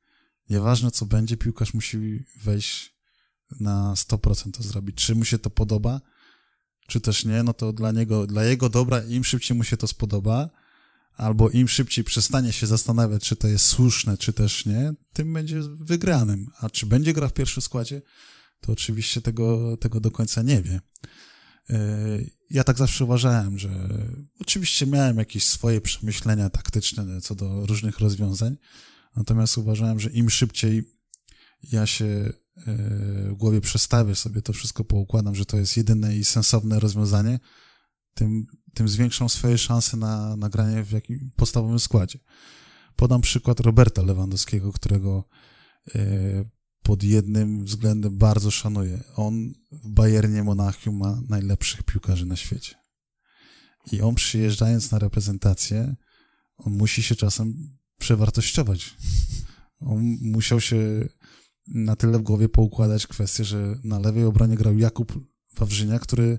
nieważne 0.50 0.90
co 0.90 1.06
będzie, 1.06 1.36
piłkarz 1.36 1.74
musi 1.74 2.24
wejść 2.42 2.95
na 3.60 3.94
100% 3.94 4.50
to 4.50 4.62
zrobić. 4.62 4.96
Czy 4.96 5.14
mu 5.14 5.24
się 5.24 5.38
to 5.38 5.50
podoba, 5.50 6.00
czy 6.86 7.00
też 7.00 7.24
nie, 7.24 7.42
no 7.42 7.54
to 7.54 7.72
dla 7.72 7.92
niego, 7.92 8.26
dla 8.26 8.44
jego 8.44 8.68
dobra, 8.68 9.02
im 9.04 9.24
szybciej 9.24 9.56
mu 9.56 9.64
się 9.64 9.76
to 9.76 9.86
spodoba, 9.86 10.50
albo 11.16 11.50
im 11.50 11.68
szybciej 11.68 12.04
przestanie 12.04 12.52
się 12.52 12.66
zastanawiać, 12.66 13.22
czy 13.22 13.36
to 13.36 13.48
jest 13.48 13.64
słuszne, 13.64 14.18
czy 14.18 14.32
też 14.32 14.66
nie, 14.66 14.94
tym 15.12 15.32
będzie 15.32 15.60
wygranym. 15.80 16.50
A 16.60 16.70
czy 16.70 16.86
będzie 16.86 17.12
gra 17.12 17.28
w 17.28 17.32
pierwszym 17.32 17.62
składzie, 17.62 18.02
to 18.60 18.72
oczywiście 18.72 19.22
tego, 19.22 19.76
tego 19.76 20.00
do 20.00 20.10
końca 20.10 20.42
nie 20.42 20.62
wie. 20.62 20.80
Yy, 21.68 22.30
Ja 22.50 22.64
tak 22.64 22.78
zawsze 22.78 23.04
uważałem, 23.04 23.58
że 23.58 23.88
oczywiście 24.40 24.86
miałem 24.86 25.18
jakieś 25.18 25.44
swoje 25.44 25.80
przemyślenia 25.80 26.50
taktyczne 26.50 27.20
co 27.20 27.34
do 27.34 27.66
różnych 27.66 27.98
rozwiązań, 27.98 28.56
natomiast 29.16 29.58
uważałem, 29.58 30.00
że 30.00 30.10
im 30.10 30.30
szybciej 30.30 30.84
ja 31.62 31.86
się 31.86 32.32
w 32.56 33.34
głowie 33.36 33.60
przestawię 33.60 34.14
sobie 34.14 34.42
to 34.42 34.52
wszystko 34.52 34.84
poukładam, 34.84 35.34
że 35.34 35.46
to 35.46 35.56
jest 35.56 35.76
jedyne 35.76 36.16
i 36.16 36.24
sensowne 36.24 36.80
rozwiązanie, 36.80 37.38
tym, 38.14 38.46
tym 38.74 38.88
zwiększą 38.88 39.28
swoje 39.28 39.58
szanse 39.58 39.96
na 39.96 40.36
nagranie 40.36 40.82
w 40.82 40.90
jakim 40.90 41.30
podstawowym 41.36 41.78
składzie. 41.78 42.18
Podam 42.96 43.20
przykład 43.20 43.60
Roberta 43.60 44.02
Lewandowskiego, 44.02 44.72
którego 44.72 45.28
yy, 45.94 46.50
pod 46.82 47.02
jednym 47.02 47.64
względem 47.64 48.18
bardzo 48.18 48.50
szanuję. 48.50 49.04
On 49.16 49.52
w 49.72 49.88
Bayernie 49.88 50.42
Monachium 50.42 50.96
ma 50.96 51.20
najlepszych 51.28 51.82
piłkarzy 51.82 52.26
na 52.26 52.36
świecie. 52.36 52.74
I 53.92 54.00
on 54.00 54.14
przyjeżdżając 54.14 54.90
na 54.90 54.98
reprezentację, 54.98 55.96
on 56.56 56.72
musi 56.72 57.02
się 57.02 57.16
czasem 57.16 57.76
przewartościować. 57.98 58.96
On 59.80 60.16
musiał 60.20 60.60
się 60.60 61.08
na 61.68 61.96
tyle 61.96 62.18
w 62.18 62.22
głowie 62.22 62.48
poukładać 62.48 63.06
kwestię, 63.06 63.44
że 63.44 63.78
na 63.84 63.98
lewej 63.98 64.24
obronie 64.24 64.56
grał 64.56 64.78
Jakub 64.78 65.20
Wawrzynia, 65.58 65.98
który 65.98 66.38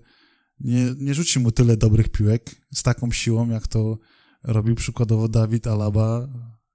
nie, 0.59 0.93
nie 0.97 1.13
rzuci 1.13 1.39
mu 1.39 1.51
tyle 1.51 1.77
dobrych 1.77 2.09
piłek 2.09 2.55
z 2.73 2.83
taką 2.83 3.11
siłą, 3.11 3.49
jak 3.49 3.67
to 3.67 3.97
robił 4.43 4.75
przykładowo 4.75 5.27
Dawid 5.27 5.67
Alaba, 5.67 6.27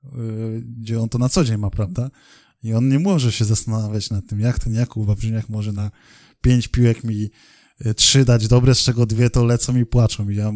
yy, 0.04 0.62
gdzie 0.62 1.00
on 1.00 1.08
to 1.08 1.18
na 1.18 1.28
co 1.28 1.44
dzień 1.44 1.56
ma, 1.56 1.70
prawda? 1.70 2.10
I 2.62 2.74
on 2.74 2.88
nie 2.88 2.98
może 2.98 3.32
się 3.32 3.44
zastanawiać 3.44 4.10
nad 4.10 4.26
tym, 4.26 4.40
jak 4.40 4.58
ten 4.58 4.74
Jakub 4.74 5.06
Wawrzyniak 5.06 5.48
może 5.48 5.72
na 5.72 5.90
pięć 6.40 6.68
piłek 6.68 7.04
mi 7.04 7.30
y, 7.86 7.94
trzy 7.94 8.24
dać 8.24 8.48
dobre, 8.48 8.74
z 8.74 8.78
czego 8.78 9.06
dwie 9.06 9.30
to 9.30 9.44
lecą 9.44 9.76
i 9.76 9.86
płaczą. 9.86 10.28
I 10.28 10.36
ja 10.36 10.52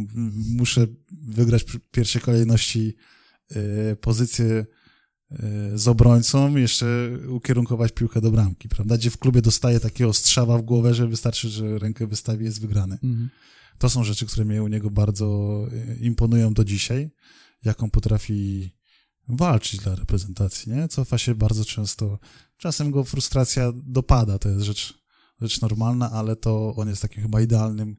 muszę 0.56 0.86
wygrać 1.22 1.64
w 1.64 1.78
pierwszej 1.90 2.22
kolejności 2.22 2.96
y, 3.92 3.96
pozycję 4.00 4.66
z 5.74 5.88
obrońcą 5.88 6.56
jeszcze 6.56 6.86
ukierunkować 7.28 7.92
piłkę 7.92 8.20
do 8.20 8.30
bramki, 8.30 8.68
prawda? 8.68 8.96
Gdzie 8.96 9.10
w 9.10 9.18
klubie 9.18 9.42
dostaje 9.42 9.80
takiego 9.80 10.12
strzała 10.12 10.58
w 10.58 10.62
głowę, 10.62 10.94
że 10.94 11.08
wystarczy, 11.08 11.48
że 11.48 11.78
rękę 11.78 12.06
wystawi, 12.06 12.44
jest 12.44 12.60
wygrany. 12.60 12.94
Mhm. 12.94 13.30
To 13.78 13.90
są 13.90 14.04
rzeczy, 14.04 14.26
które 14.26 14.44
mnie 14.44 14.62
u 14.62 14.68
niego 14.68 14.90
bardzo 14.90 15.60
y, 15.72 15.98
imponują 16.00 16.54
do 16.54 16.64
dzisiaj, 16.64 17.10
jaką 17.64 17.90
potrafi 17.90 18.70
walczyć 19.28 19.80
dla 19.80 19.94
reprezentacji, 19.94 20.72
nie? 20.72 20.88
Cofa 20.88 21.18
się 21.18 21.34
bardzo 21.34 21.64
często. 21.64 22.18
Czasem 22.56 22.90
go 22.90 23.04
frustracja 23.04 23.72
dopada, 23.74 24.38
to 24.38 24.48
jest 24.48 24.62
rzecz, 24.62 24.94
rzecz 25.40 25.60
normalna, 25.60 26.10
ale 26.10 26.36
to 26.36 26.74
on 26.76 26.88
jest 26.88 27.02
takim 27.02 27.22
chyba 27.22 27.40
idealnym 27.40 27.96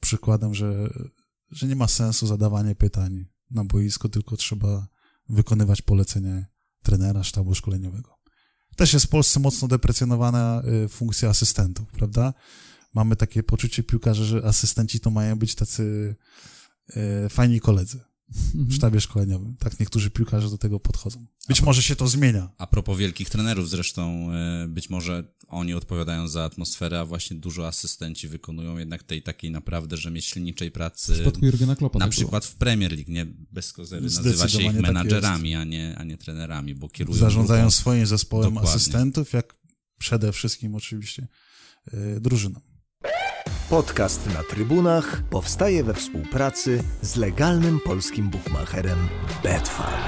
przykładem, 0.00 0.54
że, 0.54 0.90
że 1.50 1.66
nie 1.66 1.76
ma 1.76 1.88
sensu 1.88 2.26
zadawanie 2.26 2.74
pytań 2.74 3.26
na 3.50 3.64
boisku, 3.64 4.08
tylko 4.08 4.36
trzeba 4.36 4.88
wykonywać 5.28 5.82
polecenie 5.82 6.49
trenera, 6.82 7.24
sztabu 7.24 7.54
szkoleniowego. 7.54 8.16
też 8.76 8.92
jest 8.92 9.06
w 9.06 9.08
Polsce 9.08 9.40
mocno 9.40 9.68
deprecjonowana 9.68 10.62
y, 10.84 10.88
funkcja 10.88 11.28
asystentów, 11.28 11.92
prawda? 11.92 12.34
Mamy 12.94 13.16
takie 13.16 13.42
poczucie 13.42 13.82
piłkarza, 13.82 14.24
że 14.24 14.44
asystenci 14.44 15.00
to 15.00 15.10
mają 15.10 15.38
być 15.38 15.54
tacy 15.54 16.16
y, 16.96 17.28
fajni 17.28 17.60
koledzy 17.60 18.09
w 18.32 18.54
Mhm. 18.54 18.72
sztabie 18.72 19.00
szkoleniowym. 19.00 19.56
Tak 19.58 19.80
niektórzy 19.80 20.10
piłkarze 20.10 20.50
do 20.50 20.58
tego 20.58 20.80
podchodzą. 20.80 21.26
Być 21.48 21.62
może 21.62 21.82
się 21.82 21.96
to 21.96 22.08
zmienia. 22.08 22.50
A 22.58 22.66
propos 22.66 22.98
wielkich 22.98 23.30
trenerów 23.30 23.70
zresztą, 23.70 24.32
e, 24.32 24.66
być 24.68 24.90
może 24.90 25.24
oni 25.48 25.74
odpowiadają 25.74 26.28
za 26.28 26.44
atmosferę, 26.44 27.00
a 27.00 27.04
właśnie 27.04 27.36
dużo 27.36 27.66
asystenci 27.66 28.28
wykonują 28.28 28.78
jednak 28.78 29.02
tej 29.02 29.22
takiej 29.22 29.50
naprawdę 29.50 29.96
rzemieślniczej 29.96 30.70
W 30.70 30.72
pracy. 30.72 31.12
przypadku 31.12 31.46
Jurgena 31.46 31.76
Kloppa 31.76 31.98
Na 31.98 32.04
tak 32.04 32.10
było. 32.14 32.20
przykład 32.20 32.44
w 32.44 32.54
Premier 32.54 32.92
League, 32.92 33.12
nie? 33.12 33.26
Bez 33.52 33.72
kozery 33.72 34.02
nazywa 34.02 34.48
się 34.48 34.62
ich 34.62 34.72
tak 34.72 34.80
menadżerami, 34.82 35.54
a, 35.54 35.64
nie, 35.64 35.94
a 35.98 36.04
nie 36.04 36.18
trenerami, 36.18 36.74
bo 36.74 36.88
kierują 36.88 37.18
Zarządzają 37.18 37.60
grupą. 37.62 37.70
swoim 37.76 38.06
zespołem 38.06 38.44
Dokładnie. 38.54 38.70
asystentów, 38.70 39.32
jak 39.32 39.54
przede 39.98 40.32
wszystkim 40.32 40.74
oczywiście 40.74 41.28
y, 41.94 42.20
drużyną. 42.20 42.60
Podcast 43.70 44.26
na 44.26 44.42
trybunach 44.42 45.22
powstaje 45.30 45.84
we 45.84 45.94
współpracy 45.94 46.82
z 47.02 47.16
legalnym 47.16 47.80
polskim 47.84 48.30
bookmacherem 48.30 48.98
Betfair. 49.42 50.00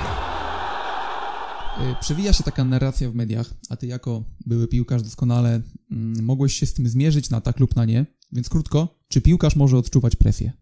Y, 1.93 1.95
Przewija 2.01 2.33
się 2.33 2.45
taka 2.45 2.65
narracja 2.65 3.11
w 3.11 3.15
mediach, 3.15 3.55
a 3.69 3.77
ty 3.77 3.87
jako 3.87 4.25
były 4.47 4.69
piłkarz 4.69 5.03
doskonale 5.03 5.61
mm, 5.91 6.25
mogłeś 6.25 6.55
się 6.55 6.67
z 6.67 6.75
tym 6.75 6.89
zmierzyć 6.89 7.31
na 7.31 7.41
tak 7.41 7.61
lub 7.61 7.77
na 7.77 7.85
nie. 7.85 8.07
Więc 8.33 8.49
krótko, 8.49 8.99
czy 9.09 9.21
piłkarz 9.21 9.57
może 9.57 9.79
odczuwać 9.79 10.17
presję? 10.17 10.53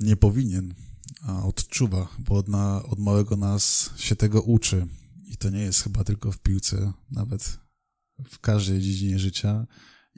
Nie 0.00 0.16
powinien, 0.16 0.74
a 1.22 1.44
odczuwa, 1.44 2.08
bo 2.18 2.34
od, 2.34 2.48
na, 2.48 2.82
od 2.82 2.98
małego 2.98 3.36
nas 3.36 3.90
się 3.96 4.16
tego 4.16 4.42
uczy. 4.42 4.86
I 5.24 5.36
to 5.36 5.50
nie 5.50 5.60
jest 5.60 5.82
chyba 5.82 6.04
tylko 6.04 6.32
w 6.32 6.38
piłce, 6.38 6.92
nawet 7.10 7.58
w 8.28 8.38
każdej 8.38 8.80
dziedzinie 8.80 9.18
życia. 9.18 9.66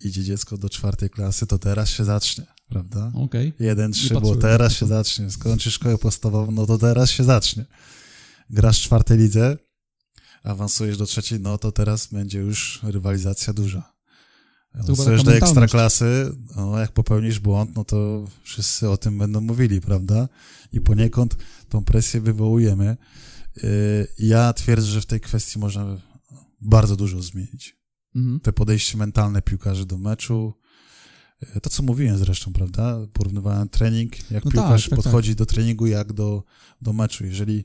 Idzie 0.05 0.25
dziecko 0.25 0.59
do 0.59 0.69
czwartej 0.69 1.11
klasy, 1.11 1.47
to 1.47 1.59
teraz 1.59 1.89
się 1.89 2.05
zacznie, 2.05 2.47
prawda? 2.69 3.13
Okej. 3.15 3.53
Jeden, 3.61 3.93
trzy, 3.93 4.15
bo 4.21 4.37
teraz 4.37 4.73
się 4.73 4.87
zacznie. 4.87 5.31
Skończysz 5.31 5.75
szkołę 5.75 5.99
podstawową, 5.99 6.53
no 6.53 6.67
to 6.67 6.79
teraz 6.79 7.11
się 7.11 7.25
zacznie. 7.25 7.65
Grasz 8.51 8.79
w 8.79 8.83
czwartej 8.83 9.19
lidze, 9.19 9.57
awansujesz 10.43 10.97
do 10.97 11.07
trzeciej, 11.07 11.41
no 11.41 11.59
to 11.59 11.73
teraz 11.73 12.07
będzie 12.07 12.39
już 12.39 12.81
rywalizacja 12.83 13.53
duża. 13.53 13.93
Awansujesz 14.75 15.23
do 15.23 15.35
ekstraklasy, 15.35 16.33
no 16.57 16.79
jak 16.79 16.93
popełnisz 16.93 17.39
błąd, 17.39 17.77
no 17.77 17.85
to 17.85 18.25
wszyscy 18.45 18.91
o 18.91 18.97
tym 18.97 19.19
będą 19.19 19.41
mówili, 19.41 19.81
prawda? 19.81 20.29
I 20.73 20.81
poniekąd 20.81 21.37
tą 21.69 21.85
presję 21.85 22.21
wywołujemy. 22.21 22.97
Yy, 23.57 24.09
Ja 24.19 24.53
twierdzę, 24.53 24.87
że 24.87 25.01
w 25.01 25.07
tej 25.07 25.21
kwestii 25.21 25.59
można 25.59 25.97
bardzo 26.61 26.97
dużo 26.97 27.23
zmienić 27.23 27.82
Mhm. 28.17 28.41
te 28.41 28.53
podejście 28.53 28.99
mentalne 28.99 29.43
piłkarzy 29.43 29.87
do 29.87 29.99
meczu. 29.99 30.55
E, 31.57 31.61
To, 31.61 31.71
co 31.71 31.83
mówiłem 31.83 32.19
zresztą, 32.19 32.53
prawda? 32.53 32.99
Porównywałem 33.13 33.69
trening, 33.69 34.31
jak 34.31 34.45
No 34.45 34.51
piłkarz 34.51 34.83
tak, 34.83 34.91
tak, 34.91 34.97
podchodzi 34.97 35.35
do 35.37 35.47
treningu, 35.47 35.87
jak 35.87 36.13
do, 36.13 36.45
do 36.83 36.93
meczu. 36.93 37.27
Jeżeli 37.27 37.65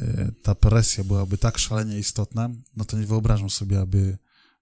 e, 0.00 0.32
ta 0.42 0.54
presja 0.54 1.04
byłaby 1.04 1.38
tak 1.38 1.58
szalenie 1.58 1.98
istotna, 1.98 2.50
no 2.76 2.84
to 2.84 2.98
nie 2.98 3.06
wyobrażam 3.06 3.50
sobie, 3.50 3.80
aby 3.80 4.18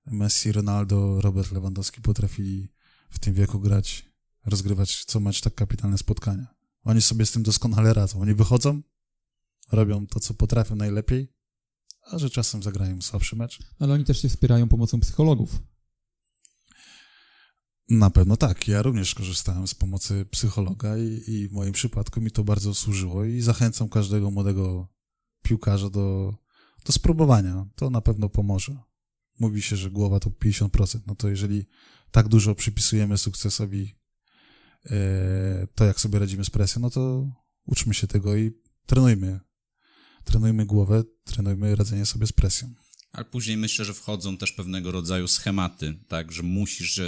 Messi, 0.06 0.52
Ronaldo, 0.52 1.20
Robert 1.20 1.52
Lewandowski 1.52 2.00
potrafili 2.00 2.68
w 3.10 3.18
tym 3.18 3.34
wieku 3.34 3.60
grać, 3.60 4.06
rozgrywać 4.46 5.04
co 5.04 5.20
mecz 5.20 5.40
tak 5.40 5.54
kapitalne 5.54 5.98
spotkania. 5.98 6.46
Oni 6.84 7.02
sobie 7.02 7.26
z 7.26 7.32
tym 7.32 7.42
doskonale 7.42 7.94
radzą. 7.94 8.20
Oni 8.20 8.34
wychodzą, 8.34 8.82
robią 9.72 10.06
to, 10.06 10.20
co 10.20 10.34
potrafią 10.34 10.76
najlepiej, 10.76 11.28
a 12.10 12.18
że 12.18 12.30
czasem 12.30 12.62
zagrają 12.62 13.02
słabszy 13.02 13.36
mecz, 13.36 13.58
Ale 13.78 13.94
oni 13.94 14.04
też 14.04 14.22
się 14.22 14.28
wspierają 14.28 14.68
pomocą 14.68 15.00
psychologów. 15.00 15.60
Na 17.88 18.10
pewno 18.10 18.36
tak. 18.36 18.68
Ja 18.68 18.82
również 18.82 19.14
korzystałem 19.14 19.68
z 19.68 19.74
pomocy 19.74 20.26
psychologa 20.30 20.98
i, 20.98 21.22
i 21.26 21.48
w 21.48 21.52
moim 21.52 21.72
przypadku 21.72 22.20
mi 22.20 22.30
to 22.30 22.44
bardzo 22.44 22.74
służyło 22.74 23.24
i 23.24 23.40
zachęcam 23.40 23.88
każdego 23.88 24.30
młodego 24.30 24.88
piłkarza 25.42 25.90
do, 25.90 26.34
do 26.84 26.92
spróbowania. 26.92 27.66
To 27.76 27.90
na 27.90 28.00
pewno 28.00 28.28
pomoże. 28.28 28.78
Mówi 29.38 29.62
się, 29.62 29.76
że 29.76 29.90
głowa 29.90 30.20
to 30.20 30.30
50%. 30.30 31.00
No 31.06 31.14
to 31.14 31.28
jeżeli 31.28 31.66
tak 32.10 32.28
dużo 32.28 32.54
przypisujemy 32.54 33.18
sukcesowi 33.18 33.94
e, 34.90 35.66
to, 35.74 35.84
jak 35.84 36.00
sobie 36.00 36.18
radzimy 36.18 36.44
z 36.44 36.50
presją, 36.50 36.82
no 36.82 36.90
to 36.90 37.30
uczmy 37.66 37.94
się 37.94 38.06
tego 38.06 38.36
i 38.36 38.52
trenujmy. 38.86 39.40
Trenujmy 40.26 40.66
głowę, 40.66 41.04
trenujmy 41.24 41.76
radzenie 41.76 42.06
sobie 42.06 42.26
z 42.26 42.32
presją. 42.32 42.74
Ale 43.12 43.24
później 43.24 43.56
myślę, 43.56 43.84
że 43.84 43.94
wchodzą 43.94 44.36
też 44.36 44.52
pewnego 44.52 44.92
rodzaju 44.92 45.28
schematy, 45.28 45.98
tak, 46.08 46.32
że 46.32 46.42
musisz 46.42 46.98
e, 46.98 47.04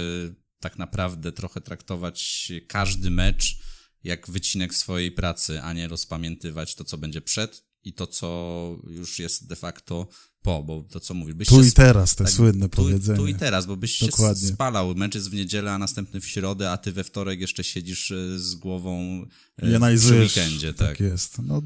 tak 0.59 0.77
naprawdę 0.77 1.31
trochę 1.31 1.61
traktować 1.61 2.51
każdy 2.67 3.11
mecz 3.11 3.59
jak 4.03 4.29
wycinek 4.29 4.73
swojej 4.75 5.11
pracy, 5.11 5.61
a 5.61 5.73
nie 5.73 5.87
rozpamiętywać 5.87 6.75
to, 6.75 6.83
co 6.83 6.97
będzie 6.97 7.21
przed 7.21 7.68
i 7.83 7.93
to, 7.93 8.07
co 8.07 8.77
już 8.87 9.19
jest 9.19 9.47
de 9.47 9.55
facto 9.55 10.07
po, 10.41 10.63
bo 10.63 10.83
to, 10.83 10.99
co 10.99 11.13
mówisz, 11.13 11.35
byś 11.35 11.47
Tu 11.47 11.63
i 11.63 11.71
teraz, 11.71 12.15
te 12.15 12.23
tak, 12.23 12.33
słynne 12.33 12.69
tu, 12.69 12.75
powiedzenie. 12.83 13.17
tu 13.17 13.27
i 13.27 13.35
teraz, 13.35 13.65
bo 13.65 13.77
byś 13.77 13.99
Dokładnie. 13.99 14.47
się 14.47 14.53
spalał. 14.53 14.95
Mecz 14.95 15.15
jest 15.15 15.29
w 15.29 15.33
niedzielę, 15.33 15.71
a 15.71 15.77
następny 15.77 16.21
w 16.21 16.27
środę, 16.27 16.71
a 16.71 16.77
ty 16.77 16.91
we 16.91 17.03
wtorek 17.03 17.39
jeszcze 17.39 17.63
siedzisz 17.63 18.11
e, 18.11 18.39
z 18.39 18.55
głową 18.55 19.23
e, 19.57 19.61
przy 19.61 19.75
analizujesz. 19.75 20.37
weekendzie, 20.37 20.73
tak. 20.73 20.87
tak. 20.87 20.99
jest. 20.99 21.37
No, 21.43 21.61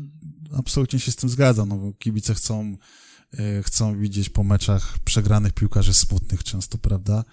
absolutnie 0.53 0.99
się 0.99 1.11
z 1.11 1.15
tym 1.15 1.29
zgadzam, 1.29 1.69
no 1.69 1.75
bo 1.75 1.93
kibice 1.93 2.33
chcą, 2.33 2.77
e, 3.33 3.63
chcą 3.63 3.99
widzieć 3.99 4.29
po 4.29 4.43
meczach 4.43 4.99
przegranych 4.99 5.53
piłkarzy 5.53 5.93
smutnych 5.93 6.43
często, 6.43 6.77
prawda? 6.77 7.23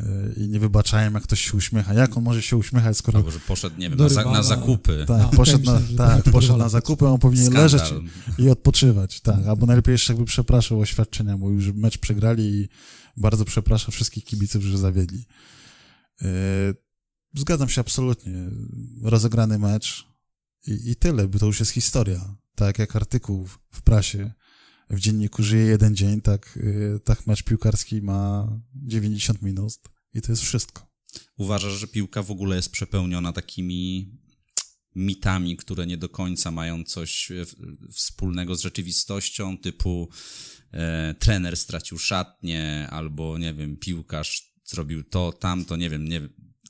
E, 0.00 0.32
I 0.36 0.48
nie 0.48 0.60
wybaczają, 0.60 1.12
jak 1.12 1.22
ktoś 1.22 1.40
się 1.40 1.56
uśmiecha. 1.56 1.94
Jak 1.94 2.16
on 2.16 2.22
może 2.22 2.42
się 2.42 2.56
uśmiechać, 2.56 2.96
skoro 2.96 3.18
Albo, 3.18 3.30
że 3.30 3.40
poszedł, 3.40 3.78
nie 3.78 3.90
wiem, 3.90 3.98
na, 3.98 4.08
za, 4.08 4.24
na 4.24 4.42
zakupy. 4.42 5.04
tak, 5.08 5.22
A, 5.32 5.36
poszedł, 5.36 5.64
na, 5.64 5.80
tak, 5.96 6.24
poszedł 6.24 6.58
na 6.58 6.68
zakupy, 6.68 7.06
on 7.06 7.18
powinien 7.18 7.46
Skandal. 7.46 7.62
leżeć 7.62 7.82
i 8.38 8.50
odpoczywać, 8.50 9.20
tak. 9.20 9.46
Albo 9.46 9.66
najlepiej 9.66 9.92
jeszcze 9.92 10.12
jakby 10.12 10.26
przepraszał 10.26 10.80
oświadczenia, 10.80 11.36
mówił, 11.36 11.60
że 11.60 11.72
mecz 11.72 11.98
przegrali 11.98 12.44
i 12.44 12.68
bardzo 13.16 13.44
przeprasza 13.44 13.92
wszystkich 13.92 14.24
kibiców, 14.24 14.62
że 14.62 14.78
zawiedli. 14.78 15.26
E, 16.22 16.26
Zgadzam 17.34 17.68
się 17.68 17.80
absolutnie. 17.80 18.50
Rozegrany 19.02 19.58
mecz 19.58 20.06
i, 20.66 20.90
i 20.90 20.96
tyle, 20.96 21.28
bo 21.28 21.38
to 21.38 21.46
już 21.46 21.60
jest 21.60 21.72
historia. 21.72 22.34
Tak 22.54 22.78
jak 22.78 22.96
artykuł 22.96 23.46
w 23.70 23.82
prasie 23.82 24.32
w 24.92 25.00
dzienniku 25.00 25.42
żyje 25.42 25.64
jeden 25.64 25.96
dzień, 25.96 26.20
tak, 26.20 26.58
e, 26.96 26.98
tak 26.98 27.26
mecz 27.26 27.42
piłkarski 27.42 28.02
ma 28.02 28.48
90 28.74 29.42
minut 29.42 29.72
i 30.14 30.22
to 30.22 30.32
jest 30.32 30.42
wszystko. 30.42 30.92
Uważasz, 31.36 31.72
że 31.72 31.86
piłka 31.86 32.22
w 32.22 32.30
ogóle 32.30 32.56
jest 32.56 32.72
przepełniona 32.72 33.32
takimi 33.32 34.10
mitami, 34.94 35.56
które 35.56 35.86
nie 35.86 35.96
do 35.96 36.08
końca 36.08 36.50
mają 36.50 36.84
coś 36.84 37.30
e, 37.30 37.44
wspólnego 37.92 38.54
z 38.54 38.60
rzeczywistością, 38.60 39.58
typu 39.58 40.08
e, 40.72 41.14
trener 41.18 41.56
stracił 41.56 41.98
szatnię, 41.98 42.88
albo 42.90 43.38
nie 43.38 43.54
wiem, 43.54 43.76
piłkarz 43.76 44.52
zrobił 44.64 45.04
to, 45.04 45.32
tamto, 45.32 45.76
nie 45.76 45.90
wiem, 45.90 46.08
nie 46.08 46.28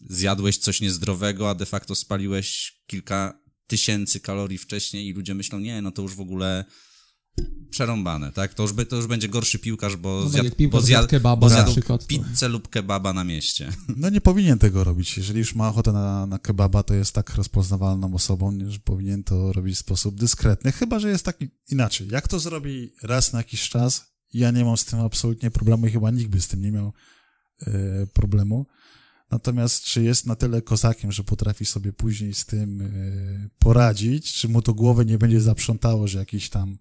zjadłeś 0.08 0.58
coś 0.58 0.80
niezdrowego, 0.80 1.50
a 1.50 1.54
de 1.54 1.66
facto 1.66 1.94
spaliłeś 1.94 2.76
kilka 2.86 3.42
tysięcy 3.66 4.20
kalorii 4.20 4.58
wcześniej 4.58 5.06
i 5.08 5.12
ludzie 5.12 5.34
myślą, 5.34 5.58
nie, 5.58 5.82
no 5.82 5.90
to 5.90 6.02
już 6.02 6.14
w 6.14 6.20
ogóle 6.20 6.64
przerąbane, 7.70 8.32
tak? 8.32 8.54
To 8.54 8.62
już, 8.62 8.72
be- 8.72 8.86
to 8.86 8.96
już 8.96 9.06
będzie 9.06 9.28
gorszy 9.28 9.58
piłkarz, 9.58 9.96
bo 9.96 10.20
No 10.24 10.28
zjadł, 10.28 10.44
jak 10.44 10.56
piłkarz 10.56 10.80
bo 10.80 10.86
zjadł 10.86 11.00
zjadł, 11.00 11.10
kebaba 11.10 11.36
bo 11.40 11.48
na 11.48 11.54
zjadł 11.54 11.72
przykład, 11.72 12.00
to- 12.00 12.06
pizzę 12.06 12.48
lub 12.48 12.68
kebaba 12.68 13.12
na 13.12 13.24
mieście. 13.24 13.72
No 13.96 14.10
nie 14.10 14.20
powinien 14.20 14.58
tego 14.58 14.84
robić. 14.84 15.16
Jeżeli 15.16 15.38
już 15.38 15.54
ma 15.54 15.68
ochotę 15.68 15.92
na, 15.92 16.26
na 16.26 16.38
kebaba, 16.38 16.82
to 16.82 16.94
jest 16.94 17.12
tak 17.14 17.34
rozpoznawalną 17.34 18.14
osobą, 18.14 18.58
że 18.68 18.78
powinien 18.78 19.24
to 19.24 19.52
robić 19.52 19.76
w 19.76 19.78
sposób 19.78 20.14
dyskretny. 20.20 20.72
Chyba, 20.72 20.98
że 20.98 21.08
jest 21.08 21.24
tak 21.24 21.38
inaczej. 21.68 22.08
Jak 22.08 22.28
to 22.28 22.38
zrobi 22.40 22.92
raz 23.02 23.32
na 23.32 23.38
jakiś 23.38 23.68
czas, 23.68 24.04
ja 24.34 24.50
nie 24.50 24.64
mam 24.64 24.76
z 24.76 24.84
tym 24.84 25.00
absolutnie 25.00 25.50
problemu 25.50 25.86
i 25.86 25.90
chyba 25.90 26.10
nikt 26.10 26.30
by 26.30 26.40
z 26.40 26.48
tym 26.48 26.62
nie 26.62 26.72
miał 26.72 26.92
e, 27.66 27.72
problemu. 28.06 28.66
Natomiast 29.30 29.84
czy 29.84 30.02
jest 30.02 30.26
na 30.26 30.36
tyle 30.36 30.62
kozakiem, 30.62 31.12
że 31.12 31.24
potrafi 31.24 31.64
sobie 31.64 31.92
później 31.92 32.34
z 32.34 32.46
tym 32.46 32.80
e, 32.80 33.48
poradzić, 33.58 34.32
czy 34.32 34.48
mu 34.48 34.62
to 34.62 34.74
głowę 34.74 35.04
nie 35.04 35.18
będzie 35.18 35.40
zaprzątało, 35.40 36.08
że 36.08 36.18
jakiś 36.18 36.48
tam 36.48 36.78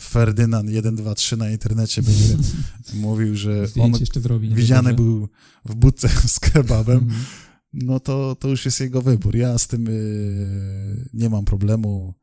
Ferdynand 0.00 0.70
1, 0.70 0.96
2, 0.96 1.14
3 1.14 1.36
na 1.36 1.50
internecie 1.50 2.02
będzie 2.02 2.36
mówił, 2.94 3.36
że 3.36 3.66
on 3.80 3.92
zrobi. 4.16 4.54
widziany 4.54 4.94
był 4.94 5.28
w 5.64 5.74
budce 5.74 6.08
z 6.34 6.40
kebabem, 6.40 6.98
Mhm. 6.98 7.24
no 7.72 8.00
to, 8.00 8.36
to 8.40 8.48
już 8.48 8.64
jest 8.64 8.80
jego 8.80 9.02
wybór. 9.02 9.36
Ja 9.36 9.58
z 9.58 9.66
tym 9.66 9.88
y, 9.88 11.08
nie 11.12 11.30
mam 11.30 11.44
problemu. 11.44 12.14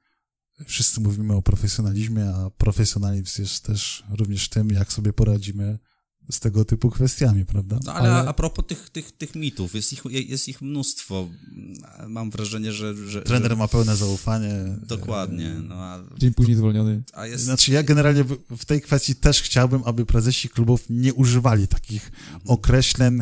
Wszyscy 0.68 1.02
mówimy 1.02 1.34
o 1.36 1.42
profesjonalizmie, 1.42 2.30
a 2.30 2.50
profesjonalizm 2.50 3.42
jest 3.42 3.64
też 3.64 4.04
również 4.10 4.50
tym, 4.50 4.70
jak 4.70 4.94
sobie 4.94 5.14
poradzimy 5.14 5.80
z 6.32 6.40
tego 6.40 6.66
typu 6.66 6.90
kwestiami, 6.90 7.46
prawda? 7.46 7.80
No 7.86 7.94
ale, 7.94 8.12
Ale- 8.14 8.30
a 8.30 8.34
propos 8.34 8.66
tych, 8.68 8.90
tych, 8.90 9.12
tych 9.12 9.36
mitów, 9.36 9.76
jest 9.76 9.94
ich, 9.94 10.04
jest 10.30 10.48
ich 10.48 10.62
mnóstwo. 10.62 11.30
Mam 12.08 12.30
wrażenie, 12.32 12.72
że... 12.72 12.96
że 13.10 13.22
Trener 13.22 13.52
że, 13.52 13.56
ma 13.58 13.68
pełne 13.68 13.96
zaufanie. 13.96 14.54
Dokładnie, 14.88 15.56
no 15.68 15.76
a, 15.76 16.00
Dzień 16.18 16.34
później 16.34 16.58
zwolniony. 16.58 17.04
a 17.14 17.28
jest... 17.28 17.44
Znaczy 17.44 17.72
ja 17.72 17.84
generalnie 17.84 18.24
w- 18.50 18.66
tej 18.66 18.82
kwestii 18.82 19.16
też 19.16 19.42
chciałbym, 19.42 19.82
aby 19.86 20.06
prezesi 20.06 20.50
klubów 20.50 20.86
nie 20.90 21.14
używali 21.14 21.68
takich 21.68 22.12
określeń 22.46 23.20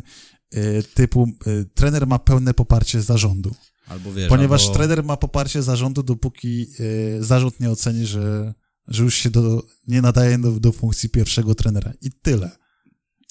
e, 0.51 0.83
typu 0.83 1.27
e, 1.45 1.65
trener 1.65 2.07
ma 2.07 2.19
pełne 2.19 2.53
poparcie 2.53 3.01
zarządu. 3.01 3.55
Albo 3.87 4.13
wiesz, 4.13 4.29
Ponieważ 4.29 4.61
albo, 4.63 4.73
trener 4.73 5.03
ma 5.03 5.17
poparcie 5.17 5.63
zarządu, 5.63 6.03
dopóki 6.03 6.67
e, 7.19 7.23
zarząd 7.23 7.59
nie 7.59 7.69
oceni, 7.71 8.05
że, 8.05 8.53
że 8.87 9.03
już 9.03 9.15
się 9.15 9.29
do, 9.29 9.63
nie 9.87 10.01
nadaje 10.01 10.37
do, 10.37 10.59
do 10.59 10.71
funkcji 10.71 11.09
pierwszego 11.09 11.55
trenera. 11.55 11.93
I 12.01 12.11
tyle. 12.11 12.51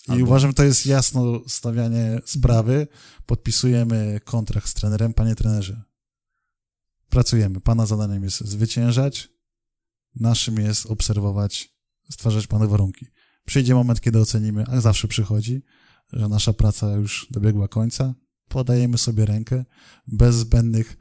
I 0.09 0.11
Albo- 0.11 0.25
uważam, 0.25 0.55
to 0.55 0.65
jest 0.65 0.87
jasno 0.87 1.41
stawianie 1.49 2.21
sprawy. 2.27 2.87
Podpisujemy 3.27 4.21
kontrakt 4.25 4.69
z 4.69 4.75
trenerem. 4.75 5.15
Panie 5.15 5.35
trenerze, 5.35 5.83
pracujemy. 7.09 7.61
Pana 7.61 7.87
zadaniem 7.87 8.25
jest 8.25 8.41
zwyciężać. 8.41 9.29
Naszym 10.15 10.57
jest 10.59 10.87
obserwować, 10.87 11.75
stwarzać 12.11 12.47
panu 12.47 12.69
warunki. 12.69 13.07
Przyjdzie 13.45 13.75
moment, 13.75 14.01
kiedy 14.01 14.19
ocenimy, 14.21 14.65
a 14.67 14.81
zawsze 14.81 15.09
przychodzi, 15.09 15.63
że 16.13 16.29
nasza 16.29 16.53
praca 16.53 16.93
już 16.93 17.27
dobiegła 17.31 17.69
końca. 17.69 18.15
Podajemy 18.49 18.99
sobie 18.99 19.27
rękę 19.27 19.65
bez 20.07 20.35
zbędnych 20.35 20.97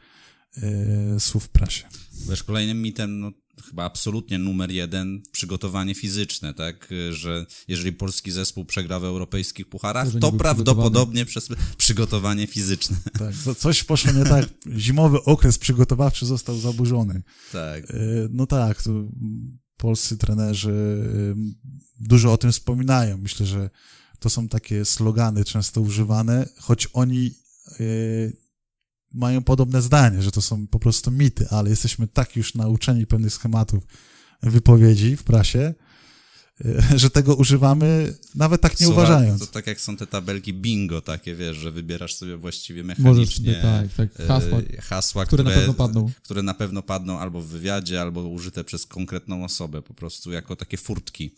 e, 0.57 1.19
słów 1.19 1.43
w 1.43 1.49
prasie. 1.49 1.87
Wiesz, 2.29 2.43
kolejnym 2.43 2.81
mitem, 2.81 3.19
no, 3.19 3.31
chyba 3.69 3.83
absolutnie 3.83 4.37
numer 4.37 4.71
jeden, 4.71 5.21
przygotowanie 5.31 5.95
fizyczne, 5.95 6.53
tak? 6.53 6.89
Że 7.11 7.45
jeżeli 7.67 7.93
polski 7.93 8.31
zespół 8.31 8.65
przegra 8.65 8.99
w 8.99 9.03
europejskich 9.03 9.69
pucharach, 9.69 10.07
To, 10.21 10.31
prawdopodobnie 10.31 11.25
przez 11.25 11.49
przygotowanie 11.77 12.47
fizyczne. 12.47 12.97
Tak, 13.19 13.55
coś 13.57 13.83
poszło 13.83 14.11
nie 14.11 14.23
tak. 14.23 14.49
Zimowy 14.77 15.23
okres 15.23 15.57
przygotowawczy 15.57 16.25
został 16.25 16.57
zaburzony. 16.57 17.23
Tak. 17.51 17.83
E, 17.91 17.95
No 18.31 18.47
tak, 18.47 18.83
to 18.83 18.91
polscy 19.77 20.17
trenerzy 20.17 20.69
mm, 20.69 21.55
dużo 21.99 22.33
o 22.33 22.37
tym 22.37 22.51
wspominają. 22.51 23.17
Myślę, 23.17 23.45
że 23.45 23.69
to 24.19 24.29
są 24.29 24.47
takie 24.47 24.85
slogany 24.85 25.45
często 25.45 25.81
używane, 25.81 26.49
choć 26.57 26.87
oni 26.93 27.31
e, 27.79 27.83
mają 29.13 29.43
podobne 29.43 29.81
zdanie, 29.81 30.21
że 30.21 30.31
to 30.31 30.41
są 30.41 30.67
po 30.67 30.79
prostu 30.79 31.11
mity, 31.11 31.47
ale 31.49 31.69
jesteśmy 31.69 32.07
tak 32.07 32.35
już 32.35 32.55
nauczeni 32.55 33.07
pewnych 33.07 33.33
schematów 33.33 33.83
wypowiedzi 34.43 35.17
w 35.17 35.23
prasie, 35.23 35.73
że 36.95 37.09
tego 37.09 37.35
używamy 37.35 38.13
nawet 38.35 38.61
tak 38.61 38.79
nie 38.79 38.85
Słuchaj, 38.85 39.05
uważając. 39.05 39.39
To 39.39 39.47
tak 39.47 39.67
jak 39.67 39.81
są 39.81 39.97
te 39.97 40.07
tabelki 40.07 40.53
bingo 40.53 41.01
takie, 41.01 41.35
wiesz, 41.35 41.57
że 41.57 41.71
wybierasz 41.71 42.15
sobie 42.15 42.37
właściwie 42.37 42.83
mechanicznie 42.83 43.53
sobie, 43.53 43.61
tak, 43.61 43.93
tak, 43.93 44.19
e, 44.19 44.27
hasła, 44.27 44.59
hasła 44.79 45.25
które 45.25 45.43
na 45.43 45.49
pewno 45.49 45.73
padną. 45.73 46.11
które 46.23 46.43
na 46.43 46.53
pewno 46.53 46.81
padną 46.81 47.19
albo 47.19 47.41
w 47.41 47.47
wywiadzie, 47.47 48.01
albo 48.01 48.21
użyte 48.21 48.63
przez 48.63 48.85
konkretną 48.85 49.43
osobę, 49.43 49.81
po 49.81 49.93
prostu 49.93 50.31
jako 50.31 50.55
takie 50.55 50.77
furtki. 50.77 51.31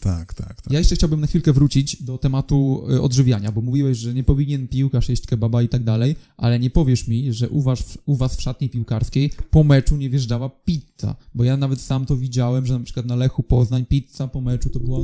Tak, 0.00 0.34
tak, 0.34 0.62
tak. 0.62 0.72
Ja 0.72 0.78
jeszcze 0.78 0.94
chciałbym 0.94 1.20
na 1.20 1.26
chwilkę 1.26 1.52
wrócić 1.52 2.02
do 2.02 2.18
tematu 2.18 2.86
y, 2.90 3.02
odżywiania, 3.02 3.52
bo 3.52 3.60
mówiłeś, 3.60 3.98
że 3.98 4.14
nie 4.14 4.24
powinien 4.24 4.68
piłkarz 4.68 5.08
jeść 5.08 5.26
kebaba 5.26 5.62
i 5.62 5.68
tak 5.68 5.84
dalej, 5.84 6.16
ale 6.36 6.58
nie 6.58 6.70
powiesz 6.70 7.08
mi, 7.08 7.32
że 7.32 7.48
u 7.48 7.62
was, 7.62 7.98
u 8.06 8.16
was 8.16 8.36
w 8.36 8.42
szatni 8.42 8.68
piłkarskiej 8.68 9.30
po 9.50 9.64
meczu 9.64 9.96
nie 9.96 10.10
wjeżdżała 10.10 10.50
pizza, 10.64 11.16
bo 11.34 11.44
ja 11.44 11.56
nawet 11.56 11.80
sam 11.80 12.06
to 12.06 12.16
widziałem, 12.16 12.66
że 12.66 12.78
na 12.78 12.84
przykład 12.84 13.06
na 13.06 13.16
Lechu 13.16 13.42
Poznań 13.42 13.86
pizza 13.86 14.28
po 14.28 14.40
meczu 14.40 14.59
to 14.68 14.80
była 14.80 14.98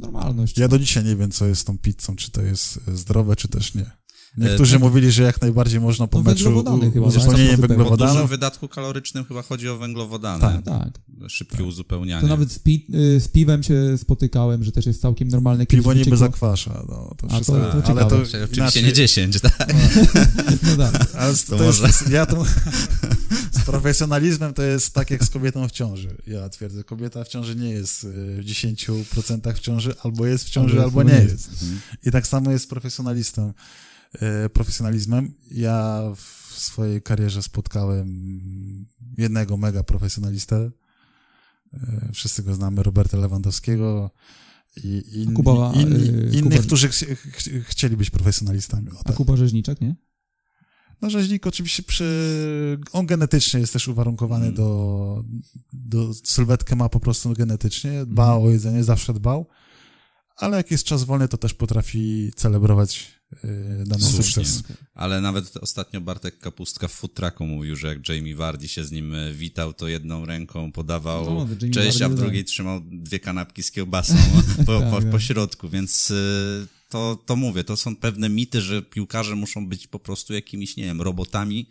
normalność. 0.00 0.58
Ja 0.58 0.68
do 0.68 0.78
dzisiaj 0.78 1.04
nie 1.04 1.16
wiem, 1.16 1.30
co 1.30 1.46
jest 1.46 1.60
z 1.60 1.64
tą 1.64 1.78
pizzą, 1.78 2.16
czy 2.16 2.30
to 2.30 2.42
jest 2.42 2.80
zdrowe, 2.86 3.36
czy 3.36 3.48
też 3.48 3.74
nie. 3.74 3.97
Niektórzy 4.38 4.72
tak. 4.72 4.80
mówili, 4.82 5.12
że 5.12 5.22
jak 5.22 5.40
najbardziej 5.42 5.80
można 5.80 6.06
po 6.06 6.18
No, 6.18 6.24
meczu 6.24 6.44
węglowodany 6.44 6.90
chyba, 6.92 7.06
uzupełnienie 7.06 7.50
tak? 7.50 7.60
Po 7.60 7.66
węglowodanów. 7.68 8.14
dużym 8.14 8.28
wydatku 8.28 8.68
kalorycznym 8.68 9.24
chyba 9.24 9.42
chodzi 9.42 9.68
o 9.68 9.76
węglowodany. 9.78 10.40
Tak. 10.40 10.64
Tak. 10.64 10.88
Szybkie 11.28 11.64
uzupełnianie. 11.64 12.20
To 12.22 12.26
nawet 12.28 12.52
z, 12.52 12.58
pi- 12.58 12.86
y, 12.94 13.20
z 13.20 13.28
piwem 13.28 13.62
się 13.62 13.98
spotykałem, 13.98 14.64
że 14.64 14.72
też 14.72 14.86
jest 14.86 15.00
całkiem 15.00 15.28
normalne. 15.28 15.66
Piwo 15.66 15.92
niby 15.94 16.04
wyciekło- 16.04 16.16
zakwasza, 16.16 16.84
no, 16.88 17.14
to 17.18 17.26
A, 17.30 17.40
to- 17.40 17.44
to 17.44 17.72
ale 17.72 17.82
ciekawe. 17.82 18.00
to 18.10 18.16
Oczywiście 18.16 18.56
inaczej, 18.60 18.84
nie 18.84 18.92
10, 18.92 19.40
tak? 19.40 19.74
No 20.62 20.76
tak. 20.76 21.06
ale 21.20 21.34
To 21.36 21.56
to 21.56 21.64
jest, 21.64 21.80
może- 21.82 22.14
ja 22.14 22.26
to, 22.26 22.44
z 23.60 23.64
profesjonalizmem 23.66 24.54
to 24.54 24.62
jest 24.62 24.94
tak 24.94 25.10
jak 25.10 25.24
z 25.24 25.30
kobietą 25.30 25.68
w 25.68 25.72
ciąży. 25.72 26.16
Ja 26.26 26.48
twierdzę, 26.48 26.84
kobieta 26.84 27.24
w 27.24 27.28
ciąży 27.28 27.56
nie 27.56 27.70
jest 27.70 28.04
y, 28.04 28.08
w 28.42 28.44
10% 28.44 29.54
w 29.54 29.58
ciąży, 29.58 29.94
albo 30.02 30.26
jest 30.26 30.44
w 30.44 30.50
ciąży, 30.50 30.82
Albo 30.82 31.00
albo 31.00 31.02
jest, 31.02 31.10
nie 31.12 31.18
albo 31.18 31.26
nie 31.26 31.32
jest. 31.32 31.64
I 32.06 32.10
tak 32.10 32.26
samo 32.26 32.50
jest 32.50 32.64
z 32.64 32.68
profesjonalistą. 32.68 33.52
E, 34.14 34.48
profesjonalizmem. 34.48 35.34
Ja 35.50 36.02
w 36.16 36.54
swojej 36.60 37.02
karierze 37.02 37.42
spotkałem 37.42 38.08
jednego 39.18 39.56
mega 39.56 39.82
profesjonalistę. 39.82 40.70
E, 41.74 42.10
Wszyscy 42.14 42.42
go 42.42 42.54
znamy, 42.54 42.82
Roberta 42.82 43.16
Lewandowskiego 43.16 44.10
i 44.84 45.02
inni, 45.12 45.34
Kuba, 45.34 45.72
e, 45.72 45.82
innych, 45.82 46.42
Kuba- 46.42 46.62
którzy 46.66 46.88
ch 46.88 46.94
ch 46.94 47.48
chcieli 47.68 47.96
być 47.96 48.10
profesjonalistami. 48.10 48.90
O, 48.90 49.00
A 49.00 49.02
tak. 49.02 49.16
Kuba 49.16 49.36
Rzeźniczek, 49.36 49.80
nie? 49.80 49.96
No 51.02 51.10
rzeźnik 51.10 51.46
oczywiście 51.46 51.82
przy... 51.82 52.78
On 52.92 53.06
genetycznie 53.06 53.60
jest 53.60 53.72
też 53.72 53.88
uwarunkowany 53.88 54.44
Mm. 54.44 54.56
do, 54.56 55.24
do... 55.72 56.14
Sylwetkę 56.24 56.76
ma 56.76 56.88
po 56.88 57.00
prostu 57.00 57.32
genetycznie, 57.32 58.06
dba 58.06 58.34
o 58.36 58.50
jedzenie, 58.50 58.84
zawsze 58.84 59.14
dbał, 59.14 59.46
ale 60.36 60.56
jak 60.56 60.70
jest 60.70 60.84
czas 60.84 61.04
wolny, 61.04 61.28
to 61.28 61.38
też 61.38 61.54
potrafi 61.54 62.32
celebrować 62.36 63.17
dany 63.86 64.02
Słusznie. 64.04 64.44
sukces. 64.44 64.62
Ale 64.94 65.20
nawet 65.20 65.56
ostatnio 65.56 66.00
Bartek 66.00 66.38
Kapustka 66.38 66.88
w 66.88 66.92
futraku 66.92 67.46
mówił, 67.46 67.76
że 67.76 67.88
jak 67.88 68.08
Jamie 68.08 68.36
Vardy 68.36 68.68
się 68.68 68.84
z 68.84 68.90
nim 68.90 69.14
e, 69.14 69.32
witał, 69.32 69.72
to 69.72 69.88
jedną 69.88 70.26
ręką 70.26 70.72
podawał 70.72 71.24
No, 71.24 71.46
Jamie 71.60 71.74
cześć, 71.74 72.02
a 72.02 72.08
w 72.08 72.12
tak. 72.12 72.20
drugiej 72.20 72.44
trzymał 72.44 72.80
dwie 72.84 73.20
kanapki 73.20 73.62
z 73.62 73.70
kiełbasą 73.70 74.14
po, 74.66 74.80
Tak, 74.80 74.90
po, 74.90 75.00
tak. 75.02 75.10
po 75.10 75.18
środku, 75.20 75.68
więc 75.68 76.10
e, 76.10 76.14
to, 76.88 77.18
to 77.26 77.36
mówię, 77.36 77.64
to 77.64 77.76
są 77.76 77.96
pewne 77.96 78.28
mity, 78.28 78.60
że 78.60 78.82
piłkarze 78.82 79.34
muszą 79.36 79.66
być 79.68 79.86
po 79.86 79.98
prostu 79.98 80.34
jakimiś, 80.34 80.76
nie 80.76 80.84
wiem, 80.84 81.02
robotami, 81.02 81.68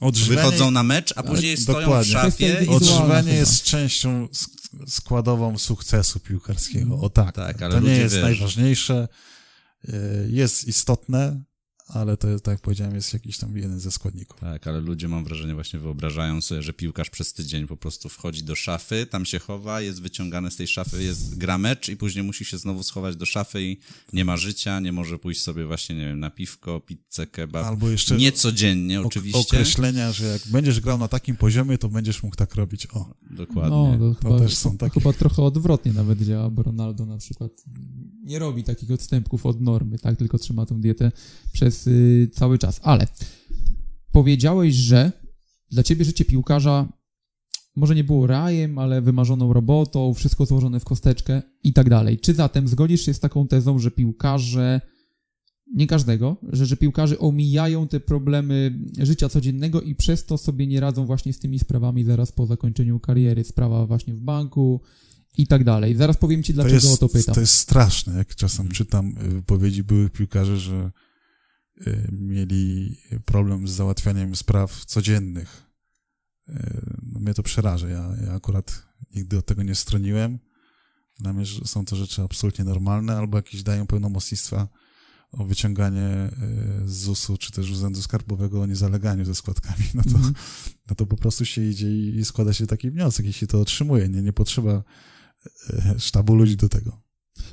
Odżywianie, 0.00 0.36
wychodzą 0.42 0.70
na 0.70 0.82
mecz, 0.82 1.12
a 1.16 1.22
później 1.22 1.56
stoją 1.56 1.78
w 1.78 1.82
dokładnie. 1.82 2.12
szafie 2.12 2.56
wizualna. 2.60 2.76
Odżywianie 2.76 3.22
chyba. 3.30 3.40
jest 3.40 3.62
częścią 3.62 4.26
sk- 4.26 4.86
składową 4.90 5.58
sukcesu 5.58 6.20
piłkarskiego. 6.20 7.00
O 7.00 7.08
tak. 7.10 7.34
Tak, 7.34 7.62
ale 7.62 7.74
to 7.74 7.80
nie 7.80 7.92
jest 7.96 8.14
wiesz- 8.14 8.22
najważniejsze. 8.22 9.08
Y, 9.88 10.28
Jest 10.30 10.68
istotne, 10.68 11.42
ale 11.88 12.16
to, 12.16 12.40
tak 12.40 12.52
jak 12.52 12.60
powiedziałem, 12.60 12.94
jest 12.94 13.12
jakiś 13.12 13.38
tam 13.38 13.56
jeden 13.56 13.80
ze 13.80 13.90
składników. 13.90 14.40
Tak, 14.40 14.66
ale 14.66 14.80
ludzie, 14.80 15.08
mam 15.08 15.24
wrażenie, 15.24 15.54
właśnie 15.54 15.78
wyobrażają 15.78 16.40
sobie, 16.40 16.62
że 16.62 16.72
piłkarz 16.72 17.10
przez 17.10 17.32
tydzień 17.32 17.66
po 17.66 17.76
prostu 17.76 18.08
wchodzi 18.08 18.42
do 18.42 18.54
szafy, 18.54 19.06
tam 19.06 19.24
się 19.24 19.38
chowa, 19.38 19.80
jest 19.80 20.02
wyciągany 20.02 20.50
z 20.50 20.56
tej 20.56 20.66
szafy, 20.66 21.02
jest 21.04 21.38
gra 21.38 21.58
mecz 21.58 21.88
i 21.88 21.96
później 21.96 22.24
musi 22.24 22.44
się 22.44 22.58
znowu 22.58 22.82
schować 22.82 23.16
do 23.16 23.26
szafy 23.26 23.62
i 23.62 23.78
nie 24.12 24.24
ma 24.24 24.36
życia, 24.36 24.80
nie 24.80 24.92
może 24.92 25.18
pójść 25.18 25.42
sobie 25.42 25.66
właśnie, 25.66 25.96
nie 25.96 26.04
wiem, 26.06 26.20
na 26.20 26.30
piwko, 26.30 26.80
pizzę, 26.80 27.26
kebab. 27.26 27.66
Albo 27.66 27.90
jeszcze 27.90 28.16
Nie 28.16 28.32
codziennie, 28.32 29.00
ok- 29.00 29.06
oczywiście. 29.06 29.40
określenia, 29.40 30.12
że 30.12 30.24
jak 30.26 30.42
będziesz 30.46 30.80
grał 30.80 30.98
na 30.98 31.08
takim 31.08 31.36
poziomie, 31.36 31.78
to 31.78 31.88
będziesz 31.88 32.22
mógł 32.22 32.36
tak 32.36 32.54
robić. 32.54 32.86
O, 32.86 33.14
Dokładnie. 33.30 33.98
No, 33.98 34.14
to, 34.14 34.20
chyba, 34.22 34.38
też 34.38 34.56
są 34.56 34.70
to 34.72 34.78
takie- 34.78 35.00
chyba 35.00 35.12
trochę 35.12 35.42
odwrotnie 35.42 35.92
nawet 35.92 36.22
działa, 36.22 36.50
bo 36.50 36.62
Ronaldo 36.62 37.06
na 37.06 37.18
przykład 37.18 37.52
nie 38.28 38.38
robi 38.38 38.64
takich 38.64 38.90
odstępków 38.90 39.46
od 39.46 39.60
normy, 39.60 39.98
tak? 39.98 40.16
Tylko 40.16 40.38
trzyma 40.38 40.66
tą 40.66 40.80
dietę 40.80 41.12
przez 41.52 41.86
y, 41.86 42.30
cały 42.32 42.58
czas. 42.58 42.80
Ale 42.82 43.06
powiedziałeś, 44.12 44.74
że 44.74 45.12
dla 45.70 45.82
ciebie 45.82 46.04
życie 46.04 46.24
piłkarza 46.24 46.88
może 47.76 47.94
nie 47.94 48.04
było 48.04 48.26
rajem, 48.26 48.78
ale 48.78 49.02
wymarzoną 49.02 49.52
robotą, 49.52 50.14
wszystko 50.14 50.46
złożone 50.46 50.80
w 50.80 50.84
kosteczkę 50.84 51.42
i 51.62 51.72
tak 51.72 51.90
dalej. 51.90 52.18
Czy 52.18 52.34
zatem 52.34 52.68
zgodzisz 52.68 53.02
się 53.02 53.14
z 53.14 53.20
taką 53.20 53.46
tezą, 53.46 53.78
że 53.78 53.90
piłkarze, 53.90 54.80
nie 55.74 55.86
każdego, 55.86 56.36
że, 56.42 56.66
że 56.66 56.76
piłkarze 56.76 57.18
omijają 57.18 57.88
te 57.88 58.00
problemy 58.00 58.78
życia 58.98 59.28
codziennego 59.28 59.80
i 59.80 59.94
przez 59.94 60.24
to 60.24 60.38
sobie 60.38 60.66
nie 60.66 60.80
radzą 60.80 61.06
właśnie 61.06 61.32
z 61.32 61.38
tymi 61.38 61.58
sprawami 61.58 62.04
zaraz 62.04 62.32
po 62.32 62.46
zakończeniu 62.46 63.00
kariery, 63.00 63.44
sprawa 63.44 63.86
właśnie 63.86 64.14
w 64.14 64.20
banku 64.20 64.80
i 65.38 65.46
tak 65.46 65.64
dalej. 65.64 65.96
Zaraz 65.96 66.16
powiem 66.16 66.42
ci, 66.42 66.52
to 66.52 66.62
dlaczego 66.62 66.88
jest, 66.88 67.02
o 67.02 67.08
to 67.08 67.08
pytam. 67.08 67.34
to 67.34 67.40
jest 67.40 67.54
straszne, 67.54 68.18
jak 68.18 68.34
czasem 68.34 68.68
czytam 68.68 69.14
y, 69.18 69.28
wypowiedzi 69.28 69.84
byłych 69.84 70.12
piłkarzy, 70.12 70.56
że 70.56 70.90
y, 71.86 72.08
mieli 72.12 72.96
problem 73.24 73.68
z 73.68 73.70
załatwianiem 73.70 74.36
spraw 74.36 74.84
codziennych. 74.84 75.62
Y, 76.48 76.52
No, 77.12 77.20
mnie 77.20 77.34
to 77.34 77.42
przeraża. 77.42 77.88
Ja, 77.88 78.10
ja 78.26 78.32
akurat 78.32 78.82
nigdy 79.14 79.38
od 79.38 79.46
tego 79.46 79.62
nie 79.62 79.74
stroniłem. 79.74 80.38
Dla 81.20 81.32
mnie 81.32 81.44
są 81.46 81.84
to 81.84 81.96
rzeczy 81.96 82.22
absolutnie 82.22 82.64
normalne, 82.64 83.16
albo 83.16 83.38
jakieś 83.38 83.62
dają 83.62 83.86
pełnomocnictwa 83.86 84.68
o 85.32 85.44
wyciąganie 85.44 86.30
z 86.86 86.92
ZUS-u, 86.92 87.36
czy 87.38 87.52
też 87.52 87.70
Urzędu 87.70 88.02
Skarbowego 88.02 88.60
o 88.62 88.66
niezaleganiu 88.66 89.24
ze 89.24 89.34
składkami. 89.34 89.84
No 89.94 90.02
to, 90.02 90.08
Mhm. 90.10 90.34
no 90.90 90.94
to 90.96 91.06
po 91.06 91.16
prostu 91.16 91.44
się 91.44 91.62
idzie 91.62 91.90
i, 91.90 92.24
składa 92.24 92.52
się 92.52 92.66
taki 92.66 92.90
wniosek, 92.90 93.26
jeśli 93.26 93.46
to 93.46 93.60
otrzymuje. 93.60 94.08
Nie, 94.08 94.22
nie 94.22 94.32
potrzeba 94.32 94.82
sztabu 95.98 96.34
ludzi 96.34 96.56
do 96.56 96.68
tego. 96.68 97.08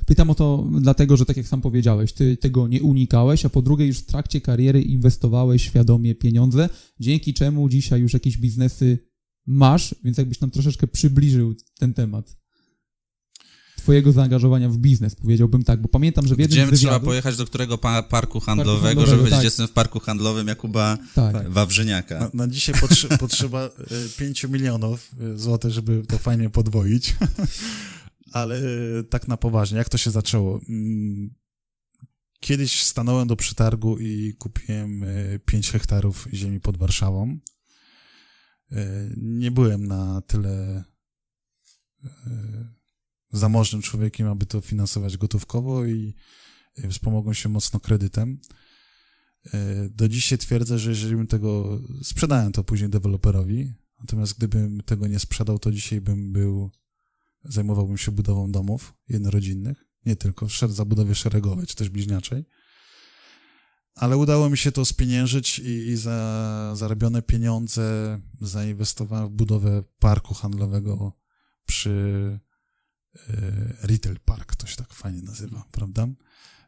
Pytam 0.06 0.30
o 0.30 0.34
to 0.34 0.68
dlatego, 0.80 1.16
że 1.16 1.26
tak 1.26 1.36
jak 1.36 1.48
sam 1.48 1.60
powiedziałeś, 1.60 2.12
ty 2.12 2.36
tego 2.36 2.68
nie 2.68 2.82
unikałeś, 2.82 3.44
a 3.44 3.50
po 3.50 3.62
drugie 3.62 3.86
już 3.86 3.98
w 3.98 4.06
trakcie 4.06 4.40
kariery 4.40 4.82
inwestowałeś 4.82 5.62
świadomie 5.62 6.14
pieniądze, 6.14 6.68
dzięki 7.00 7.34
czemu 7.34 7.68
dzisiaj 7.68 8.00
już 8.00 8.12
jakieś 8.12 8.38
biznesy 8.38 8.98
masz, 9.46 9.94
więc 10.04 10.18
jakbyś 10.18 10.40
nam 10.40 10.50
troszeczkę 10.50 10.86
przybliżył 10.86 11.54
ten 11.78 11.94
temat 11.94 12.36
twojego 13.86 14.12
zaangażowania 14.12 14.68
w 14.68 14.76
biznes, 14.76 15.14
powiedziałbym 15.14 15.64
tak, 15.64 15.80
bo 15.80 15.88
pamiętam, 15.88 16.26
że 16.26 16.36
w 16.36 16.38
jednym 16.38 16.68
Gdzie 16.68 16.76
z 16.76 16.80
trzeba 16.80 17.00
pojechać, 17.00 17.36
do 17.36 17.46
którego 17.46 17.78
pa 17.78 18.02
parku 18.02 18.40
handlowego, 18.40 18.80
handlowego, 18.86 19.06
żeby 19.06 19.18
powiedzieć, 19.18 19.36
tak. 19.38 19.44
jestem 19.44 19.68
w 19.68 19.72
parku 19.72 20.00
handlowym 20.00 20.48
Jakuba 20.48 20.98
Tak. 21.14 21.50
Wawrzyniaka. 21.50 22.18
Na, 22.20 22.30
na 22.34 22.48
dzisiaj 22.48 22.74
potrze- 22.74 23.18
potrzeba 23.26 23.64
e, 23.64 23.70
5 24.18 24.44
milionów 24.44 25.10
e, 25.20 25.38
złotych, 25.38 25.70
żeby 25.70 26.02
to 26.08 26.18
fajnie 26.18 26.50
podwoić. 26.50 27.16
Ale 28.32 28.58
e, 28.58 28.62
tak 29.04 29.28
na 29.28 29.36
poważnie, 29.36 29.78
jak 29.78 29.88
to 29.88 29.98
się 29.98 30.10
zaczęło? 30.10 30.60
Mm, 30.68 31.30
Kiedyś 32.40 32.82
stanąłem 32.82 33.28
do 33.28 33.36
przetargu 33.36 33.98
i 33.98 34.34
kupiłem 34.38 35.04
5 35.44 35.70
hektarów 35.70 36.28
ziemi 36.32 36.60
pod 36.60 36.76
Warszawą. 36.76 37.38
Nie 39.16 39.50
byłem 39.50 39.86
na 39.86 40.20
tyle 40.20 40.84
zamożnym 43.38 43.82
człowiekiem, 43.82 44.28
aby 44.28 44.46
to 44.46 44.60
finansować 44.60 45.16
gotówkowo 45.16 45.84
i 45.84 46.14
e, 46.76 46.88
wspomogłem 46.88 47.34
się 47.34 47.48
mocno 47.48 47.80
kredytem. 47.80 48.40
E, 49.54 49.88
Do 49.90 50.08
dzisiaj 50.08 50.38
twierdzę, 50.38 50.78
że 50.78 50.90
jeżeli 50.90 51.16
bym 51.16 51.26
tego 51.26 51.80
sprzedałem 52.02 52.52
to 52.52 52.64
później 52.64 52.90
deweloperowi, 52.90 53.72
natomiast 54.00 54.38
gdybym 54.38 54.80
tego 54.80 55.06
nie 55.06 55.18
sprzedał, 55.18 55.58
to 55.58 55.72
dzisiaj 55.72 56.00
bym 56.00 56.32
był, 56.32 56.70
zajmowałbym 57.44 57.98
się 57.98 58.12
budową 58.12 58.52
domów 58.52 58.94
jednorodzinnych, 59.08 59.84
nie 60.06 60.16
tylko, 60.16 60.48
szedł 60.48 60.74
za 60.74 60.84
budowie 60.84 61.14
szeregowej, 61.14 61.66
czy 61.66 61.76
też 61.76 61.88
bliźniaczej. 61.88 62.44
Ale 63.94 64.16
udało 64.16 64.50
mi 64.50 64.58
się 64.58 64.72
to 64.72 64.84
spieniężyć 64.84 65.58
i, 65.58 65.70
i 65.70 65.96
za 65.96 66.72
zarobione 66.76 67.22
pieniądze 67.22 68.20
zainwestowałem 68.40 69.28
w 69.28 69.32
budowę 69.32 69.82
parku 69.98 70.34
handlowego 70.34 71.12
przy 71.66 71.90
e, 72.34 72.45
Retail 73.82 74.18
Park, 74.24 74.56
to 74.56 74.66
się 74.66 74.76
tak 74.76 74.94
fajnie 74.94 75.22
nazywa, 75.22 75.64
prawda? 75.70 76.08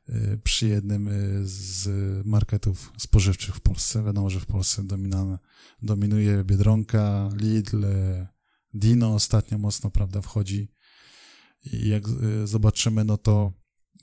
E, 0.08 0.36
przy 0.36 0.68
jednym 0.68 1.08
e, 1.08 1.12
z 1.42 1.88
marketów 2.26 2.92
spożywczych 2.98 3.54
w 3.54 3.60
Polsce. 3.60 4.04
Wiadomo, 4.04 4.30
że 4.30 4.40
w 4.40 4.46
Polsce 4.46 4.82
dominuje 5.82 6.44
Biedronka, 6.44 7.30
Lidl, 7.36 7.84
e, 7.84 8.28
Dino 8.74 9.14
ostatnio 9.14 9.58
mocno, 9.58 9.90
prawda, 9.90 10.20
wchodzi. 10.20 10.72
I 11.64 11.88
jak 11.88 12.04
e, 12.08 12.46
zobaczymy, 12.46 13.04
no 13.04 13.18
to 13.18 13.52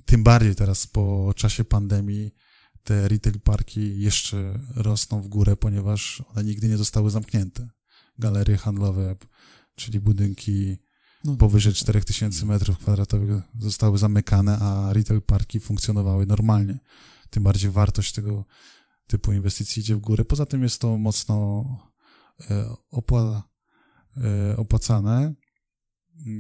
tym 0.06 0.24
bardziej 0.24 0.56
teraz 0.56 0.88
po 0.88 1.34
czasie 1.36 1.64
pandemii 1.64 2.32
te 2.84 3.08
retail 3.08 3.40
parki 3.40 4.02
jeszcze 4.02 4.60
rosną 4.76 5.22
w 5.22 5.28
górę, 5.28 5.56
ponieważ 5.56 6.24
one 6.28 6.44
nigdy 6.44 6.68
nie 6.68 6.78
zostały 6.78 7.10
zamknięte. 7.10 7.70
Galerie 8.20 8.58
handlowe, 8.58 9.16
czyli 9.76 10.00
budynki 10.00 10.78
No. 11.26 11.36
powyżej 11.36 11.74
4000 11.74 12.46
metrów 12.46 12.78
kwadratowych 12.78 13.44
zostały 13.60 13.98
zamykane, 13.98 14.60
a 14.60 14.94
retail 14.94 15.22
parki 15.22 15.60
funkcjonowały 15.60 16.26
normalnie. 16.26 16.80
Tym 17.30 17.44
bardziej 17.44 17.72
wartość 17.72 18.14
tego 18.14 18.46
typu 19.08 19.34
inwestycji 19.34 19.82
idzie 19.82 19.96
w 19.96 20.00
górę. 20.00 20.26
Poza 20.26 20.46
tym 20.46 20.64
jest 20.64 20.82
to 20.82 20.98
mocno 20.98 21.66
e, 22.50 22.76
opła, 22.92 23.50
e, 24.18 24.58
opłacane. 24.58 25.34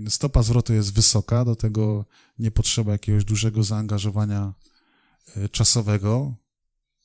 Stopa 0.09 0.43
zwrotu 0.43 0.73
jest 0.73 0.93
wysoka, 0.93 1.45
do 1.45 1.55
tego 1.55 2.05
nie 2.39 2.51
potrzeba 2.51 2.91
jakiegoś 2.91 3.25
dużego 3.25 3.63
zaangażowania 3.63 4.53
e, 5.36 5.49
czasowego. 5.49 6.36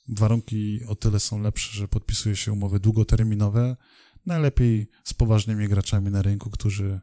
Warunki 0.09 0.85
o 0.85 0.95
tyle 0.95 1.21
są 1.21 1.43
lepsze, 1.43 1.77
że 1.77 1.89
podpisuje 1.89 2.37
się 2.37 2.53
umowy 2.53 2.81
długoterminowe, 2.81 3.77
najlepiej 4.27 4.91
z 5.05 5.15
poważnymi 5.15 5.69
graczami 5.69 6.11
na 6.11 6.23
rynku, 6.23 6.51
którzy 6.51 7.01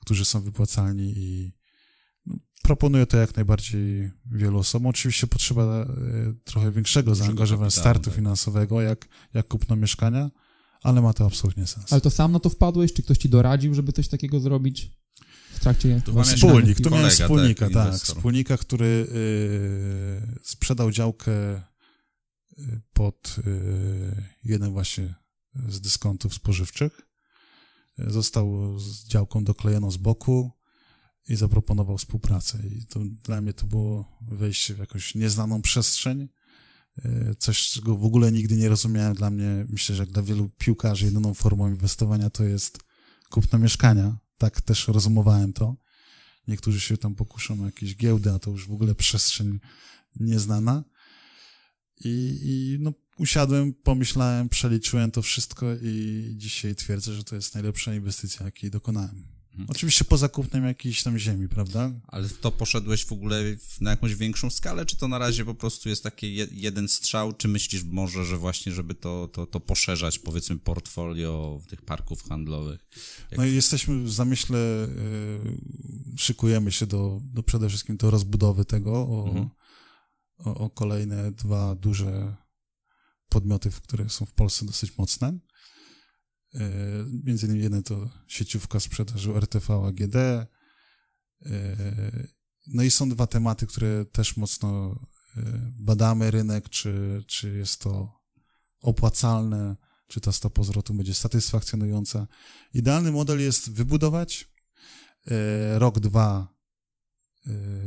którzy 0.00 0.24
są 0.24 0.40
wypłacalni 0.40 1.12
i 1.16 1.52
no, 2.26 2.36
proponuję 2.62 3.06
to 3.06 3.16
jak 3.16 3.36
najbardziej 3.36 4.10
wielu 4.32 4.58
osobom. 4.58 4.86
Oczywiście 4.86 5.26
potrzeba 5.26 5.62
e, 5.62 5.86
trochę 6.44 6.72
większego 6.72 7.14
zaangażowania 7.14 7.70
startu 7.70 8.04
tak. 8.04 8.14
finansowego, 8.14 8.82
jak, 8.82 9.08
jak 9.34 9.48
kupno 9.48 9.76
mieszkania, 9.76 10.30
ale 10.82 11.02
ma 11.02 11.12
to 11.12 11.26
absolutnie 11.26 11.66
sens. 11.66 11.92
Ale 11.92 12.00
to 12.00 12.10
sam 12.10 12.32
na 12.32 12.40
to 12.40 12.50
wpadłeś? 12.50 12.92
Czy 12.92 13.02
ktoś 13.02 13.18
ci 13.18 13.28
doradził, 13.28 13.74
żeby 13.74 13.92
coś 13.92 14.08
takiego 14.08 14.40
zrobić 14.40 14.90
w 15.50 15.60
trakcie... 15.60 16.02
Tu 16.04 16.12
No, 16.12 16.22
wspólnik, 16.22 16.80
tu 16.80 16.90
miałem 16.90 17.10
wspólnika, 17.10 17.70
tak, 17.70 17.90
tak, 17.90 18.00
wspólnika, 18.00 18.56
który 18.56 18.86
y, 18.86 20.38
sprzedał 20.42 20.90
działkę 20.90 21.56
y, 22.58 22.80
pod 22.92 23.36
y, 23.46 24.24
jeden 24.44 24.72
właśnie 24.72 25.14
z 25.68 25.80
dyskontów 25.80 26.34
spożywczych. 26.34 27.09
Został 28.06 28.78
z 28.78 29.04
działką 29.04 29.44
doklejoną 29.44 29.90
z 29.90 29.96
boku 29.96 30.50
i 31.28 31.36
zaproponował 31.36 31.98
współpracę. 31.98 32.58
I 32.66 32.86
to 32.86 33.00
dla 33.24 33.40
mnie 33.40 33.52
to 33.52 33.66
było 33.66 34.18
wejście 34.20 34.74
w 34.74 34.78
jakąś 34.78 35.14
nieznaną 35.14 35.62
przestrzeń. 35.62 36.28
Y, 37.04 37.34
Coś, 37.38 37.70
czego 37.70 37.96
w 37.96 38.04
ogóle 38.04 38.32
nigdy 38.32 38.56
nie 38.56 38.68
rozumiałem. 38.68 39.14
Dla 39.14 39.30
mnie, 39.30 39.66
myślę, 39.68 39.96
że 39.96 40.02
jak 40.02 40.12
dla 40.12 40.22
wielu 40.22 40.48
piłkarzy, 40.48 41.04
jedyną 41.04 41.34
formą 41.34 41.68
inwestowania 41.68 42.30
to 42.30 42.44
jest 42.44 42.78
kupno 43.30 43.58
mieszkania. 43.58 44.18
Tak 44.38 44.60
też 44.60 44.88
rozumowałem 44.88 45.52
to. 45.52 45.76
Niektórzy 46.48 46.80
się 46.80 46.96
tam 46.96 47.14
pokuszą 47.14 47.62
o 47.62 47.66
jakieś 47.66 47.96
giełdy, 47.96 48.32
a 48.32 48.38
to 48.38 48.50
już 48.50 48.68
w 48.68 48.72
ogóle 48.72 48.94
przestrzeń 48.94 49.60
nieznana. 50.20 50.84
I, 52.04 52.40
i 52.42 52.78
no, 52.80 52.92
usiadłem, 53.20 53.74
pomyślałem, 53.74 54.48
przeliczyłem 54.48 55.10
to 55.10 55.22
wszystko 55.22 55.66
i 55.82 56.24
dzisiaj 56.36 56.74
twierdzę, 56.74 57.14
że 57.14 57.24
to 57.24 57.34
jest 57.36 57.54
najlepsza 57.54 57.94
inwestycja, 57.94 58.44
jakiej 58.46 58.70
dokonałem. 58.70 59.24
Mhm. 59.50 59.70
Oczywiście 59.70 60.04
poza 60.04 60.28
kupnem 60.28 60.64
jakiejś 60.64 61.02
tam 61.02 61.18
ziemi, 61.18 61.48
prawda? 61.48 61.92
Ale 62.08 62.28
to 62.28 62.50
poszedłeś 62.52 63.04
w 63.04 63.12
ogóle 63.12 63.42
na 63.80 63.90
jakąś 63.90 64.14
większą 64.14 64.50
skalę, 64.50 64.86
czy 64.86 64.96
to 64.96 65.08
na 65.08 65.18
razie 65.18 65.44
po 65.44 65.54
prostu 65.54 65.88
jest 65.88 66.02
taki 66.02 66.34
je, 66.34 66.46
jeden 66.50 66.88
strzał, 66.88 67.32
czy 67.32 67.48
myślisz 67.48 67.84
może, 67.84 68.24
że 68.24 68.36
właśnie, 68.36 68.72
żeby 68.72 68.94
to, 68.94 69.28
to, 69.32 69.46
to 69.46 69.60
poszerzać, 69.60 70.18
powiedzmy, 70.18 70.58
portfolio 70.58 71.60
tych 71.68 71.82
parków 71.82 72.22
handlowych? 72.28 72.80
Jak- 73.30 73.38
No 73.38 73.44
i 73.46 73.54
jesteśmy 73.54 74.02
w 74.02 74.12
zamyśle, 74.12 74.58
y, 76.16 76.16
szykujemy 76.16 76.72
się 76.72 76.86
do, 76.86 77.20
do 77.24 77.42
przede 77.42 77.68
wszystkim 77.68 77.96
do 77.96 78.10
rozbudowy 78.10 78.64
tego 78.64 78.92
o, 78.92 79.24
Mhm. 79.28 79.48
o, 80.38 80.54
o 80.54 80.70
kolejne 80.70 81.32
dwa 81.32 81.74
duże 81.74 82.36
podmioty, 83.30 83.70
które 83.70 84.08
są 84.08 84.26
w 84.26 84.32
Polsce 84.32 84.66
dosyć 84.66 84.98
mocne. 84.98 85.38
Y, 86.54 86.60
Między 87.24 87.46
innymi 87.46 87.62
jeden 87.62 87.82
to 87.82 88.10
sieciówka 88.26 88.80
sprzedaży 88.80 89.34
RTV 89.34 89.86
AGD. 89.86 90.16
Y, 90.16 90.46
No 92.66 92.82
i 92.82 92.90
są 92.90 93.08
dwa 93.08 93.26
tematy, 93.26 93.66
które 93.66 94.04
też 94.04 94.36
mocno 94.36 95.00
y, 95.36 95.42
badamy 95.78 96.30
rynek, 96.30 96.68
czy, 96.68 97.24
czy 97.26 97.56
jest 97.56 97.80
to 97.80 98.20
opłacalne, 98.80 99.76
czy 100.10 100.20
ta 100.20 100.32
stopa 100.32 100.62
zwrotu 100.62 100.94
będzie 100.94 101.14
satysfakcjonująca. 101.14 102.26
Idealny 102.74 103.12
model 103.12 103.40
jest 103.40 103.72
wybudować, 103.72 104.48
e, 105.26 105.78
rok, 105.78 106.00
dwa 106.00 106.48
e, 106.48 106.59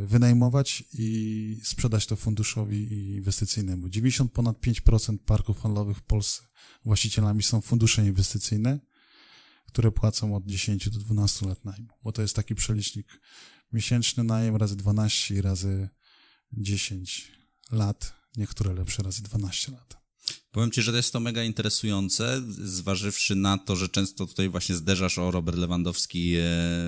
wynajmować 0.06 0.84
i 0.94 1.60
sprzedać 1.64 2.06
to 2.06 2.16
funduszowi 2.16 3.12
inwestycyjnemu. 3.16 3.90
90 3.90 4.32
ponad 4.32 4.58
5% 4.58 5.18
parków 5.18 5.62
handlowych 5.62 5.98
w 5.98 6.02
Polsce 6.02 6.44
właścicielami 6.86 7.44
są 7.44 7.62
fundusze 7.62 8.06
inwestycyjne, 8.06 8.80
które 9.68 9.92
płacą 9.92 10.36
od 10.36 10.46
10 10.46 10.90
do 10.90 11.00
12 11.00 11.46
lat 11.46 11.66
najmu, 11.66 11.94
bo 12.04 12.12
to 12.12 12.22
jest 12.22 12.36
taki 12.36 12.56
przelicznik 12.56 13.22
miesięczny 13.74 14.24
najem 14.24 14.56
razy 14.56 14.76
12 14.76 15.36
i 15.36 15.42
razy 15.42 15.90
10 16.54 17.32
lat, 17.72 18.14
niektóre 18.38 18.74
lepsze 18.74 19.04
razy 19.04 19.24
12 19.24 19.72
lat. 19.72 20.03
Powiem 20.52 20.72
ci, 20.72 20.82
że 20.82 20.92
to 20.92 20.98
jest 20.98 21.14
to 21.14 21.20
mega 21.20 21.44
interesujące, 21.44 22.42
zważywszy 22.48 23.36
na 23.36 23.58
to, 23.58 23.76
że 23.76 23.90
często 23.90 24.28
tutaj 24.28 24.50
właśnie 24.50 24.76
zderzasz 24.76 25.18
o 25.18 25.32
Robert 25.32 25.58
Lewandowski 25.58 26.36
e, 26.36 26.42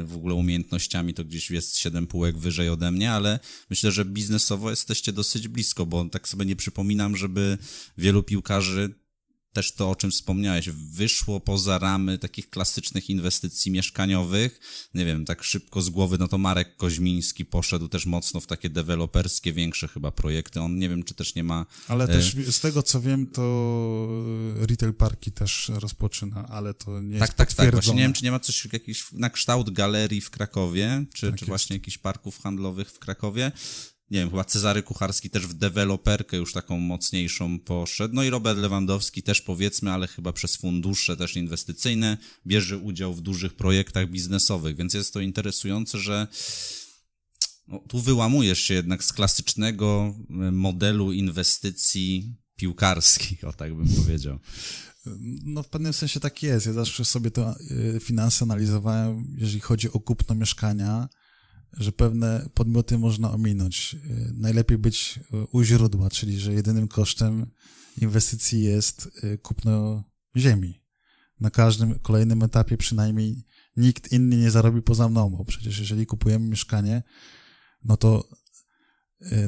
w 0.06 0.14
ogóle 0.16 0.36
umiejętnościami, 0.36 1.14
to 1.14 1.26
gdzieś 1.26 1.52
jest 1.52 1.78
7 1.78 2.08
półek 2.08 2.38
wyżej 2.38 2.70
ode 2.70 2.92
mnie, 2.92 3.12
ale 3.12 3.40
myślę, 3.70 3.92
że 3.92 4.06
biznesowo 4.06 4.70
jesteście 4.70 5.14
dosyć 5.14 5.48
blisko, 5.48 5.86
bo 5.86 6.06
tak 6.10 6.28
sobie 6.28 6.46
nie 6.46 6.56
przypominam, 6.56 7.18
żeby 7.18 7.58
wielu 7.98 8.24
piłkarzy 8.24 9.05
też 9.56 9.72
to, 9.72 9.90
o 9.90 9.96
czym 9.96 10.12
wspomniałeś, 10.12 10.70
wyszło 10.70 11.40
poza 11.40 11.80
ramy 11.80 12.18
takich 12.18 12.50
klasycznych 12.50 13.10
inwestycji 13.10 13.72
mieszkaniowych. 13.72 14.60
Nie 14.94 15.06
wiem, 15.06 15.26
tak 15.26 15.44
szybko 15.44 15.82
z 15.82 15.90
głowy, 15.90 16.18
no 16.20 16.28
to 16.28 16.38
Marek 16.38 16.78
Koźmiński 16.78 17.46
poszedł 17.46 17.88
też 17.88 18.06
mocno 18.06 18.40
w 18.40 18.48
takie 18.48 18.70
deweloperskie, 18.70 19.54
większe 19.54 19.88
chyba 19.88 20.12
projekty. 20.12 20.62
On 20.62 20.80
nie 20.80 20.90
wiem, 20.90 21.04
czy 21.04 21.14
też 21.14 21.36
nie 21.36 21.44
ma. 21.44 21.66
Ale 21.88 22.04
e, 22.04 22.08
też 22.08 22.36
z 22.52 22.60
tego, 22.60 22.84
co 22.84 23.02
wiem, 23.02 23.28
to 23.28 24.08
retail 24.56 24.94
parki 24.94 25.32
też 25.32 25.72
rozpoczyna, 25.74 26.48
ale 26.48 26.74
to 26.74 27.02
nie 27.02 27.20
Tak, 27.20 27.28
jest 27.30 27.38
tak, 27.38 27.38
tak. 27.38 27.48
potwierdzone. 27.48 27.82
Właśnie 27.82 27.94
nie 27.94 28.02
wiem, 28.02 28.14
czy 28.14 28.24
nie 28.24 28.32
ma 28.32 28.40
coś 28.40 28.68
jakiś 28.74 29.06
na 29.12 29.30
kształt 29.30 29.70
galerii 29.70 30.22
w 30.22 30.30
Krakowie, 30.30 31.06
czy, 31.14 31.30
Tak 31.30 31.40
czy 31.40 31.46
właśnie 31.46 31.76
jakichś 31.76 31.98
parków 31.98 32.42
handlowych 32.42 32.92
w 32.92 33.00
Krakowie. 33.00 33.52
Nie 34.12 34.20
wiem, 34.20 34.30
chyba 34.30 34.44
Cezary 34.44 34.84
Kucharski 34.84 35.30
też 35.30 35.48
w 35.48 35.54
deweloperkę 35.54 36.38
już 36.38 36.54
taką 36.54 36.80
mocniejszą 36.80 37.60
poszedł. 37.60 38.16
No 38.16 38.24
i 38.24 38.30
Robert 38.30 38.60
Lewandowski 38.60 39.24
też 39.24 39.42
powiedzmy, 39.42 39.92
ale 39.92 40.08
chyba 40.08 40.34
przez 40.34 40.56
fundusze 40.56 41.18
też 41.18 41.36
inwestycyjne 41.36 42.18
bierze 42.48 42.78
udział 42.78 43.14
w 43.14 43.22
dużych 43.22 43.54
projektach 43.54 44.10
biznesowych, 44.10 44.76
więc 44.76 44.94
jest 44.94 45.14
to 45.14 45.20
interesujące, 45.20 46.00
że 46.00 46.28
no, 47.68 47.80
tu 47.80 48.00
wyłamujesz 48.00 48.60
się 48.60 48.74
jednak 48.74 49.04
z 49.04 49.14
klasycznego 49.14 50.16
e, 50.30 50.34
modelu 50.52 51.12
inwestycji 51.12 52.36
piłkarskich, 52.56 53.44
o 53.44 53.54
tak 53.54 53.76
bym 53.76 53.88
powiedział. 53.88 54.40
No 55.44 55.64
w 55.64 55.70
pewnym 55.70 55.94
sensie 55.94 56.20
tak 56.20 56.44
jest. 56.44 56.66
Ja 56.66 56.74
zawsze 56.74 57.06
sobie 57.06 57.32
y, 57.72 58.00
finanse 58.00 58.44
analizowałem, 58.44 59.36
jeżeli 59.38 59.60
chodzi 59.60 59.92
o 59.92 60.00
kupno 60.00 60.36
mieszkania, 60.36 61.10
że 61.78 61.92
pewne 61.92 62.50
podmioty 62.54 62.98
można 62.98 63.32
ominąć. 63.32 63.96
Y, 64.06 64.34
Najlepiej 64.34 64.78
być 64.78 65.20
y, 65.34 65.48
u 65.52 65.64
źródła, 65.64 66.10
czyli 66.10 66.40
że 66.40 66.54
jedynym 66.54 66.88
kosztem 66.88 67.46
inwestycji 68.02 68.64
jest 68.64 69.10
y, 69.24 69.38
kupno 69.38 70.04
ziemi. 70.38 70.82
Na 71.40 71.50
każdym 71.50 72.00
kolejnym 72.00 72.44
etapie 72.44 72.78
przynajmniej 72.78 73.46
nikt 73.78 74.12
inny 74.12 74.38
nie 74.38 74.52
zarobi 74.52 74.82
poza 74.82 75.10
mną, 75.10 75.30
bo 75.30 75.46
przecież 75.46 75.80
jeżeli 75.80 76.06
kupujemy 76.06 76.50
mieszkanie, 76.50 77.04
no 77.84 77.98
to 77.98 78.30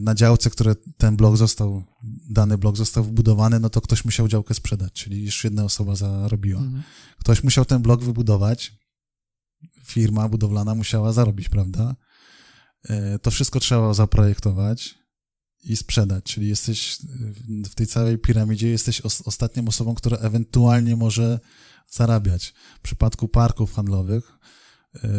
na 0.02 0.16
działce, 0.16 0.50
które 0.50 0.76
ten 0.98 1.18
blok 1.18 1.38
został, 1.38 1.84
dany 2.30 2.58
blok 2.58 2.78
został 2.78 3.04
wbudowany, 3.04 3.60
no 3.60 3.70
to 3.70 3.82
ktoś 3.82 4.06
musiał 4.06 4.28
działkę 4.28 4.54
sprzedać, 4.54 4.94
czyli 4.94 5.26
już 5.26 5.44
jedna 5.44 5.64
osoba 5.64 5.96
zarobiła. 5.96 6.62
Mhm. 6.62 6.84
Ktoś 7.20 7.44
musiał 7.44 7.66
ten 7.66 7.82
blok 7.82 8.04
wybudować, 8.04 8.74
firma 9.86 10.30
budowlana 10.30 10.76
musiała 10.76 11.14
zarobić, 11.14 11.50
prawda? 11.50 11.96
E, 12.84 13.20
To 13.20 13.32
wszystko 13.32 13.60
trzeba 13.60 13.94
zaprojektować 13.94 14.96
i 15.64 15.76
sprzedać, 15.78 16.24
czyli 16.24 16.48
jesteś 16.48 16.98
w 17.66 17.76
tej 17.76 17.88
całej 17.88 18.18
piramidzie, 18.18 18.70
jesteś 18.70 19.02
os- 19.02 19.22
ostatnią 19.22 19.68
osobą, 19.68 19.96
która 19.96 20.18
ewentualnie 20.18 20.96
może 20.96 21.40
zarabiać. 21.90 22.54
W 22.78 22.82
przypadku 22.82 23.28
parków 23.28 23.74
handlowych 23.74 24.32
e, 25.04 25.10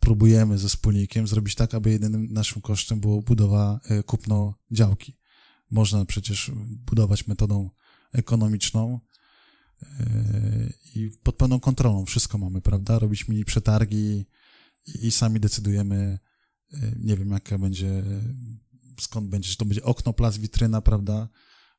próbujemy 0.00 0.58
ze 0.58 0.68
wspólnikiem 0.68 1.26
zrobić 1.26 1.54
tak, 1.54 1.74
aby 1.74 1.90
jedynym 1.90 2.32
naszym 2.32 2.62
kosztem 2.62 3.00
było 3.00 3.22
budowa, 3.22 3.80
e, 3.84 4.02
kupno 4.02 4.54
działki. 4.70 5.18
Można 5.70 6.04
przecież 6.04 6.50
budować 6.66 7.26
metodą 7.26 7.70
ekonomiczną, 8.12 9.00
i 10.94 11.10
pod 11.22 11.36
pełną 11.36 11.60
kontrolą 11.60 12.04
wszystko 12.04 12.38
mamy, 12.38 12.60
prawda? 12.60 12.98
Robić 12.98 13.28
mini 13.28 13.44
przetargi 13.44 14.26
i, 15.02 15.10
sami 15.10 15.40
decydujemy, 15.40 16.18
yy, 16.72 16.78
nie 16.98 17.16
wiem, 17.16 17.30
jaka 17.30 17.58
będzie, 17.58 18.02
skąd 19.00 19.28
będzie, 19.30 19.50
czy 19.50 19.56
to 19.56 19.64
będzie 19.64 19.82
okno, 19.82 20.12
plac, 20.12 20.38
witryna, 20.38 20.80
prawda? 20.82 21.28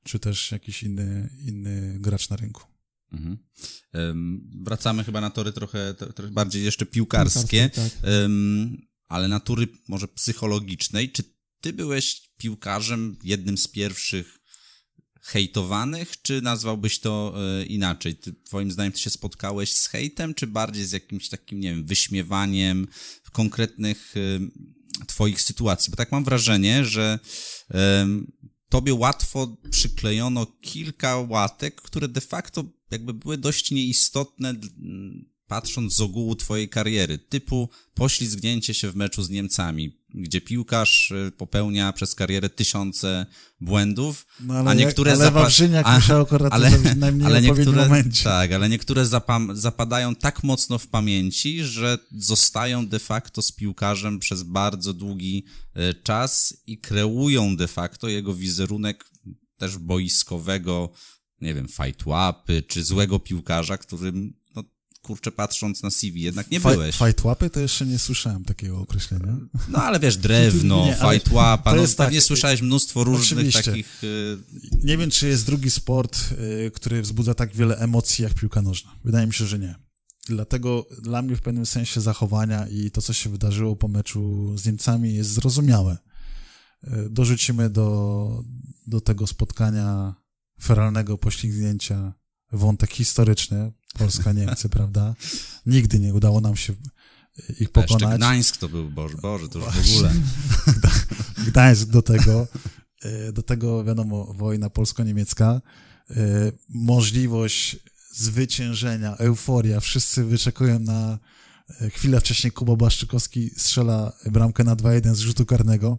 Czy 0.04 0.20
też 0.20 0.52
jakiś 0.52 0.84
inny, 0.84 1.30
inny 1.40 1.98
gracz 2.00 2.30
na 2.30 2.36
rynku. 2.36 2.64
Mhm. 3.12 3.38
Em, 3.94 4.50
Wracamy 4.64 5.04
chyba 5.04 5.22
na 5.22 5.30
tory 5.30 5.54
trochę, 5.54 5.94
trochę 5.94 6.32
bardziej 6.32 6.64
jeszcze 6.64 6.86
piłkarskie, 6.86 7.70
Tak. 7.70 7.92
em, 8.04 8.78
ale 9.08 9.28
natury 9.28 9.68
może 9.88 10.08
psychologicznej. 10.08 11.12
Czy 11.12 11.24
ty 11.62 11.74
byłeś 11.74 12.32
piłkarzem 12.38 13.18
jednym 13.24 13.58
z 13.58 13.68
pierwszych 13.68 14.37
hejtowanych, 15.22 16.22
czy 16.22 16.42
nazwałbyś 16.42 17.00
to 17.00 17.34
e, 17.36 17.66
inaczej? 17.66 18.16
Ty, 18.16 18.34
twoim 18.34 18.72
zdaniem 18.72 18.92
ty 18.92 19.00
się 19.00 19.10
spotkałeś 19.10 19.74
z 19.74 19.88
hejtem, 19.88 20.34
czy 20.34 20.48
bardziej 20.48 20.86
z 20.86 20.92
jakimś 20.92 21.30
takim, 21.30 21.60
nie 21.60 21.70
wiem, 21.70 21.86
wyśmiewaniem 21.86 22.88
konkretnych 23.32 24.14
em, 24.36 24.52
twoich 25.08 25.42
sytuacji? 25.42 25.92
Bo 25.92 25.98
tak 25.98 26.12
mam 26.12 26.24
wrażenie, 26.24 26.86
że 26.86 27.20
em, 27.70 28.32
tobie 28.70 28.94
łatwo 28.94 29.58
przyklejono 29.72 30.46
kilka 30.46 31.18
łatek, 31.18 31.82
które 31.82 32.08
de 32.08 32.22
facto 32.22 32.64
jakby 32.92 33.14
były 33.14 33.38
dość 33.38 33.72
nieistotne, 33.72 34.54
patrząc 35.48 35.94
z 35.94 36.02
ogółu 36.02 36.36
twojej 36.36 36.70
kariery, 36.70 37.18
typu 37.18 37.70
poślizgnięcie 37.94 38.74
się 38.74 38.92
w 38.92 38.96
meczu 38.96 39.24
z 39.24 39.30
Niemcami, 39.30 39.98
gdzie 40.14 40.42
piłkarz 40.42 41.12
y, 41.12 41.32
popełnia 41.38 41.94
przez 41.94 42.16
karierę 42.16 42.50
tysiące 42.50 43.26
błędów, 43.62 44.26
No 44.40 44.54
ale, 44.54 44.70
a 44.70 44.74
niektóre 44.74 45.12
jak, 45.12 45.20
ale 45.20 45.30
zapa- 45.30 45.42
Wawrzyniak 45.42 45.86
a- 45.88 45.96
musiał 45.96 46.22
akurat 46.22 46.54
ale- 46.54 46.70
najmniej 46.96 47.42
niektóre, 47.42 47.84
momencie. 47.84 48.24
tak, 48.24 48.52
ale 48.52 48.70
niektóre 48.70 49.06
zapadają 49.54 50.16
tak 50.16 50.44
mocno 50.44 50.78
w 50.78 50.88
pamięci, 50.88 51.64
że 51.64 51.98
zostają 52.12 52.88
de 52.88 53.00
facto 53.00 53.42
z 53.42 53.52
piłkarzem 53.52 54.20
przez 54.20 54.44
bardzo 54.44 54.94
długi 54.94 55.46
e, 55.74 55.94
czas 55.94 56.58
i 56.68 56.78
kreują 56.78 57.56
de 57.56 57.68
facto 57.68 58.08
jego 58.08 58.34
wizerunek 58.34 59.06
też 59.58 59.78
boiskowego, 59.78 60.90
nie 61.42 61.54
wiem, 61.54 61.68
fajtłapy, 61.68 62.64
czy 62.68 62.84
złego 62.84 63.20
piłkarza, 63.20 63.78
którym, 63.78 64.34
kurczę, 65.08 65.32
patrząc 65.32 65.84
na 65.84 65.90
CV, 65.90 66.22
jednak 66.22 66.52
nie 66.52 66.60
Faj- 66.62 66.72
byłeś. 66.74 66.96
Fajtłapy 66.96 67.50
to 67.50 67.60
jeszcze 67.60 67.86
nie 67.86 68.00
słyszałem 68.00 68.46
takiego 68.46 68.80
określenia. 68.80 69.38
No 69.70 69.84
ale 69.84 70.00
wiesz, 70.00 70.18
drewno, 70.18 70.86
Nie, 70.86 70.96
fajtłapa, 70.96 71.76
no 71.76 71.88
tak, 71.88 71.96
pewnie 71.96 72.22
słyszałeś 72.22 72.62
mnóstwo 72.62 73.04
różnych 73.04 73.40
oczywiście. 73.40 73.64
takich... 73.72 74.02
e, 74.04 74.78
Nie 74.84 74.98
wiem, 74.98 75.10
czy 75.12 75.28
jest 75.28 75.46
drugi 75.46 75.72
sport, 75.72 76.20
y, 76.68 76.72
który 76.72 77.02
wzbudza 77.02 77.34
tak 77.34 77.56
wiele 77.56 77.78
emocji 77.78 78.24
jak 78.24 78.34
piłka 78.34 78.62
nożna. 78.62 78.92
Wydaje 79.06 79.28
mi 79.28 79.34
się, 79.34 79.46
że 79.46 79.60
nie. 79.60 79.76
Dlatego 80.30 80.88
dla 81.02 81.22
mnie 81.22 81.36
w 81.36 81.42
pewnym 81.42 81.66
sensie 81.66 82.02
zachowania 82.02 82.68
i 82.68 82.92
to, 82.92 83.02
co 83.02 83.14
się 83.14 83.30
wydarzyło 83.30 83.76
po 83.76 83.88
meczu 83.88 84.54
z 84.58 84.66
Niemcami 84.66 85.14
jest 85.16 85.30
zrozumiałe. 85.30 85.98
Y, 86.84 87.10
Dorzucimy 87.10 87.70
do, 87.70 88.44
do 88.88 89.02
tego 89.02 89.28
spotkania 89.28 90.16
feralnego 90.62 91.18
poślizgnięcia 91.18 92.14
wątek 92.52 92.92
historyczny 92.94 93.72
Polska-Niemcy, 93.98 94.70
prawda? 94.70 95.16
Nigdy 95.66 96.00
nie 96.00 96.14
udało 96.14 96.42
nam 96.42 96.56
się 96.56 96.74
ich 97.38 97.70
a 97.74 97.80
jeszcze 97.80 97.98
pokonać. 97.98 98.18
Gdańsk 98.18 98.58
to 98.58 98.70
był, 98.70 98.90
Boże, 98.90 99.18
Boże 99.18 99.50
to 99.50 99.60
już 99.60 99.68
w 99.68 99.96
ogóle. 99.96 100.14
Gdańsk 101.48 101.88
do 101.88 102.02
tego, 102.02 102.48
e, 103.02 103.32
do 103.32 103.44
tego 103.44 103.84
wiadomo, 103.84 104.34
wojna 104.34 104.70
polsko-niemiecka, 104.70 105.62
e, 106.10 106.52
możliwość 106.70 107.78
zwyciężenia, 108.12 109.18
euforia, 109.18 109.80
wszyscy 109.80 110.24
wyczekują 110.24 110.80
na 110.80 111.20
e, 111.82 111.90
chwilę 111.90 112.20
wcześniej 112.20 112.52
Kuba 112.52 112.76
Błaszczykowski 112.76 113.50
strzela 113.58 114.14
bramkę 114.26 114.64
na 114.64 114.76
2-1 114.76 115.16
z 115.16 115.20
rzutu 115.20 115.46
karnego, 115.46 115.98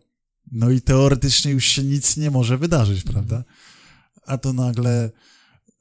no 0.52 0.70
i 0.70 0.80
teoretycznie 0.80 1.50
już 1.52 1.64
się 1.64 1.82
nic 1.82 2.16
nie 2.16 2.30
może 2.30 2.58
wydarzyć, 2.58 3.02
prawda? 3.02 3.44
A 4.26 4.38
to 4.38 4.52
nagle 4.52 5.10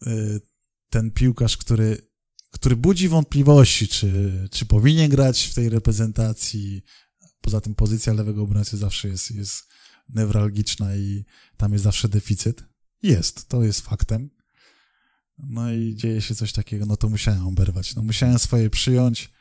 e, 0.06 0.12
ten 0.90 1.12
piłkarz, 1.12 1.58
który, 1.58 2.07
który 2.60 2.76
budzi 2.76 3.10
wątpliwości, 3.10 3.88
czy, 3.88 4.32
czy 4.52 4.66
powinien 4.66 5.10
grać 5.10 5.44
w 5.44 5.54
tej 5.54 5.70
reprezentacji, 5.70 6.84
Poza 7.48 7.62
tym 7.62 7.76
pozycja 7.76 8.14
lewego 8.14 8.42
obrońcy 8.44 8.78
zawsze 8.78 9.08
jest, 9.08 9.32
jest 9.32 9.68
newralgiczna 10.10 10.96
i 10.96 11.26
tam 11.58 11.72
jest 11.74 11.84
zawsze 11.84 12.10
deficyt. 12.10 12.64
Jest, 13.04 13.48
to 13.48 13.64
jest 13.64 13.82
faktem. 13.82 14.30
No 15.38 15.74
i 15.74 15.96
dzieje 15.96 16.22
się 16.22 16.36
coś 16.36 16.54
takiego, 16.54 16.86
no 16.86 16.98
to 16.98 17.10
musiałem 17.10 17.48
oberwać. 17.48 17.96
No 17.96 18.04
musiałem 18.04 18.40
swoje 18.40 18.70
przyjąć 18.70 19.32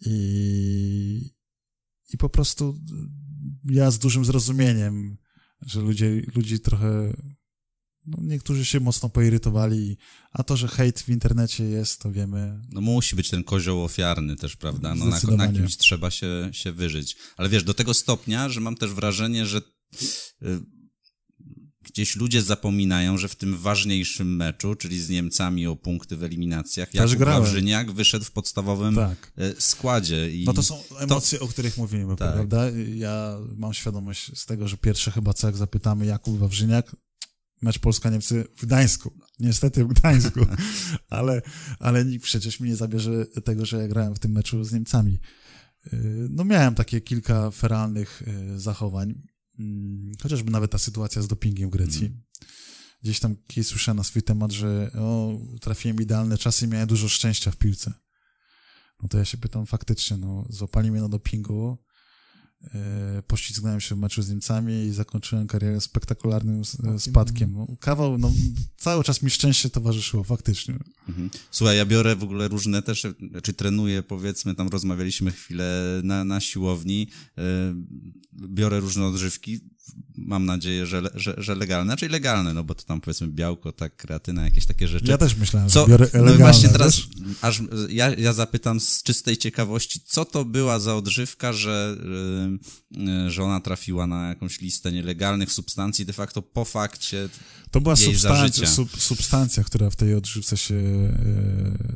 i, 0.00 1.34
i 2.12 2.18
po 2.18 2.28
prostu 2.28 2.80
ja 3.64 3.90
z 3.90 3.98
dużym 3.98 4.24
zrozumieniem, 4.24 5.18
że 5.62 5.80
ludzie, 5.80 6.22
ludzi 6.34 6.60
trochę, 6.60 7.16
no 8.10 8.18
niektórzy 8.22 8.64
się 8.64 8.80
mocno 8.80 9.08
poirytowali, 9.08 9.96
a 10.32 10.42
to, 10.42 10.56
że 10.56 10.68
hejt 10.68 11.00
w 11.00 11.08
internecie 11.08 11.64
jest, 11.64 12.00
to 12.00 12.12
wiemy. 12.12 12.60
No 12.72 12.80
musi 12.80 13.16
być 13.16 13.30
ten 13.30 13.44
kozioł 13.44 13.84
ofiarny 13.84 14.36
też, 14.36 14.56
prawda? 14.56 14.94
No, 14.94 15.04
na, 15.06 15.20
na 15.36 15.52
kimś 15.52 15.76
trzeba 15.76 16.10
się, 16.10 16.48
się 16.52 16.72
wyżyć. 16.72 17.16
Ale 17.36 17.48
wiesz, 17.48 17.64
do 17.64 17.74
tego 17.74 17.94
stopnia, 17.94 18.48
że 18.48 18.60
mam 18.60 18.76
też 18.76 18.90
wrażenie, 18.90 19.46
że 19.46 19.58
y, 19.58 20.60
gdzieś 21.82 22.16
ludzie 22.16 22.42
zapominają, 22.42 23.18
że 23.18 23.28
w 23.28 23.36
tym 23.36 23.58
ważniejszym 23.58 24.36
meczu, 24.36 24.74
czyli 24.74 25.00
z 25.00 25.08
Niemcami 25.08 25.66
o 25.66 25.76
punkty 25.76 26.16
w 26.16 26.22
eliminacjach, 26.22 26.94
Jakub. 26.94 27.18
Wawrzyniak 27.18 27.92
wyszedł 27.92 28.24
w 28.24 28.30
podstawowym 28.30 28.94
Tak. 28.94 29.32
y, 29.38 29.54
składzie. 29.58 30.30
I 30.30 30.44
No 30.44 30.52
to 30.52 30.62
są 30.62 30.82
emocje, 30.98 31.40
o 31.40 31.48
których 31.48 31.76
mówimy, 31.76 32.16
Tak. 32.16 32.32
prawda? 32.34 32.70
Ja 32.94 33.38
mam 33.56 33.74
świadomość 33.74 34.38
z 34.38 34.46
tego, 34.46 34.68
że 34.68 34.76
pierwsze 34.76 35.10
chyba 35.10 35.32
co 35.32 35.46
jak 35.46 35.56
zapytamy 35.56 36.06
Jakub 36.06 36.38
Wawrzyniak, 36.38 36.96
mecz 37.62 37.78
Polska-Niemcy 37.78 38.44
w 38.56 38.66
Gdańsku. 38.66 39.12
Niestety 39.38 39.84
w 39.84 39.88
Gdańsku. 39.88 40.40
ale, 41.08 41.42
ale 41.78 42.04
nikt 42.04 42.24
przecież 42.24 42.60
mi 42.60 42.68
nie 42.68 42.76
zabierze 42.76 43.26
tego, 43.26 43.66
że 43.66 43.78
ja 43.78 43.88
grałem 43.88 44.14
w 44.14 44.18
tym 44.18 44.32
meczu 44.32 44.64
z 44.64 44.72
Niemcami. 44.72 45.18
Y, 45.92 46.28
no 46.30 46.44
miałem 46.44 46.74
takie 46.74 47.00
kilka 47.00 47.50
feralnych 47.50 48.22
y, 48.22 48.60
zachowań. 48.60 49.22
Mm, 49.58 50.12
chociażby 50.22 50.50
nawet 50.50 50.70
ta 50.70 50.78
sytuacja 50.78 51.22
z 51.22 51.28
dopingiem 51.28 51.70
w 51.70 51.72
Grecji. 51.72 52.06
Mm. 52.06 52.22
Gdzieś 53.02 53.20
tam 53.20 53.36
kiedyś 53.46 53.68
słyszałem 53.68 53.96
na 53.96 54.04
swój 54.04 54.22
temat, 54.22 54.52
że 54.52 54.90
o, 54.98 55.38
trafiłem 55.60 56.02
idealne 56.02 56.38
czasy 56.38 56.64
i 56.64 56.68
miałem 56.68 56.88
dużo 56.88 57.08
szczęścia 57.08 57.50
w 57.50 57.56
piłce. 57.56 57.92
No 59.02 59.08
to 59.08 59.18
ja 59.18 59.24
się 59.24 59.38
pytam 59.38 59.66
faktycznie, 59.66 60.16
no 60.16 60.46
złapali 60.50 60.90
mnie 60.90 61.00
na 61.00 61.08
dopingu, 61.08 61.78
E, 62.64 63.22
poślizgnąłem 63.26 63.80
się 63.80 63.94
w 63.94 63.98
meczu 63.98 64.22
z 64.22 64.30
Niemcami 64.30 64.72
i 64.72 64.92
zakończyłem 64.92 65.46
karierę 65.46 65.80
spektakularnym 65.80 66.62
spadkiem. 66.98 67.52
No, 67.52 67.66
kawał, 67.80 68.18
no, 68.18 68.32
cały 68.76 69.04
czas 69.04 69.22
mi 69.22 69.30
szczęście 69.30 69.70
towarzyszyło, 69.70 70.24
faktycznie. 70.24 70.78
Mhm. 71.08 71.30
Słuchaj, 71.50 71.76
ja 71.76 71.86
biorę 71.86 72.16
w 72.16 72.22
ogóle 72.22 72.48
różne 72.48 72.82
też, 72.82 73.06
czy 73.42 73.52
trenuję, 73.52 74.02
powiedzmy, 74.02 74.54
tam 74.54 74.68
rozmawialiśmy 74.68 75.32
chwilę 75.32 76.00
na, 76.04 76.24
na 76.24 76.40
siłowni, 76.40 77.08
yy, 77.36 77.42
biorę 78.48 78.80
różne 78.80 79.06
odżywki, 79.06 79.60
mam 80.16 80.46
nadzieję, 80.46 80.86
że, 80.86 81.02
że, 81.14 81.34
że 81.38 81.54
legalne, 81.54 81.92
raczej 81.92 82.08
legalne, 82.08 82.54
no 82.54 82.64
bo 82.64 82.74
to 82.74 82.82
tam 82.82 83.00
powiedzmy 83.00 83.28
białko, 83.28 83.72
tak, 83.72 83.96
kreatyna, 83.96 84.44
jakieś 84.44 84.66
takie 84.66 84.88
rzeczy. 84.88 85.06
Ja 85.06 85.18
też 85.18 85.36
myślałem, 85.36 85.68
co, 85.68 85.86
biorę 85.86 86.04
legalne. 86.04 86.30
No 86.30 86.38
właśnie 86.38 86.68
teraz, 86.68 87.00
aż 87.40 87.62
ja, 87.88 88.14
ja 88.14 88.32
zapytam 88.32 88.80
z 88.80 89.02
czystej 89.02 89.36
ciekawości, 89.36 90.00
co 90.06 90.24
to 90.24 90.44
była 90.44 90.78
za 90.78 90.96
odżywka, 90.96 91.52
że, 91.52 91.96
yy, 92.90 93.30
że 93.30 93.44
ona 93.44 93.60
trafiła 93.60 94.06
na 94.06 94.28
jakąś 94.28 94.60
listę 94.60 94.92
nielegalnych 94.92 95.52
substancji, 95.52 96.06
de 96.06 96.12
facto 96.12 96.42
po 96.42 96.64
fakcie 96.64 97.28
To 97.70 97.80
była 97.80 97.96
substancja, 97.96 98.66
sub, 98.66 99.02
substancja, 99.02 99.64
która 99.64 99.90
w 99.90 99.96
tej 99.96 100.14
odżywce 100.14 100.56
się 100.56 100.74
yy, 100.74 101.12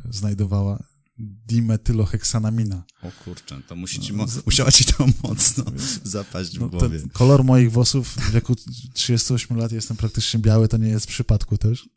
znajdowała 0.09 0.92
dimetyloheksanamina. 1.17 2.83
O 3.01 3.11
kurczę, 3.23 3.61
to 3.67 3.75
musi 3.75 3.99
ci 3.99 4.13
no, 4.13 4.25
musiała 4.45 4.71
ci 4.71 4.85
to 4.85 5.05
mocno 5.23 5.63
zapaść 6.03 6.57
w 6.57 6.61
no, 6.61 6.69
głowie. 6.69 7.01
kolor 7.13 7.43
moich 7.43 7.71
włosów 7.71 8.07
w 8.07 8.31
wieku 8.31 8.55
38 8.93 9.57
lat 9.57 9.71
jestem 9.71 9.97
praktycznie 9.97 10.39
biały, 10.39 10.67
to 10.67 10.77
nie 10.77 10.87
jest 10.87 11.05
w 11.05 11.09
przypadku 11.09 11.57
też. 11.57 11.89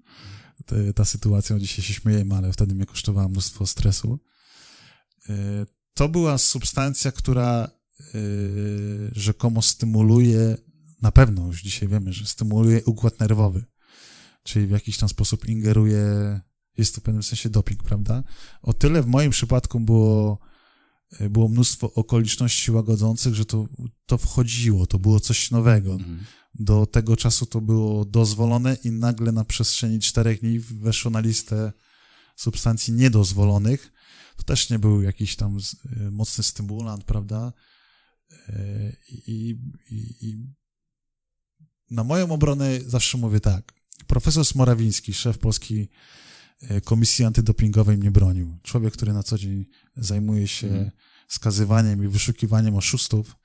Te, 0.66 0.92
ta 0.92 1.04
sytuacja, 1.04 1.58
dzisiaj 1.58 1.84
się 1.84 1.94
śmiejemy, 1.94 2.34
ale 2.34 2.52
wtedy 2.52 2.74
mnie 2.74 2.86
kosztowała 2.86 3.28
mnóstwo 3.28 3.66
stresu. 3.66 4.18
E, 5.28 5.66
to 5.94 6.08
była 6.08 6.38
substancja, 6.38 7.12
która 7.12 7.64
e, 7.64 8.08
rzekomo 9.12 9.62
stymuluje, 9.62 10.56
na 11.02 11.12
pewno 11.12 11.46
już 11.46 11.62
dzisiaj 11.62 11.88
wiemy, 11.88 12.12
że 12.12 12.26
stymuluje 12.26 12.84
układ 12.84 13.20
nerwowy, 13.20 13.64
czyli 14.42 14.66
w 14.66 14.70
jakiś 14.70 14.98
tam 14.98 15.08
sposób 15.08 15.48
ingeruje 15.48 16.04
jest 16.78 16.94
to 16.94 17.00
w 17.00 17.04
pewnym 17.04 17.22
sensie 17.22 17.48
doping, 17.48 17.82
prawda? 17.82 18.22
O 18.62 18.72
tyle 18.72 19.02
w 19.02 19.06
moim 19.06 19.30
przypadku 19.30 19.80
było, 19.80 20.38
e, 21.20 21.30
było 21.30 21.48
mnóstwo 21.48 21.92
okoliczności 21.94 22.72
łagodzących, 22.72 23.34
że 23.34 23.44
to, 23.44 23.66
to 24.06 24.18
wchodziło, 24.18 24.86
to 24.86 24.98
było 24.98 25.20
coś 25.20 25.50
nowego. 25.50 25.92
Mhm. 25.92 26.24
Do 26.54 26.86
tego 26.86 27.16
czasu 27.16 27.46
to 27.46 27.60
było 27.60 28.04
dozwolone 28.04 28.76
i 28.84 28.90
nagle 28.90 29.32
na 29.32 29.44
przestrzeni 29.44 30.00
czterech 30.00 30.40
dni 30.40 30.58
weszło 30.60 31.10
na 31.10 31.20
listę 31.20 31.72
substancji 32.36 32.94
niedozwolonych. 32.94 33.92
To 34.36 34.42
też 34.42 34.70
nie 34.70 34.78
był 34.78 35.02
jakiś 35.02 35.36
tam 35.36 35.58
e, 35.96 36.10
mocny 36.10 36.44
stymulant, 36.44 37.04
prawda? 37.04 37.52
E, 38.48 38.92
I, 39.08 39.58
i, 39.90 40.16
i 40.20 40.38
na 41.90 42.04
moją 42.04 42.32
obronę 42.32 42.80
zawsze 42.86 43.18
mówię 43.18 43.40
tak. 43.40 43.72
Profesor 44.06 44.44
Smorawiński, 44.44 45.14
szef 45.14 45.38
Polski 45.38 45.88
Komisji 46.84 47.24
Antydopingowej 47.24 47.96
mnie 47.96 48.10
bronił. 48.10 48.58
Człowiek, 48.62 48.92
który 48.92 49.12
na 49.12 49.22
co 49.22 49.38
dzień 49.38 49.66
zajmuje 49.96 50.48
się 50.48 50.66
mhm. 50.66 50.90
skazywaniem 51.28 52.04
i 52.04 52.08
wyszukiwaniem 52.08 52.74
oszustów 52.74 53.36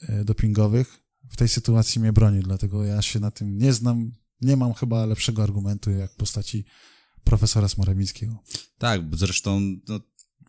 e, 0.00 0.24
dopingowych, 0.24 1.02
w 1.30 1.36
tej 1.36 1.48
sytuacji 1.48 2.00
mnie 2.00 2.12
bronił, 2.12 2.42
dlatego 2.42 2.84
ja 2.84 3.02
się 3.02 3.20
na 3.20 3.30
tym 3.30 3.58
nie 3.58 3.72
znam, 3.72 4.12
nie 4.40 4.56
mam 4.56 4.74
chyba 4.74 5.06
lepszego 5.06 5.42
argumentu 5.42 5.90
jak 5.90 6.16
postaci 6.16 6.64
profesora 7.24 7.68
Smorawińskiego. 7.68 8.42
Tak, 8.78 9.00
zresztą 9.12 9.60
no, 9.88 10.00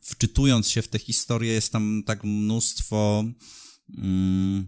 wczytując 0.02 0.70
się 0.70 0.82
w 0.82 0.88
tę 0.88 1.00
historię 1.00 1.54
jest 1.54 1.72
tam 1.72 2.04
tak 2.06 2.24
mnóstwo 2.24 3.24
mm, 3.98 4.68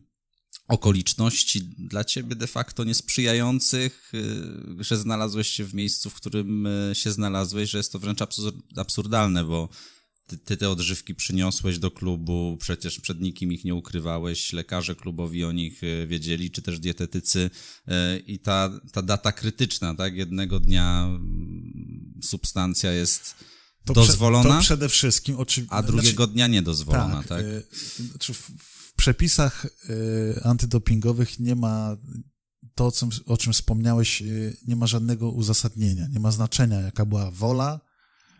okoliczności 0.67 1.61
dla 1.63 2.03
ciebie 2.03 2.35
de 2.35 2.47
facto 2.47 2.83
niesprzyjających, 2.83 4.11
y, 4.79 4.83
że 4.83 4.97
znalazłeś 4.97 5.47
się 5.47 5.65
w 5.65 5.73
miejscu, 5.73 6.09
w 6.09 6.13
którym 6.13 6.67
y, 6.67 6.91
się 6.95 7.11
znalazłeś, 7.11 7.69
że 7.69 7.77
jest 7.77 7.91
to 7.91 7.99
wręcz 7.99 8.19
absurdalne, 8.75 9.43
bo 9.43 9.69
ty, 10.27 10.37
ty, 10.37 10.57
te 10.57 10.69
odżywki 10.69 11.15
przyniosłeś 11.15 11.79
do 11.79 11.91
klubu, 11.91 12.57
przecież 12.59 12.99
przed 12.99 13.21
nikim 13.21 13.53
ich 13.53 13.65
nie 13.65 13.75
ukrywałeś, 13.75 14.53
lekarze 14.53 14.95
klubowi 14.95 15.43
o 15.43 15.51
nich 15.51 15.83
y, 15.83 16.07
wiedzieli, 16.07 16.51
czy 16.51 16.61
też 16.61 16.79
dietetycy 16.79 17.49
i 18.27 18.39
ta, 18.39 18.79
ta 18.91 19.01
data 19.01 19.31
krytyczna, 19.31 19.95
tak, 19.95 20.15
jednego 20.15 20.59
dnia 20.59 21.05
mm, 21.05 22.19
substancja 22.23 22.91
jest 22.91 23.35
to 23.85 23.93
dozwolona, 23.93 24.43
prze, 24.43 24.57
to 24.57 24.61
przede 24.61 24.89
wszystkim, 24.89 25.35
oczywiście, 25.39 25.75
a 25.75 25.83
drugiego 25.83 26.23
znaczy, 26.23 26.33
dnia 26.33 26.47
niedozwolona, 26.47 27.23
tak? 27.23 27.27
tak? 27.27 27.45
Znaczy 28.09 28.33
przepisach 29.03 29.65
y, 29.65 30.41
antydopingowych 30.43 31.39
nie 31.39 31.55
ma 31.55 31.97
to, 32.75 32.91
o 33.25 33.37
czym, 33.37 33.53
wspomniałeś, 33.53 34.21
y, 34.21 34.57
nie 34.67 34.75
ma 34.75 34.87
żadnego 34.87 35.31
uzasadnienia, 35.31 36.07
nie 36.07 36.19
ma 36.19 36.31
znaczenia, 36.31 36.81
jaka 36.81 37.05
była 37.05 37.31
wola. 37.31 37.79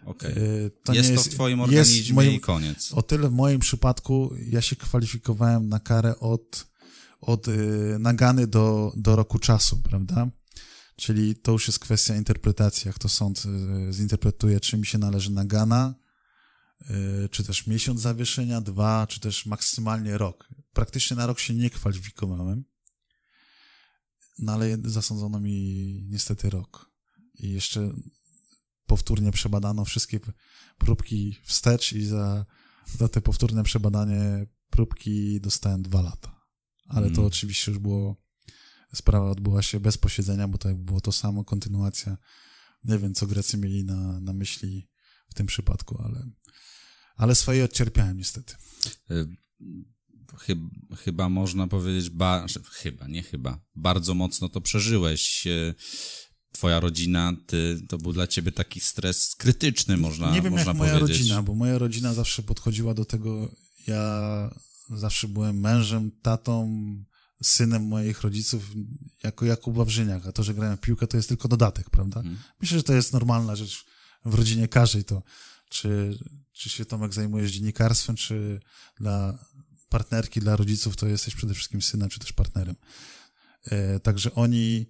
Okay. 0.06 0.32
Y, 0.32 0.72
to 0.84 0.94
jest, 0.94 1.10
jest 1.10 1.24
to 1.24 1.30
w 1.30 1.34
twoim 1.34 1.62
organizmie 1.62 2.14
moim, 2.14 2.32
i 2.32 2.40
koniec. 2.40 2.92
O 2.94 3.02
tyle 3.02 3.30
w 3.30 3.32
moim 3.32 3.60
przypadku 3.60 4.34
ja 4.50 4.62
się 4.62 4.76
kwalifikowałem 4.76 5.70
na 5.70 5.80
karę 5.80 6.20
od, 6.20 6.68
od 7.22 7.48
nagany 8.00 8.48
do, 8.48 8.94
do 8.96 9.16
roku 9.16 9.40
czasu, 9.40 9.82
prawda? 9.84 10.28
Czyli 10.96 11.36
to 11.36 11.52
już 11.52 11.68
jest 11.68 11.80
kwestia 11.80 12.16
interpretacji, 12.16 12.88
jak 12.88 13.00
to 13.00 13.10
sąd 13.10 13.44
zinterpretuje, 13.92 14.60
czy 14.60 14.78
mi 14.78 14.86
się 14.86 14.98
należy 14.98 15.32
nagana, 15.32 15.96
czy 17.32 17.44
też 17.44 17.68
miesiąc 17.68 18.02
zawieszenia, 18.02 18.62
dwa, 18.62 19.08
czy 19.08 19.20
też 19.20 19.46
maksymalnie 19.46 20.18
rok. 20.18 20.50
Praktycznie 20.74 21.18
na 21.18 21.28
rok 21.28 21.40
się 21.40 21.54
nie 21.54 21.70
kwalifikowałem, 21.70 22.64
no 24.40 24.54
ale 24.54 24.78
zasądzono 24.84 25.40
mi 25.40 26.08
niestety 26.10 26.50
rok. 26.50 26.92
I 27.34 27.50
jeszcze 27.50 27.94
powtórnie 28.86 29.32
przebadano 29.32 29.86
wszystkie 29.86 30.20
próbki 30.78 31.38
wstecz 31.44 31.94
i 31.94 32.06
za, 32.06 32.46
za 32.98 33.08
te 33.08 33.22
powtórne 33.22 33.64
przebadanie 33.64 34.48
próbki 34.70 35.42
dostałem 35.42 35.82
dwa 35.82 36.02
lata. 36.02 36.42
Ale 36.88 37.06
mm. 37.06 37.16
to 37.16 37.26
oczywiście 37.26 37.72
już 37.72 37.80
było, 37.80 38.24
sprawa 38.94 39.30
odbyła 39.30 39.62
się 39.62 39.80
bez 39.80 39.98
posiedzenia, 39.98 40.48
bo 40.48 40.58
to 40.58 40.76
było 40.76 41.02
to 41.02 41.12
samo, 41.12 41.44
kontynuacja. 41.44 42.18
Nie 42.84 42.98
wiem, 42.98 43.14
co 43.14 43.28
Grecy 43.28 43.58
mieli 43.58 43.84
na, 43.84 44.20
na 44.20 44.34
myśli 44.34 44.90
w 45.30 45.34
tym 45.34 45.48
przypadku, 45.48 46.02
ale 46.02 46.30
ale 47.16 47.36
swoje 47.36 47.64
odcierpiałem 47.64 48.18
niestety. 48.18 48.56
Y, 49.12 49.28
chyba, 50.40 50.70
chyba 50.96 51.30
można 51.30 51.68
powiedzieć, 51.68 52.10
ba, 52.10 52.46
chyba, 52.72 53.08
nie 53.08 53.24
chyba, 53.24 53.60
bardzo 53.76 54.14
mocno 54.14 54.50
to 54.50 54.62
przeżyłeś. 54.62 55.48
Y, 55.48 55.76
twoja 56.52 56.80
rodzina, 56.80 57.34
ty, 57.48 57.82
to 57.90 57.98
był 57.98 58.14
dla 58.14 58.28
ciebie 58.28 58.52
taki 58.52 58.80
stres 58.80 59.36
krytyczny, 59.36 59.98
można 59.98 60.32
Nie 60.32 60.42
wiem, 60.42 60.52
można 60.52 60.72
jak 60.72 60.78
moja 60.78 61.00
rodzina, 61.00 61.42
bo 61.42 61.56
moja 61.56 61.78
rodzina 61.78 62.14
zawsze 62.14 62.44
podchodziła 62.44 62.94
do 62.94 63.06
tego, 63.06 63.52
ja 63.88 64.50
zawsze 64.90 65.28
byłem 65.28 65.60
mężem, 65.60 66.12
tatą, 66.22 66.70
synem 67.44 67.88
moich 67.88 68.22
rodziców 68.22 68.72
jako 69.24 69.46
Jakub 69.46 69.76
Wawrzyniak, 69.76 70.28
a 70.28 70.32
to, 70.32 70.44
że 70.44 70.54
grałem 70.54 70.78
w 70.78 70.82
piłkę, 70.82 71.08
to 71.08 71.18
jest 71.18 71.30
tylko 71.30 71.48
dodatek, 71.48 71.90
prawda? 71.90 72.22
Hmm. 72.22 72.40
Myślę, 72.62 72.78
że 72.78 72.84
to 72.84 72.94
jest 72.94 73.14
normalna 73.14 73.56
rzecz 73.56 73.86
w 74.26 74.34
rodzinie 74.34 74.68
każdej, 74.68 75.04
to 75.04 75.24
czy, 75.70 76.20
czy 76.54 76.70
się 76.70 76.86
Tomek 76.86 77.14
zajmujesz 77.14 77.52
dziennikarstwem, 77.52 78.16
czy 78.16 78.60
dla 79.00 79.46
partnerki, 79.90 80.40
dla 80.40 80.56
rodziców, 80.56 80.96
to 80.96 81.08
jesteś 81.08 81.36
przede 81.36 81.54
wszystkim 81.54 81.82
synem, 81.82 82.10
czy 82.10 82.20
też 82.20 82.34
partnerem. 82.34 82.76
E, 83.66 84.00
także 84.00 84.36
oni, 84.36 84.90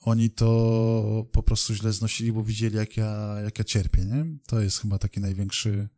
oni 0.00 0.30
to 0.30 1.26
po 1.32 1.42
prostu 1.42 1.74
źle 1.74 1.92
znosili, 1.92 2.32
bo 2.32 2.44
widzieli, 2.44 2.76
jak 2.76 2.96
ja, 2.96 3.36
jak 3.44 3.58
ja 3.58 3.64
cierpię, 3.64 4.04
nie? 4.04 4.24
To 4.46 4.60
jest 4.60 4.80
chyba 4.80 4.98
taki 4.98 5.20
największy 5.20 5.88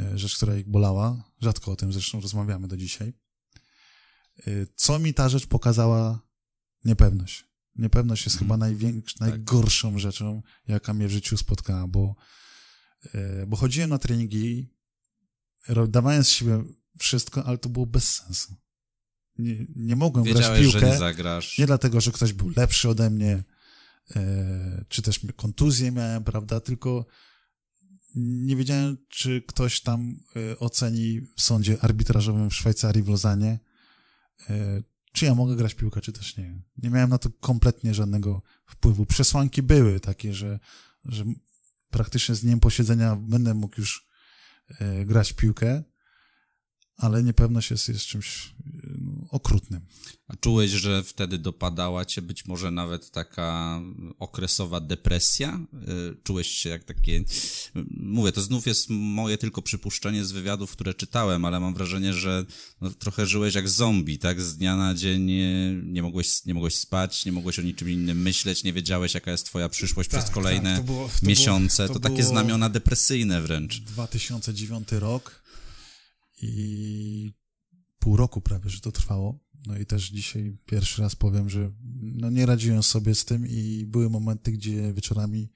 e, 0.00 0.18
rzecz, 0.18 0.36
która 0.36 0.56
ich 0.56 0.68
bolała. 0.68 1.30
Rzadko 1.40 1.72
o 1.72 1.76
tym 1.76 1.92
zresztą 1.92 2.20
rozmawiamy 2.20 2.68
do 2.68 2.76
dzisiaj. 2.76 3.12
E, 4.46 4.50
co 4.76 4.98
mi 4.98 5.14
ta 5.14 5.28
rzecz 5.28 5.46
pokazała? 5.46 6.28
Niepewność. 6.84 7.44
Niepewność 7.76 8.24
jest 8.24 8.38
chyba 8.38 8.54
mhm. 8.54 8.70
największą, 8.70 9.18
tak. 9.18 9.28
najgorszą 9.28 9.98
rzeczą, 9.98 10.42
jaka 10.68 10.94
mnie 10.94 11.08
w 11.08 11.10
życiu 11.10 11.36
spotkała, 11.36 11.88
bo 11.88 12.14
bo 13.46 13.56
chodziłem 13.56 13.90
na 13.90 13.98
treningi, 13.98 14.68
dawając 15.88 16.26
z 16.26 16.30
siebie 16.30 16.64
wszystko, 16.98 17.44
ale 17.44 17.58
to 17.58 17.68
było 17.68 17.86
bez 17.86 18.14
sensu. 18.14 18.54
Nie, 19.38 19.66
nie 19.76 19.96
mogłem 19.96 20.24
Wiedziałeś, 20.24 20.46
grać 20.48 20.60
piłkę. 20.60 20.80
Że 20.80 20.86
nie 20.86 20.98
zagrasz. 20.98 21.58
Nie 21.58 21.66
dlatego, 21.66 22.00
że 22.00 22.12
ktoś 22.12 22.32
był 22.32 22.52
lepszy 22.56 22.88
ode 22.88 23.10
mnie, 23.10 23.44
e, 24.16 24.84
czy 24.88 25.02
też 25.02 25.20
kontuzję 25.36 25.92
miałem, 25.92 26.24
prawda, 26.24 26.60
tylko 26.60 27.06
nie 28.14 28.56
wiedziałem, 28.56 28.96
czy 29.08 29.42
ktoś 29.42 29.80
tam 29.80 30.16
e, 30.36 30.58
oceni 30.58 31.20
w 31.36 31.42
sądzie 31.42 31.76
arbitrażowym 31.80 32.50
w 32.50 32.54
Szwajcarii, 32.54 33.02
w 33.02 33.08
Lozanie, 33.08 33.58
e, 34.50 34.82
czy 35.12 35.24
ja 35.24 35.34
mogę 35.34 35.56
grać 35.56 35.74
piłkę, 35.74 36.00
czy 36.00 36.12
też 36.12 36.36
nie. 36.36 36.62
Nie 36.76 36.90
miałem 36.90 37.10
na 37.10 37.18
to 37.18 37.30
kompletnie 37.40 37.94
żadnego 37.94 38.42
wpływu. 38.66 39.06
Przesłanki 39.06 39.62
były 39.62 40.00
takie, 40.00 40.34
że, 40.34 40.58
że 41.04 41.24
praktycznie 41.90 42.34
z 42.34 42.40
dniem 42.40 42.60
posiedzenia 42.60 43.16
będę 43.16 43.54
mógł 43.54 43.80
już 43.80 44.08
e, 44.68 45.04
grać 45.04 45.32
piłkę, 45.32 45.82
ale 46.96 47.22
niepewność 47.22 47.70
jest, 47.70 47.88
jest 47.88 48.04
czymś 48.04 48.54
okrutnym. 49.30 49.80
A 50.28 50.36
czułeś, 50.36 50.70
że 50.70 51.02
wtedy 51.02 51.38
dopadała 51.38 52.04
cię 52.04 52.22
być 52.22 52.46
może 52.46 52.70
nawet 52.70 53.10
taka 53.10 53.80
okresowa 54.18 54.80
depresja? 54.80 55.60
Y, 56.12 56.22
czułeś 56.22 56.48
się 56.48 56.68
jak 56.68 56.84
takie... 56.84 57.24
Mówię, 57.90 58.32
to 58.32 58.40
znów 58.40 58.66
jest 58.66 58.86
moje 58.90 59.38
tylko 59.38 59.62
przypuszczenie 59.62 60.24
z 60.24 60.32
wywiadów, 60.32 60.72
które 60.72 60.94
czytałem, 60.94 61.44
ale 61.44 61.60
mam 61.60 61.74
wrażenie, 61.74 62.14
że 62.14 62.46
no, 62.80 62.90
trochę 62.90 63.26
żyłeś 63.26 63.54
jak 63.54 63.68
zombie, 63.68 64.18
tak? 64.18 64.40
Z 64.40 64.56
dnia 64.56 64.76
na 64.76 64.94
dzień 64.94 65.22
nie 65.84 66.02
mogłeś, 66.02 66.44
nie 66.44 66.54
mogłeś 66.54 66.74
spać, 66.74 67.24
nie 67.24 67.32
mogłeś 67.32 67.58
o 67.58 67.62
niczym 67.62 67.90
innym 67.90 68.22
myśleć, 68.22 68.64
nie 68.64 68.72
wiedziałeś, 68.72 69.14
jaka 69.14 69.30
jest 69.30 69.46
twoja 69.46 69.68
przyszłość 69.68 70.10
tak, 70.10 70.20
przez 70.20 70.34
kolejne 70.34 70.70
tak, 70.70 70.86
to 70.86 70.92
było, 70.92 71.08
to 71.20 71.26
miesiące. 71.26 71.84
Było, 71.86 71.94
to, 71.94 72.00
to 72.00 72.08
takie 72.08 72.24
znamiona 72.24 72.68
depresyjne 72.68 73.42
wręcz. 73.42 73.80
2009 73.80 74.88
rok 74.92 75.42
i 76.42 77.32
pół 78.08 78.16
roku 78.16 78.40
prawie, 78.40 78.70
że 78.70 78.80
to 78.80 78.92
trwało. 78.92 79.38
No 79.66 79.78
i 79.78 79.86
też 79.86 80.10
dzisiaj 80.10 80.58
pierwszy 80.66 81.02
raz 81.02 81.16
powiem, 81.16 81.50
że 81.50 81.72
no 82.00 82.30
nie 82.30 82.46
radziłem 82.46 82.82
sobie 82.82 83.14
z 83.14 83.24
tym 83.24 83.46
i 83.46 83.86
były 83.86 84.10
momenty, 84.10 84.52
gdzie 84.52 84.92
wieczorami 84.92 85.52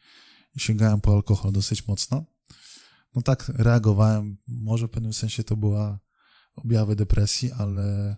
sięgałem 0.56 1.00
po 1.00 1.12
alkohol 1.12 1.52
dosyć 1.52 1.86
mocno. 1.86 2.24
No 3.14 3.22
tak 3.22 3.48
reagowałem, 3.48 4.36
może 4.46 4.86
w 4.86 4.90
pewnym 4.90 5.12
sensie 5.12 5.44
to 5.44 5.56
była 5.56 6.00
objawy 6.54 6.96
depresji, 6.96 7.52
ale 7.52 8.16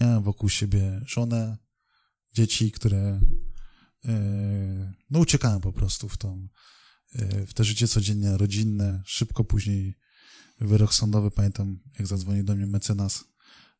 miałem 0.00 0.22
wokół 0.22 0.48
siebie 0.48 1.00
żonę, 1.06 1.58
dzieci, 2.32 2.72
które 2.72 3.20
yy, 4.04 4.92
no 5.10 5.18
uciekałem 5.18 5.60
po 5.60 5.72
prostu 5.72 6.08
w 6.08 6.16
tą, 6.16 6.48
yy, 7.14 7.46
w 7.46 7.54
te 7.54 7.64
życie 7.64 7.88
codzienne, 7.88 8.38
rodzinne. 8.38 9.02
Szybko 9.06 9.44
później 9.44 9.94
wyrok 10.60 10.94
sądowy, 10.94 11.30
pamiętam 11.30 11.78
jak 11.98 12.06
zadzwonił 12.06 12.44
do 12.44 12.54
mnie 12.54 12.66
mecenas 12.66 13.33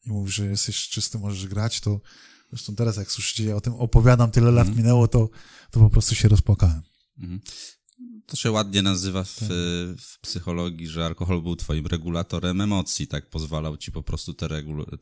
i 0.07 0.11
mówi, 0.11 0.33
że 0.33 0.47
jesteś 0.47 0.89
czysty, 0.89 1.19
możesz 1.19 1.47
grać, 1.47 1.81
to 1.81 2.01
zresztą 2.51 2.75
teraz 2.75 2.97
jak 2.97 3.13
słyszycie, 3.13 3.45
ja 3.45 3.57
o 3.57 3.61
tym 3.61 3.75
opowiadam, 3.75 4.31
tyle 4.31 4.51
lat 4.51 4.67
mm. 4.67 4.79
minęło, 4.79 5.09
to, 5.09 5.29
to 5.71 5.81
po 5.81 5.91
prostu 5.91 6.15
się 6.15 6.29
rozpłakałem. 6.29 6.83
Mm. 7.19 7.41
To 8.27 8.37
się 8.37 8.51
ładnie 8.51 8.83
nazywa 8.83 9.25
w, 9.25 9.39
tak. 9.39 9.49
w, 9.99 10.19
psychologii, 10.21 10.89
że 10.89 11.07
alkohol 11.07 11.43
był 11.43 11.57
twoim 11.57 11.87
regulatorem 11.87 12.61
emocji, 12.61 13.07
tak 13.07 13.31
pozwalał 13.31 13.77
ci 13.77 13.93
po 13.93 14.03
prostu 14.03 14.35
te, 14.35 14.49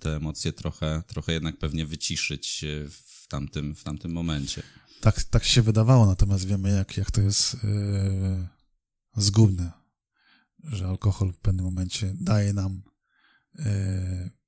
te 0.01 0.17
emocje 0.17 0.53
trochę, 0.53 1.03
trochę 1.07 1.33
jednak 1.33 1.59
pewnie 1.59 1.87
wyciszyć 1.87 2.65
w 2.91 3.29
tamtym, 3.29 3.75
w 3.75 3.85
tamtym 3.85 4.13
momencie. 4.13 4.63
Tak, 5.01 5.23
tak 5.23 5.45
się 5.45 5.63
wydawało, 5.63 6.07
natomiast 6.07 6.47
wiemy, 6.47 6.71
jak, 6.77 6.97
jak 6.97 7.11
to 7.11 7.21
jest 7.21 7.55
yy, 7.55 8.49
zgubne, 9.17 9.73
że 10.65 10.87
alkohol 10.87 11.33
w 11.33 11.39
pewnym 11.39 11.65
momencie 11.65 12.15
daje 12.21 12.53
nam 12.53 12.83
yy, 13.59 13.65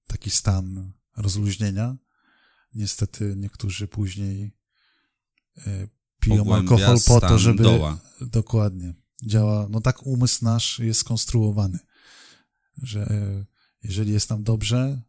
taki 0.06 0.30
stan 0.30 0.92
rozluźnienia. 1.16 1.96
Niestety 2.74 3.34
niektórzy 3.36 3.88
później 3.88 4.52
e, 5.66 5.88
piją 6.20 6.36
Pogłębia 6.36 6.72
alkohol 6.72 6.98
po 7.06 7.20
to, 7.20 7.38
żeby... 7.38 7.62
Doła. 7.62 7.98
Dokładnie. 8.20 8.94
Działa, 9.22 9.66
no 9.70 9.80
tak 9.80 10.06
umysł 10.06 10.44
nasz 10.44 10.78
jest 10.78 11.00
skonstruowany, 11.00 11.78
że 12.82 13.00
e, 13.00 13.44
jeżeli 13.82 14.12
jest 14.12 14.30
nam 14.30 14.42
dobrze 14.42 15.02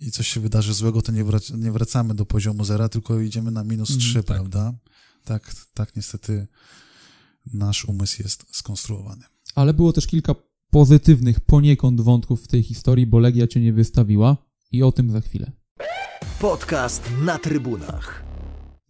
i 0.00 0.10
coś 0.10 0.28
się 0.28 0.40
wydarzy 0.40 0.74
złego, 0.74 1.02
to 1.02 1.12
nie, 1.12 1.24
wrac 1.24 1.50
nie 1.50 1.72
wracamy 1.72 2.14
do 2.14 2.26
poziomu 2.26 2.64
zera, 2.64 2.88
tylko 2.88 3.20
idziemy 3.20 3.50
na 3.50 3.64
minus 3.64 3.90
mm, 3.90 4.00
trzy, 4.00 4.18
mm, 4.18 4.24
tak. 4.24 4.36
prawda? 4.36 4.74
Tak, 5.24 5.54
tak 5.74 5.96
niestety 5.96 6.46
nasz 7.46 7.84
umysł 7.84 8.22
jest 8.22 8.46
skonstruowany. 8.50 9.24
Ale 9.54 9.74
było 9.74 9.92
też 9.92 10.06
kilka 10.06 10.34
pozytywnych 10.70 11.40
poniekąd 11.40 12.00
wątków 12.00 12.44
w 12.44 12.48
tej 12.48 12.62
historii, 12.62 13.06
bo 13.06 13.18
Legia 13.18 13.46
cię 13.46 13.60
nie 13.60 13.72
wystawiła 13.72 14.36
i 14.72 14.82
o 14.82 14.92
tym 14.92 15.10
za 15.10 15.20
chwilę. 15.20 15.52
Podcast 16.40 17.02
na 17.22 17.38
trybunach. 17.38 18.24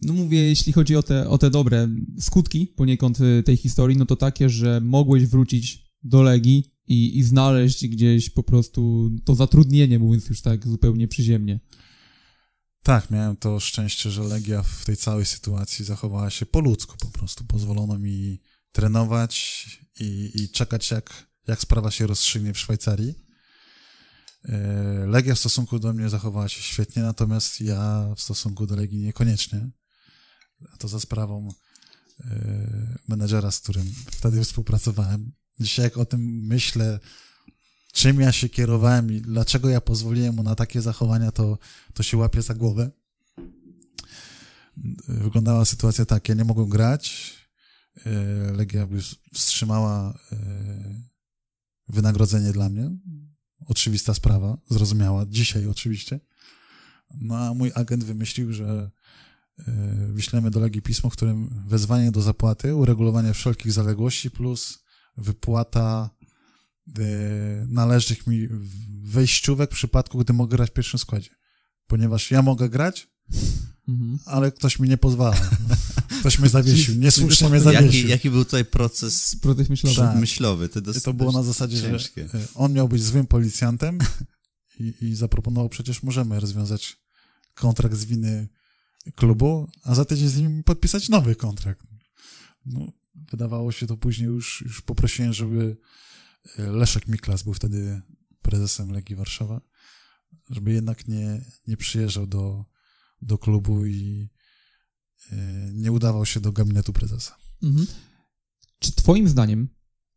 No 0.03 0.13
mówię, 0.13 0.39
jeśli 0.39 0.73
chodzi 0.73 0.97
o 0.97 1.03
te, 1.03 1.29
o 1.29 1.39
te 1.39 1.51
dobre 1.51 1.89
skutki 2.19 2.67
poniekąd 2.67 3.21
y, 3.21 3.43
tej 3.43 3.57
historii, 3.57 3.97
no 3.97 4.07
to 4.07 4.17
takie, 4.17 4.49
że 4.49 4.81
mogłeś 4.81 5.27
wrócić 5.27 5.89
do 6.03 6.23
Legii 6.23 6.65
i, 6.87 7.19
i 7.19 7.23
znaleźć 7.23 7.87
gdzieś 7.87 8.31
po 8.31 8.43
prostu 8.43 9.11
to 9.25 9.35
zatrudnienie, 9.35 9.99
mówiąc 9.99 10.29
już 10.29 10.43
tak 10.43 10.67
zupełnie 10.67 11.09
przyziemnie. 11.09 11.61
Tak, 12.83 13.11
miałem 13.11 13.37
to 13.37 13.61
szczęście, 13.61 14.11
że 14.11 14.23
Legia 14.23 14.63
w 14.63 14.85
tej 14.85 14.97
całej 14.97 15.25
sytuacji 15.25 15.85
zachowała 15.85 16.31
się 16.31 16.47
po 16.47 16.61
ludzku 16.61 16.97
po 17.01 17.19
prostu. 17.19 17.45
Pozwolono 17.45 17.99
mi 17.99 18.41
trenować 18.73 19.67
i, 20.01 20.31
i 20.35 20.49
czekać, 20.49 20.91
jak 20.91 21.29
jak 21.49 21.61
sprawa 21.61 21.91
się 21.91 22.07
rozstrzygnie 22.07 22.55
w 22.55 22.59
Szwajcarii. 22.59 23.15
E, 24.45 25.07
Legia 25.07 25.35
w 25.35 25.39
stosunku 25.39 25.79
do 25.79 25.93
mnie 25.93 26.09
zachowała 26.09 26.49
się 26.49 26.63
świetnie, 26.63 27.03
natomiast 27.03 27.61
ja 27.61 28.09
w 28.17 28.21
stosunku 28.21 28.67
do 28.67 28.77
Legii 28.77 28.99
niekoniecznie. 28.99 29.71
A 30.75 30.77
to 30.77 30.89
za 30.89 31.01
sprawą 31.01 31.49
e, 32.21 32.99
menedżera, 33.09 33.51
z 33.51 33.61
którym 33.61 33.95
wtedy 34.11 34.45
współpracowałem. 34.45 35.33
Dzisiaj 35.61 35.85
jak 35.85 35.97
o 35.97 36.05
tym 36.05 36.21
myślę, 36.47 37.01
czym 37.93 38.21
ja 38.21 38.33
się 38.33 38.49
kierowałem 38.49 39.13
i 39.13 39.21
dlaczego 39.21 39.69
ja 39.69 39.81
pozwoliłem 39.81 40.35
mu 40.35 40.43
na 40.43 40.55
takie 40.55 40.83
zachowania, 40.83 41.33
to, 41.33 41.59
to 41.95 42.03
się 42.03 42.17
łapie 42.17 42.43
za 42.43 42.55
głowę. 42.55 42.91
Wyglądała 45.09 45.65
sytuacja 45.65 46.05
tak, 46.05 46.29
ja 46.29 46.35
nie 46.35 46.45
mogłem 46.45 46.69
grać, 46.69 47.35
e, 48.07 48.11
Legia 48.53 48.89
wstrzymała 49.35 50.19
wynagrodzenie 51.89 52.53
dla 52.53 52.69
mnie. 52.69 52.91
Oczywista 53.67 54.15
sprawa, 54.15 54.59
zrozumiała, 54.71 55.27
dzisiaj 55.27 55.67
oczywiście. 55.67 56.21
No 57.15 57.37
a 57.37 57.55
mój 57.55 57.73
agent 57.75 58.05
wymyślił, 58.05 58.53
że 58.53 58.91
e, 59.59 59.73
wyślemy 60.13 60.51
do 60.51 60.61
Legii 60.61 60.83
pismo, 60.83 61.11
w 61.11 61.13
którym 61.13 61.65
wezwanie 61.67 62.11
do 62.11 62.23
zapłaty, 62.23 62.75
uregulowanie 62.75 63.33
wszelkich 63.35 63.73
zaległości 63.73 64.31
plus 64.31 64.85
wypłata 65.17 66.11
e, 66.99 67.03
należnych 67.69 68.27
mi 68.27 68.49
wejściówek 69.03 69.71
w 69.71 69.75
przypadku, 69.75 70.19
gdy 70.19 70.33
mogę 70.33 70.57
grać 70.57 70.71
w 70.71 70.73
pierwszym 70.73 70.99
składzie. 70.99 71.31
Ponieważ 71.87 72.31
ja 72.31 72.43
mogę 72.43 72.69
grać, 72.69 73.09
mhm. 73.89 74.19
ale 74.25 74.53
ktoś 74.53 74.79
mi 74.79 74.89
nie 74.89 74.99
pozwala. 74.99 75.37
Ktoś 76.21 76.39
mnie 76.39 76.49
zawiesił, 76.49 76.95
niesłusznie 76.95 77.49
mnie 77.49 77.61
zawiesił. 77.61 78.01
Jaki, 78.01 78.09
jaki 78.09 78.31
był 78.31 78.45
tutaj 78.45 78.65
proces, 78.65 79.37
proces 79.37 79.69
myślowy? 79.69 79.97
Tak. 79.97 80.17
myślowy 80.17 80.69
to, 80.69 80.81
to 81.01 81.13
było 81.13 81.33
na 81.33 81.43
zasadzie, 81.43 81.81
ciężkie. 81.81 82.29
że 82.33 82.49
on 82.55 82.73
miał 82.73 82.89
być 82.89 83.03
złym 83.03 83.27
policjantem 83.27 83.99
i, 84.81 84.95
i 85.01 85.15
zaproponował, 85.15 85.69
przecież 85.69 86.03
możemy 86.03 86.41
rozwiązać 86.41 86.97
kontrakt 87.55 87.97
z 87.97 88.05
winy 88.05 88.49
klubu, 89.15 89.71
a 89.83 89.95
za 89.95 90.05
tydzień 90.05 90.29
z 90.29 90.37
nim 90.37 90.65
podpisać 90.65 91.09
nowy 91.09 91.37
kontrakt. 91.37 91.87
No, 92.67 92.93
wydawało 93.31 93.73
się 93.73 93.87
to 93.87 93.97
później 93.97 94.27
już, 94.27 94.63
już 94.67 94.81
poprosiłem, 94.83 95.33
żeby 95.33 95.77
e, 96.59 96.63
Leszek 96.63 97.09
Miklas 97.09 97.43
był 97.43 97.55
wtedy 97.55 98.03
prezesem 98.43 98.91
Legii 98.91 99.17
Warszawa, 99.17 99.61
żeby 100.51 100.73
jednak 100.73 101.09
nie, 101.09 101.45
nie 101.67 101.77
przyjeżdżał 101.77 102.27
do, 102.27 102.65
do 103.23 103.39
klubu 103.39 103.87
i 103.87 104.29
nie 105.73 105.93
udawał 105.93 106.27
się 106.27 106.41
do 106.41 106.53
gabinetu 106.53 106.93
prezesa. 106.93 107.37
Mhm. 107.63 107.87
Czy 108.79 108.93
twoim 108.93 109.29
zdaniem 109.29 109.69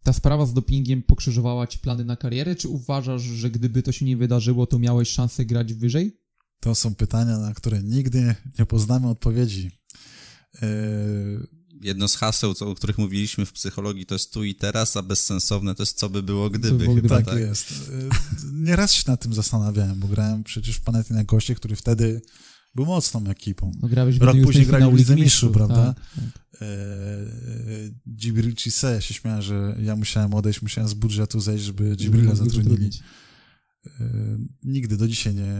ta 0.03 0.13
sprawa 0.13 0.45
z 0.45 0.53
dopingiem 0.53 1.03
pokrzyżowała 1.03 1.67
ci 1.67 1.79
plany 1.79 2.05
na 2.05 2.15
karierę, 2.15 2.55
czy 2.55 2.67
uważasz, 2.67 3.21
że 3.21 3.49
gdyby 3.49 3.83
to 3.83 3.91
się 3.91 4.05
nie 4.05 4.17
wydarzyło, 4.17 4.67
to 4.67 4.79
miałeś 4.79 5.09
szansę 5.09 5.45
grać 5.45 5.73
wyżej? 5.73 6.17
To 6.59 6.75
są 6.75 6.95
pytania, 6.95 7.37
na 7.37 7.53
które 7.53 7.83
nigdy 7.83 8.35
nie 8.59 8.65
poznamy 8.65 9.09
odpowiedzi. 9.09 9.71
Yy... 10.61 11.61
Jedno 11.83 12.07
z 12.07 12.15
haseł, 12.15 12.53
o 12.59 12.75
których 12.75 12.97
mówiliśmy 12.97 13.45
w 13.45 13.53
psychologii, 13.53 14.05
to 14.05 14.15
jest 14.15 14.33
tu 14.33 14.43
i 14.43 14.55
teraz, 14.55 14.97
a 14.97 15.01
bezsensowne 15.01 15.75
to 15.75 15.83
jest 15.83 15.97
co 15.97 16.09
by 16.09 16.23
było 16.23 16.49
gdyby. 16.49 16.77
By 16.77 16.83
było, 16.83 16.93
gdyby 16.95 17.09
tak, 17.09 17.25
tak 17.25 17.39
jest. 17.39 17.69
Yy, 17.69 18.09
nieraz 18.53 18.93
się 18.93 19.03
nad 19.07 19.21
tym 19.21 19.33
zastanawiałem, 19.33 19.99
bo 19.99 20.07
grałem 20.07 20.43
przecież 20.43 20.75
w 20.75 20.81
Panathinaikosie, 20.81 21.35
Goście, 21.35 21.55
który 21.55 21.75
wtedy 21.75 22.21
był 22.75 22.85
mocną 22.85 23.23
ekipą. 23.27 23.71
No, 23.81 23.87
grałeś 23.87 24.19
w 24.19 24.21
Rok 24.21 24.37
później 24.43 24.65
grali 24.65 24.91
w 24.91 24.97
Lidze 24.97 25.15
Mistrzów, 25.15 25.51
prawda? 25.51 25.93
Tak, 25.93 26.05
tak. 26.15 26.61
E, 26.61 26.67
Dzibril 28.07 28.55
Cisse, 28.55 29.01
się 29.01 29.13
śmiałem, 29.13 29.41
że 29.41 29.75
ja 29.81 29.95
musiałem 29.95 30.33
odejść, 30.33 30.61
musiałem 30.61 30.87
z 30.87 30.93
budżetu 30.93 31.39
zejść, 31.39 31.63
żeby 31.63 31.97
Dzibrila 31.97 32.35
zatrudnić. 32.35 32.99
E, 33.85 33.91
nigdy 34.63 34.97
do 34.97 35.07
dzisiaj 35.07 35.35
nie 35.35 35.51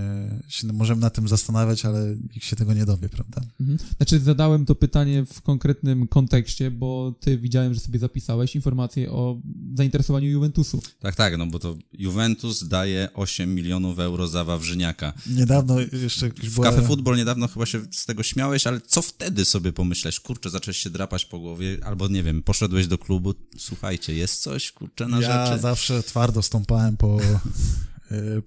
się 0.48 0.68
możemy 0.68 1.02
na 1.02 1.10
tym 1.10 1.28
zastanawiać, 1.28 1.86
ale 1.86 2.16
nikt 2.34 2.46
się 2.46 2.56
tego 2.56 2.74
nie 2.74 2.86
dowie, 2.86 3.10
prawda? 3.10 3.42
Mhm. 3.60 3.80
Znaczy 3.98 4.20
zadałem 4.20 4.66
to 4.66 4.76
pytanie 4.76 5.26
w 5.26 5.42
konkretnym 5.42 6.08
kontekście, 6.08 6.72
bo 6.72 7.14
ty 7.20 7.38
widziałem, 7.38 7.74
że 7.74 7.80
sobie 7.80 8.00
zapisałeś 8.00 8.56
informacje 8.56 9.12
o 9.12 9.40
zainteresowaniu 9.76 10.30
Juventusu. 10.30 10.82
Tak, 11.00 11.16
tak, 11.16 11.38
no 11.38 11.48
bo 11.48 11.60
to 11.60 11.76
Juventus 11.94 12.68
daje 12.68 13.10
8 13.14 13.56
milionów 13.56 14.00
euro 14.00 14.28
za 14.28 14.44
Wawrzyniaka. 14.44 15.14
Niedawno 15.28 15.76
jeszcze 15.80 16.26
jakiś 16.26 16.50
W 16.50 16.56
była... 16.56 16.70
Cafe 16.70 16.82
Football 16.82 17.18
niedawno 17.18 17.48
chyba 17.48 17.66
się 17.66 17.82
z 17.92 18.06
tego 18.06 18.24
śmiałeś, 18.24 18.68
ale 18.68 18.82
co 18.82 19.02
wtedy 19.02 19.46
sobie 19.46 19.74
pomyślałeś? 19.74 20.20
Kurczę, 20.20 20.50
zacząłeś 20.50 20.78
się 20.78 20.90
drapać 20.90 21.26
po 21.26 21.40
głowie, 21.40 21.78
albo 21.84 22.08
nie 22.08 22.24
wiem, 22.24 22.44
poszedłeś 22.44 22.88
do 22.88 22.98
klubu, 22.98 23.34
słuchajcie, 23.58 24.14
jest 24.14 24.42
coś, 24.42 24.72
kurczę, 24.72 25.08
na 25.08 25.20
ja 25.20 25.48
rzeczy. 25.48 25.62
zawsze 25.62 26.04
twardo 26.04 26.42
stąpałem 26.42 26.98
po, 26.98 27.18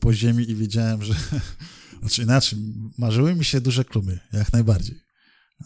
po 0.01 0.13
ziemi 0.13 0.51
i 0.51 0.55
wiedziałem, 0.55 1.03
że... 1.03 1.15
Znaczy 2.01 2.23
inaczej, 2.23 2.59
marzyły 2.99 3.35
mi 3.35 3.45
się 3.45 3.61
duże 3.61 3.85
kluby, 3.85 4.19
jak 4.33 4.53
najbardziej. 4.53 5.01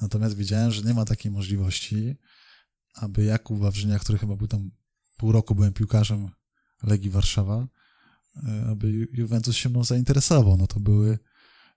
Natomiast 0.03 0.37
wiedziałem, 0.37 0.73
że 0.73 0.83
nie 0.83 0.95
ma 0.95 1.05
takiej 1.05 1.33
możliwości, 1.33 2.17
aby 2.95 3.25
Jakub 3.25 3.59
Wawrzyniak, 3.59 4.03
który 4.03 4.19
chyba 4.19 4.37
był 4.37 4.47
tam 4.47 4.71
pół 5.17 5.33
roku, 5.33 5.55
byłem 5.55 5.73
piłkarzem 5.73 6.29
Legii 6.83 7.11
Warszawa, 7.11 7.69
e, 8.37 8.67
aby 8.71 8.89
Ju- 8.89 9.07
Juventus 9.13 9.57
się 9.57 9.69
mną 9.69 9.85
zainteresował. 9.85 10.57
No 10.57 10.67
to 10.67 10.81
były 10.81 11.19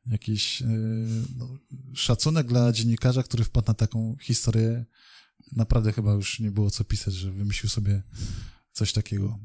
jakiś 0.06 0.62
e, 0.62 0.68
no, 1.38 1.58
szacunek 1.94 2.48
dla 2.48 2.72
dziennikarza, 2.72 3.24
który 3.24 3.44
wpadł 3.44 3.68
na 3.68 3.74
taką 3.74 4.16
historię. 4.22 4.86
Naprawdę 5.52 5.94
chyba 5.94 6.14
już 6.14 6.40
nie 6.40 6.52
było 6.52 6.72
co 6.72 6.84
pisać, 6.84 7.14
że 7.14 7.32
wymyślił 7.32 7.70
sobie 7.70 8.04
coś 8.72 8.94
takiego. 8.94 9.40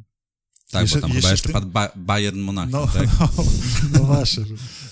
Tak, 0.71 0.83
jeszcze- 0.83 1.01
bo 1.01 1.07
tam 1.09 1.11
jeszcze 1.17 1.21
chyba 1.23 1.31
jeszcze 1.31 1.49
tym- 1.49 1.53
padł 1.53 1.69
ba 1.69 1.89
Bayern 1.97 2.41
Monachium, 2.41 2.73
No, 2.81 2.87
tak? 2.87 3.09
no, 3.21 3.45
no 3.93 3.99
właśnie. 4.05 4.45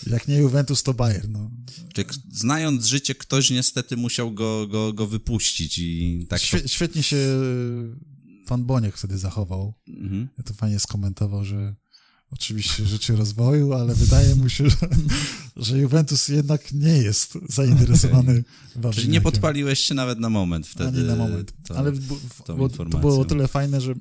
Jak 0.06 0.28
nie 0.28 0.36
Juventus, 0.36 0.82
to 0.82 0.94
Bayern. 0.94 1.32
No. 1.32 1.50
Czy 1.94 2.04
k- 2.04 2.14
znając 2.32 2.86
życie, 2.86 3.14
ktoś 3.14 3.50
niestety 3.50 3.96
musiał 3.96 4.32
go, 4.32 4.66
go, 4.66 4.92
go 4.92 5.06
wypuścić 5.06 5.78
i 5.78 6.26
tak 6.28 6.40
to... 6.40 6.46
Świe, 6.46 6.68
świetnie 6.68 7.02
się 7.02 7.16
pan 8.46 8.64
Boniek 8.64 8.96
wtedy 8.96 9.18
zachował. 9.18 9.74
Mhm. 9.88 10.28
Ja 10.38 10.44
to 10.44 10.54
fajnie 10.54 10.80
skomentował, 10.80 11.44
że 11.44 11.74
oczywiście 12.30 12.86
życzy 12.86 13.16
rozwoju, 13.16 13.72
ale 13.72 13.94
wydaje 13.94 14.34
mu 14.34 14.48
się, 14.48 14.70
że, 14.70 14.76
że 15.56 15.78
Juventus 15.78 16.28
jednak 16.28 16.72
nie 16.72 16.96
jest 16.98 17.38
zainteresowany 17.48 18.32
Czyli 18.72 18.82
Wawrzyniakiem. 18.82 19.12
nie 19.12 19.20
podpaliłeś 19.20 19.78
się 19.80 19.94
nawet 19.94 20.18
na 20.18 20.30
moment 20.30 20.66
wtedy. 20.66 20.98
Ani 20.98 21.08
na 21.08 21.16
moment. 21.16 21.52
To, 21.68 21.76
ale 21.78 21.92
to 22.44 22.56
informacją. 22.62 23.00
było 23.00 23.20
o 23.20 23.24
tyle 23.24 23.48
fajne, 23.48 23.80
że 23.80 23.94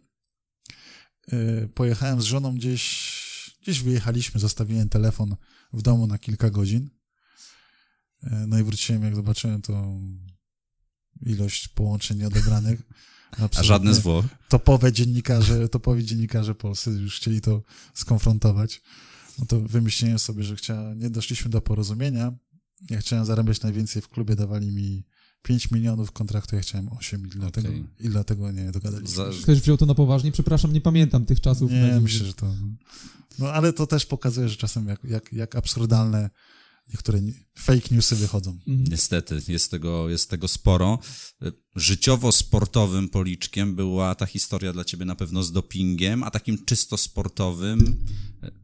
pojechałem 1.74 2.22
z 2.22 2.26
żoną 2.26 2.56
gdzieś, 2.56 3.58
gdzieś 3.62 3.80
wyjechaliśmy, 3.80 4.40
zostawiłem 4.40 4.90
telefon 4.90 5.36
w 5.74 5.82
domu 5.82 6.08
na 6.08 6.18
kilka 6.18 6.50
godzin. 6.50 6.90
Y, 8.24 8.30
no 8.48 8.60
i 8.60 8.64
wróciłem, 8.64 9.04
jak 9.04 9.16
zobaczyłem 9.16 9.62
tą 9.62 10.08
ilość 11.26 11.68
połączeń 11.68 12.18
nieodebranych. 12.18 12.82
A 13.58 13.64
żadne 13.64 13.94
z 13.94 14.00
Włoch. 14.00 14.26
Topowe 14.50 14.92
dziennikarze, 14.92 15.70
topowi 15.70 16.06
dziennikarze 16.06 16.56
polscy 16.56 16.92
już 16.92 17.18
chcieli 17.18 17.42
to 17.42 17.64
skonfrontować. 17.94 18.82
No 19.40 19.46
to 19.46 19.60
wymyśliłem 19.60 20.20
sobie, 20.20 20.44
że 20.44 20.56
chciałem, 20.56 21.00
nie 21.00 21.10
doszliśmy 21.10 21.52
do 21.52 21.62
porozumienia. 21.62 22.34
Ja 22.90 23.00
chciałem 23.00 23.26
zarabiać 23.26 23.62
najwięcej 23.62 24.02
w 24.02 24.08
klubie, 24.08 24.36
dawali 24.36 24.72
mi 24.72 25.04
5 25.44 25.72
milionów 25.72 26.12
kontraktu, 26.12 26.56
ja 26.56 26.62
chciałem 26.62 26.90
8 26.94 27.28
i 27.28 27.30
dlatego, 27.30 27.68
Okej. 27.68 27.84
i 28.00 28.10
dlatego 28.10 28.52
nie 28.52 28.72
dogadaliśmy. 28.72 29.16
Za- 29.16 29.34
się. 29.34 29.44
Ktoś 29.44 29.60
wziął 29.62 29.78
to 29.78 29.86
na 29.86 29.96
poważnie? 29.96 30.32
Przepraszam, 30.32 30.74
nie 30.74 30.82
pamiętam 30.82 31.26
tych 31.26 31.42
czasów. 31.42 31.72
Nie, 31.72 32.00
myślę, 32.02 32.26
że 32.26 32.34
to... 32.34 32.54
No 33.40 33.52
ale 33.52 33.74
to 33.74 33.88
też 33.88 34.06
pokazuje, 34.06 34.50
że 34.50 34.56
czasem 34.56 34.88
jak, 34.88 35.04
jak, 35.04 35.34
jak 35.34 35.56
absurdalne 35.56 36.30
niektóre 36.94 37.22
ni- 37.22 37.34
fake 37.58 37.82
newsy 37.96 38.16
wychodzą. 38.16 38.52
Mhm. 38.68 38.84
Niestety, 38.90 39.42
jest 39.48 39.72
tego, 39.72 40.10
jest 40.10 40.30
tego 40.30 40.48
sporo. 40.48 41.00
Życiowo-sportowym 41.76 43.10
policzkiem 43.10 43.76
była 43.76 44.16
ta 44.16 44.26
historia 44.26 44.74
dla 44.74 44.86
ciebie 44.86 45.06
na 45.06 45.16
pewno 45.16 45.44
z 45.44 45.52
dopingiem, 45.52 46.24
a 46.24 46.32
takim 46.32 46.66
czysto 46.66 46.98
sportowym, 46.98 47.96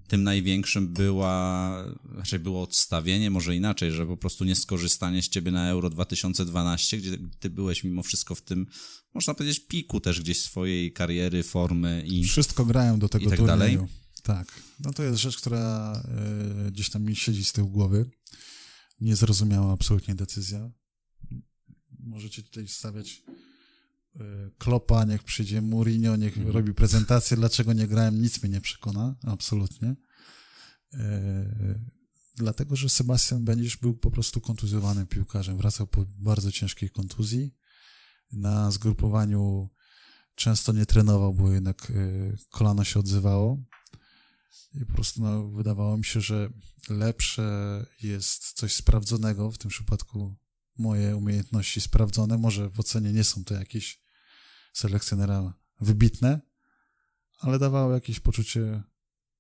tym 0.10 0.24
największym 0.24 0.94
była, 0.94 1.86
raczej 2.16 2.40
było 2.40 2.62
odstawienie, 2.62 3.32
może 3.32 3.56
inaczej, 3.56 3.92
że 3.92 4.06
po 4.06 4.18
prostu 4.18 4.46
nie 4.46 4.56
skorzystanie 4.56 5.24
z 5.24 5.30
ciebie 5.30 5.52
na 5.52 5.70
Euro 5.70 5.90
2012, 5.90 6.98
gdzie 6.98 7.18
ty 7.40 7.50
byłeś 7.50 7.84
mimo 7.84 8.04
wszystko 8.04 8.36
w 8.36 8.42
tym, 8.42 8.68
można 9.14 9.34
powiedzieć, 9.34 9.68
piku 9.68 10.00
też 10.00 10.22
gdzieś 10.22 10.42
swojej 10.42 10.94
kariery, 10.94 11.44
formy 11.44 12.04
i... 12.08 12.24
Wszystko 12.24 12.66
grałem 12.66 13.00
do 13.00 13.10
tego 13.10 13.26
I 13.26 13.30
tak 13.30 13.38
turnieju. 13.38 13.60
dalej? 13.60 13.78
Tak. 14.24 14.62
No 14.80 14.94
to 14.94 15.04
jest 15.04 15.18
rzecz, 15.18 15.38
która 15.38 15.94
e, 16.68 16.72
gdzieś 16.72 16.90
tam 16.90 17.04
mi 17.04 17.16
siedzi 17.16 17.46
z 17.46 17.54
tyłu 17.54 17.70
głowy. 17.70 18.10
Niezrozumiała 19.02 19.74
absolutnie 19.74 20.16
decyzja. 20.16 20.72
Możecie 22.00 22.44
tutaj 22.44 22.68
stawiać 22.68 23.24
Klopa, 24.58 25.06
niech 25.06 25.24
przyjdzie 25.24 25.62
Mourinho, 25.62 26.16
niech 26.16 26.38
Mhm. 26.38 26.56
robi 26.56 26.74
prezentację. 26.74 27.38
Dlaczego 27.38 27.74
nie 27.74 27.88
grałem, 27.88 28.22
nic 28.22 28.44
mnie 28.44 28.52
nie 28.52 28.62
przekona. 28.62 29.16
Absolutnie. 29.24 29.96
E, 30.94 31.46
dlatego, 32.36 32.76
że 32.76 32.90
Sebastian 32.90 33.46
Będzisz 33.46 33.78
był 33.78 33.94
po 33.94 34.12
prostu 34.12 34.42
kontuzjowanym 34.42 35.08
piłkarzem. 35.08 35.58
Wracał 35.58 35.88
po 35.88 36.06
bardzo 36.18 36.52
ciężkiej 36.52 36.90
kontuzji. 36.90 37.56
Na 38.32 38.72
zgrupowaniu 38.72 39.70
często 40.36 40.74
nie 40.74 40.86
trenował, 40.86 41.34
bo 41.34 41.52
jednak 41.52 41.90
y, 41.90 42.38
kolano 42.50 42.84
się 42.84 43.00
odzywało. 43.00 43.64
I 44.74 44.86
po 44.86 44.94
prostu 44.94 45.22
no, 45.22 45.48
wydawało 45.48 45.98
mi 45.98 46.06
się, 46.06 46.22
że 46.22 46.50
lepsze 46.90 47.86
jest 48.02 48.54
coś 48.54 48.76
sprawdzonego, 48.76 49.52
w 49.52 49.58
tym 49.58 49.70
przypadku 49.72 50.36
moje 50.78 51.18
umiejętności 51.18 51.82
sprawdzone. 51.82 52.38
Może 52.38 52.70
w 52.70 52.80
ocenie 52.80 53.14
nie 53.14 53.24
są 53.24 53.44
to 53.44 53.54
jakieś 53.54 54.02
selekcjonera 54.80 55.54
wybitne, 55.82 56.42
ale 57.40 57.60
dawało 57.60 57.94
jakieś 57.94 58.20
poczucie 58.20 58.84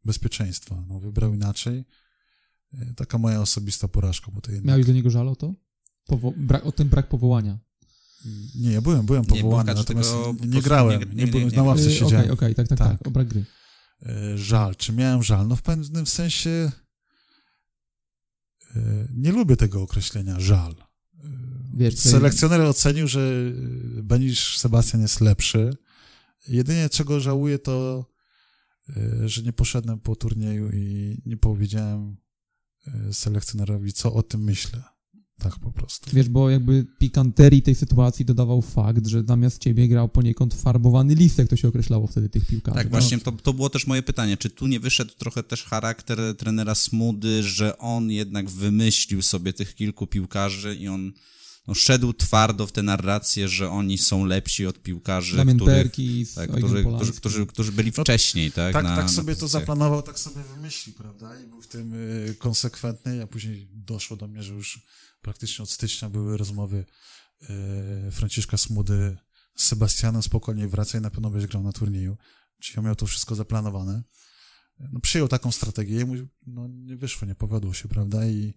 bezpieczeństwa. 0.05 0.83
No, 0.87 0.99
wybrał 0.99 1.33
inaczej. 1.33 1.85
Y, 2.73 2.93
Taka 2.95 3.17
moja 3.17 3.41
osobista 3.41 3.87
porażka, 3.87 4.31
bo 4.31 4.41
to 4.41 4.51
jednak... 4.51 4.65
Miałeś 4.67 4.85
do 4.85 4.93
niego 4.93 5.09
żal 5.09 5.27
o 5.29 5.35
to? 5.35 5.53
Powo- 6.09 6.33
brak, 6.37 6.65
o 6.65 6.71
ten 6.71 6.89
brak 6.89 7.07
powołania. 7.09 7.59
Nie, 8.55 8.71
ja 8.71 8.81
byłem, 8.81 9.05
byłem 9.05 9.21
Nie, 9.21 9.27
powołany, 9.27 9.65
każdy 9.73 9.81
natomiast 9.81 10.15
nie, 10.41 10.47
nie 10.47 10.61
grałem, 10.61 10.99
nie- 10.99 11.05
nie, 11.05 11.13
nie- 11.15 11.23
nie- 11.25 11.31
byłem 11.31 11.49
nie- 11.49 11.57
na 11.57 11.63
ławce 11.63 11.83
Yy, 11.83 11.91
siedziałem. 11.91 12.25
Okej, 12.25 12.31
okej, 12.31 12.55
tak, 12.55 12.67
tak, 12.67 12.77
tak, 12.79 12.97
Tak. 12.97 13.07
o 13.07 13.11
brak 13.11 13.27
gry. 13.27 13.45
E, 14.05 14.37
żal. 14.37 14.75
Czy 14.75 14.93
miałem 14.93 15.23
żal? 15.23 15.47
No 15.47 15.55
w 15.55 15.61
pewnym 15.61 16.07
sensie 16.07 16.71
e, 18.75 19.07
nie 19.13 19.31
lubię 19.31 19.57
tego 19.57 19.81
określenia 19.81 20.39
żal. 20.39 20.75
Wiesz, 21.79 21.95
Selekcjoner 21.97 22.61
ocenił, 22.61 23.07
że 23.07 23.51
Benisz 24.03 24.57
Sebastian 24.57 25.01
jest 25.01 25.21
lepszy. 25.21 25.77
Jedynie 26.47 26.89
czego 26.89 27.19
żałuję 27.19 27.59
to, 27.59 28.05
e, 28.97 29.29
że 29.29 29.41
nie 29.41 29.53
poszedłem 29.53 29.99
po 29.99 30.15
turnieju 30.15 30.69
i 30.73 31.17
nie 31.25 31.37
powiedziałem 31.37 32.17
e, 32.87 33.13
selekcjonerowi, 33.13 33.93
co 33.93 34.13
o 34.13 34.23
tym 34.23 34.43
myślę. 34.43 34.83
Tak 35.39 35.59
po 35.59 35.71
prostu. 35.71 36.09
Wiesz, 36.13 36.29
bo 36.29 36.49
jakby 36.49 36.85
pikanterii 36.99 37.61
tej 37.61 37.75
sytuacji 37.75 38.25
dodawał 38.25 38.61
fakt, 38.61 39.07
że 39.07 39.23
zamiast 39.23 39.61
ciebie 39.61 39.87
grał 39.87 40.09
poniekąd 40.09 40.53
farbowany 40.53 41.15
listek, 41.15 41.49
to 41.49 41.55
się 41.55 41.67
określało 41.67 42.07
wtedy 42.07 42.29
tych 42.29 42.47
piłkarzy. 42.47 42.77
Tak, 42.77 42.85
No. 42.85 42.91
właśnie 42.91 43.19
to, 43.19 43.31
to 43.31 43.53
było 43.53 43.69
też 43.69 43.87
moje 43.87 44.03
pytanie. 44.03 44.37
Czy 44.37 44.49
tu 44.49 44.67
nie 44.67 44.79
wyszedł 44.79 45.13
trochę 45.17 45.43
też 45.43 45.63
charakter 45.63 46.19
trenera 46.37 46.75
Smudy, 46.75 47.43
że 47.43 47.77
on 47.77 48.11
jednak 48.11 48.49
wymyślił 48.49 49.21
sobie 49.21 49.53
tych 49.53 49.75
kilku 49.75 50.07
piłkarzy 50.07 50.75
i 50.75 50.87
on 50.87 51.13
no, 51.69 51.75
szedł 51.75 52.13
twardo 52.13 52.67
w 52.67 52.71
tę 52.71 52.83
narrację, 52.83 53.47
że 53.47 53.69
oni 53.69 53.97
są 53.97 54.25
lepsi 54.25 54.65
od 54.65 54.81
piłkarzy, 54.81 55.45
których, 55.55 55.91
tak, 56.35 56.51
którzy, 56.51 56.85
którzy, 56.95 57.13
którzy, 57.13 57.45
którzy 57.45 57.71
byli 57.71 57.91
No, 57.97 58.03
wcześniej, 58.03 58.51
tak? 58.51 58.73
Tak, 58.73 58.83
na, 58.83 58.95
tak 58.95 59.05
na 59.05 59.11
sobie 59.11 59.35
to 59.35 59.47
zaplanował, 59.47 60.01
tak 60.01 60.19
sobie 60.19 60.43
wymyślił, 60.55 60.95
prawda? 60.95 61.39
I 61.39 61.47
był 61.47 61.61
w 61.61 61.67
tym 61.67 61.93
y, 61.93 62.35
konsekwentny, 62.39 63.23
a 63.23 63.27
później 63.27 63.69
doszło 63.73 64.17
do 64.17 64.27
mnie, 64.27 64.43
że 64.43 64.53
już 64.53 64.81
praktycznie 65.21 65.63
od 65.63 65.69
stycznia 65.69 66.09
były 66.09 66.37
rozmowy 66.37 66.85
y, 68.07 68.11
Franciszka 68.11 68.57
Smudy 68.57 69.17
z 69.55 69.65
Sebastianem, 69.65 70.23
spokojnie 70.23 70.67
wracaj, 70.67 71.01
na 71.01 71.09
pewno 71.09 71.29
będziesz 71.29 71.49
grał 71.49 71.63
na 71.63 71.71
turnieju. 71.71 72.17
Czyli 72.59 72.77
on 72.77 72.85
miał 72.85 72.95
to 72.95 73.05
wszystko 73.05 73.35
zaplanowane. 73.35 74.03
No, 74.79 74.99
przyjął 74.99 75.27
taką 75.27 75.51
strategię 75.51 76.01
i 76.01 76.05
mu, 76.05 76.15
no, 76.47 76.67
nie 76.67 76.95
wyszło, 76.95 77.27
nie 77.27 77.35
powiodło 77.35 77.73
się, 77.73 77.89
prawda? 77.89 78.27
I, 78.27 78.53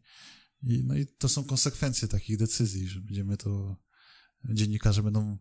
i, 0.62 0.84
no 0.84 0.96
i 0.96 1.06
to 1.06 1.28
są 1.28 1.44
konsekwencje 1.44 2.08
takich 2.08 2.36
decyzji, 2.36 2.88
że 2.88 3.00
będziemy 3.00 3.36
to, 3.36 3.76
dziennikarze 4.44 5.02
będą 5.02 5.38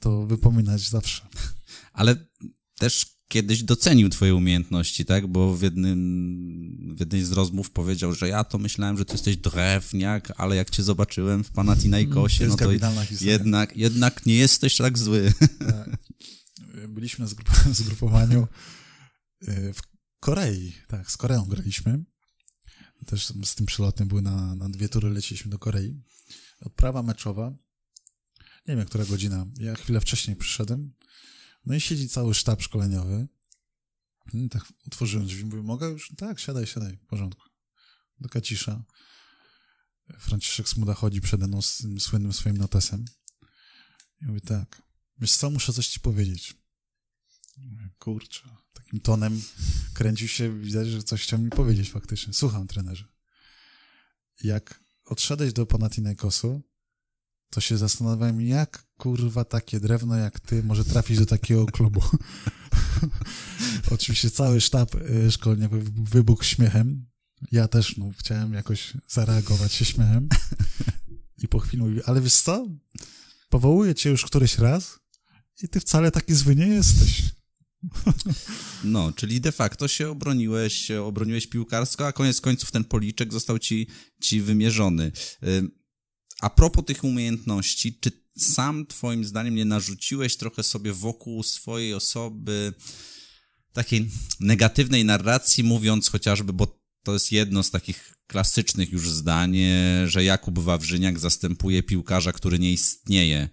to 0.00 0.26
wypominać 0.26 0.88
zawsze. 0.88 1.28
Ale 1.92 2.16
też 2.78 3.20
kiedyś 3.28 3.62
docenił 3.62 4.08
twoje 4.08 4.34
umiejętności, 4.34 5.04
tak? 5.04 5.26
Bo 5.26 5.54
w, 5.54 5.62
jednym, 5.62 6.94
w 6.96 7.00
jednej 7.00 7.24
z 7.24 7.32
rozmów 7.32 7.70
powiedział, 7.70 8.14
że 8.14 8.28
ja 8.28 8.44
to 8.44 8.58
myślałem, 8.58 8.98
że 8.98 9.04
ty 9.04 9.12
jesteś 9.12 9.36
drewniak, 9.36 10.32
ale 10.36 10.56
jak 10.56 10.70
cię 10.70 10.82
zobaczyłem 10.82 11.44
w 11.44 11.50
Panathinaikosie, 11.50 12.46
no 12.46 12.56
to 12.56 12.72
jednak, 13.20 13.76
jednak 13.76 14.26
nie 14.26 14.34
jesteś 14.34 14.76
tak 14.76 14.98
zły. 14.98 15.32
Tak. 15.58 15.96
Byliśmy 16.88 17.24
na 17.24 17.30
zgrup- 17.30 17.72
zgrupowaniu 17.82 18.48
y, 19.48 19.72
w 19.74 19.80
Korei, 20.20 20.72
tak, 20.88 21.10
z 21.10 21.16
Koreą 21.16 21.44
graliśmy. 21.44 22.04
Też 23.06 23.32
z 23.44 23.54
tym 23.54 23.66
przylotem 23.66 24.08
były 24.08 24.22
na, 24.22 24.54
na 24.54 24.68
dwie 24.68 24.88
tury 24.88 25.10
leciliśmy 25.10 25.50
do 25.50 25.58
Korei. 25.58 26.02
Odprawa 26.60 27.02
meczowa. 27.02 27.52
Nie 28.68 28.76
wiem, 28.76 28.86
która 28.86 29.04
godzina. 29.04 29.46
Ja 29.58 29.74
chwilę 29.74 30.00
wcześniej 30.00 30.36
przyszedłem. 30.36 30.94
No 31.66 31.74
i 31.74 31.80
siedzi 31.80 32.08
cały 32.08 32.34
sztab 32.34 32.62
szkoleniowy. 32.62 33.28
No 34.34 34.40
i 34.40 34.48
tak 34.48 34.72
otworzyłem 34.86 35.26
drzwi, 35.26 35.44
mówię, 35.44 35.62
mogę 35.62 35.88
już? 35.88 36.12
Tak, 36.16 36.40
siadaj, 36.40 36.66
siadaj, 36.66 36.96
w 36.96 37.06
porządku. 37.06 37.42
Taka 38.22 38.40
cisza. 38.40 38.84
Franciszek 40.18 40.68
Smuda 40.68 40.94
chodzi 40.94 41.20
przede 41.20 41.46
mną 41.46 41.62
z 41.62 41.76
tym 41.76 42.00
słynnym 42.00 42.32
swoim 42.32 42.56
notesem. 42.56 43.04
I 44.22 44.26
mówi 44.26 44.40
tak, 44.40 44.82
wiesz 45.18 45.36
co, 45.36 45.50
muszę 45.50 45.72
coś 45.72 45.88
ci 45.88 46.00
powiedzieć. 46.00 46.54
Mówię, 47.56 47.90
Kurczę, 47.98 48.56
tonem 49.02 49.42
kręcił 49.94 50.28
się, 50.28 50.60
widać, 50.60 50.88
że 50.88 51.02
coś 51.02 51.22
chciał 51.22 51.38
mi 51.38 51.50
powiedzieć 51.50 51.90
faktycznie. 51.90 52.32
Słucham, 52.32 52.66
trenerze. 52.66 53.04
Jak 54.42 54.80
odszedłeś 55.04 55.52
do 55.52 55.66
Panathinaikosu, 55.66 56.62
to 57.50 57.60
się 57.60 57.78
zastanawiałem, 57.78 58.40
jak 58.40 58.86
kurwa 58.96 59.44
takie 59.44 59.80
drewno 59.80 60.16
jak 60.16 60.40
ty 60.40 60.62
może 60.62 60.84
trafić 60.84 61.18
do 61.18 61.26
takiego 61.26 61.66
klubu. 61.66 62.00
Oczywiście 63.94 64.30
cały 64.30 64.60
sztab 64.60 64.94
y, 64.94 65.30
szkolny 65.30 65.68
wybuchł 65.96 66.44
śmiechem. 66.44 67.06
Ja 67.52 67.68
też 67.68 67.96
no, 67.96 68.10
chciałem 68.18 68.52
jakoś 68.52 68.92
zareagować 69.08 69.72
się 69.72 69.84
śmiałem. 69.84 70.28
I 71.42 71.48
po 71.48 71.58
chwili 71.58 71.82
mówi, 71.82 72.02
ale 72.06 72.20
wiesz 72.20 72.34
co? 72.34 72.66
Powołuję 73.48 73.94
cię 73.94 74.10
już 74.10 74.24
któryś 74.24 74.58
raz 74.58 74.98
i 75.62 75.68
ty 75.68 75.80
wcale 75.80 76.10
taki 76.10 76.34
zły 76.34 76.56
nie 76.56 76.66
jesteś. 76.66 77.22
No, 78.84 79.12
czyli 79.12 79.40
de 79.40 79.52
facto 79.52 79.88
się 79.88 80.10
obroniłeś, 80.10 80.90
obroniłeś 80.90 81.46
piłkarsko, 81.46 82.06
a 82.06 82.12
koniec 82.12 82.40
końców 82.40 82.70
ten 82.70 82.84
policzek 82.84 83.32
został 83.32 83.58
ci, 83.58 83.86
ci 84.22 84.40
wymierzony. 84.40 85.12
A 86.40 86.50
propos 86.50 86.84
tych 86.84 87.04
umiejętności, 87.04 87.98
czy 88.00 88.12
sam 88.38 88.86
twoim 88.86 89.24
zdaniem 89.24 89.54
nie 89.54 89.64
narzuciłeś 89.64 90.36
trochę 90.36 90.62
sobie 90.62 90.92
wokół 90.92 91.42
swojej 91.42 91.94
osoby 91.94 92.72
takiej 93.72 94.10
negatywnej 94.40 95.04
narracji, 95.04 95.64
mówiąc 95.64 96.08
chociażby, 96.08 96.52
bo 96.52 96.80
to 97.02 97.12
jest 97.12 97.32
jedno 97.32 97.62
z 97.62 97.70
takich 97.70 98.14
klasycznych 98.26 98.92
już 98.92 99.10
zdań, 99.10 99.56
e, 99.56 100.08
że 100.08 100.24
Jakub 100.24 100.58
Wawrzyniak 100.58 101.18
zastępuje 101.18 101.82
piłkarza, 101.82 102.32
który 102.32 102.58
nie 102.58 102.72
istnieje. 102.72 103.48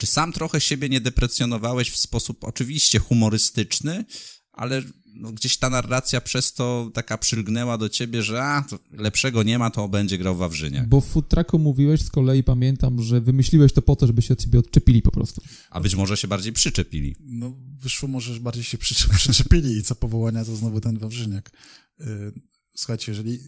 Czy 0.00 0.06
sam 0.06 0.32
trochę 0.32 0.60
siebie 0.60 0.88
nie 0.88 1.00
deprecjonowałeś 1.00 1.90
w 1.90 1.96
sposób 1.96 2.44
oczywiście 2.44 2.98
humorystyczny, 2.98 4.04
ale 4.52 4.82
no, 5.14 5.32
gdzieś 5.32 5.56
ta 5.56 5.70
narracja 5.70 6.20
przez 6.20 6.52
to 6.52 6.90
taka 6.94 7.18
przylgnęła 7.18 7.78
do 7.78 7.88
ciebie, 7.88 8.22
że 8.22 8.42
a, 8.42 8.62
to 8.62 8.78
lepszego 8.92 9.42
nie 9.42 9.58
ma, 9.58 9.70
to 9.70 9.88
będzie 9.88 10.18
grał 10.18 10.36
Wawrzyniak. 10.36 10.88
Bo 10.88 11.00
w 11.00 11.06
food 11.06 11.28
trucku 11.28 11.58
mówiłeś 11.58 12.02
z 12.02 12.10
kolei, 12.10 12.44
pamiętam, 12.44 13.02
że 13.02 13.20
wymyśliłeś 13.20 13.72
to 13.72 13.82
po 13.82 13.96
to, 13.96 14.06
żeby 14.06 14.22
się 14.22 14.34
od 14.34 14.40
ciebie 14.40 14.58
odczepili 14.58 15.02
po 15.02 15.10
prostu. 15.10 15.42
A 15.70 15.80
być 15.80 15.94
może 15.94 16.16
się 16.16 16.28
bardziej 16.28 16.52
przyczepili. 16.52 17.16
No, 17.20 17.56
wyszło 17.80 18.08
może, 18.08 18.34
że 18.34 18.40
bardziej 18.40 18.64
się 18.64 18.78
przyczep- 18.78 19.16
przyczepili 19.22 19.76
i 19.76 19.82
co 19.82 19.94
powołania 19.94 20.44
to 20.44 20.56
znowu 20.56 20.80
ten 20.80 20.98
Wawrzyniak. 20.98 21.50
Yy, 21.98 22.32
Słuchajcie, 22.74 23.12
jeżeli 23.12 23.38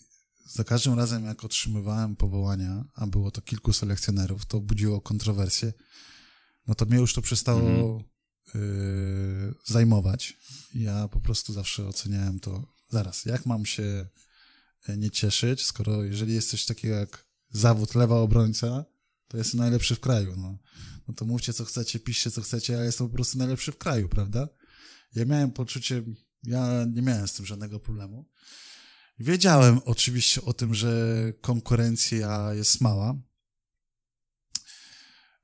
za 0.46 0.64
każdym 0.64 0.94
razem, 0.94 1.24
jak 1.24 1.44
otrzymywałem 1.44 2.16
powołania, 2.16 2.84
a 2.94 3.06
było 3.06 3.30
to 3.30 3.42
kilku 3.42 3.72
selekcjonerów, 3.72 4.46
to 4.46 4.60
budziło 4.60 5.00
kontrowersje, 5.00 5.72
no 6.66 6.74
to 6.74 6.84
mnie 6.84 6.98
już 6.98 7.14
to 7.14 7.22
przestało 7.22 8.02
yy, 8.54 9.54
zajmować. 9.64 10.36
Ja 10.74 11.08
po 11.08 11.20
prostu 11.20 11.52
zawsze 11.52 11.86
oceniałem 11.86 12.40
to, 12.40 12.64
zaraz, 12.88 13.24
jak 13.24 13.46
mam 13.46 13.66
się 13.66 14.06
e, 14.88 14.96
nie 14.96 15.10
cieszyć, 15.10 15.64
skoro 15.64 16.04
jeżeli 16.04 16.34
jest 16.34 16.50
coś 16.50 16.64
takiego 16.64 16.94
jak 16.94 17.26
zawód 17.50 17.94
lewa 17.94 18.16
obrońca, 18.16 18.84
to 19.28 19.38
jestem 19.38 19.60
najlepszy 19.60 19.94
w 19.94 20.00
kraju, 20.00 20.36
no. 20.36 20.58
No 21.08 21.14
to 21.14 21.24
mówcie 21.24 21.52
co 21.52 21.64
chcecie, 21.64 22.00
piszcie 22.00 22.30
co 22.30 22.42
chcecie, 22.42 22.78
a 22.78 22.84
jestem 22.84 23.08
po 23.08 23.14
prostu 23.14 23.38
najlepszy 23.38 23.72
w 23.72 23.78
kraju, 23.78 24.08
prawda? 24.08 24.48
Ja 25.14 25.24
miałem 25.24 25.52
poczucie, 25.52 26.02
ja 26.42 26.84
nie 26.92 27.02
miałem 27.02 27.28
z 27.28 27.32
tym 27.32 27.46
żadnego 27.46 27.80
problemu. 27.80 28.28
Wiedziałem 29.18 29.80
oczywiście 29.84 30.42
o 30.42 30.52
tym, 30.52 30.74
że 30.74 31.16
konkurencja 31.40 32.54
jest 32.54 32.80
mała. 32.80 33.14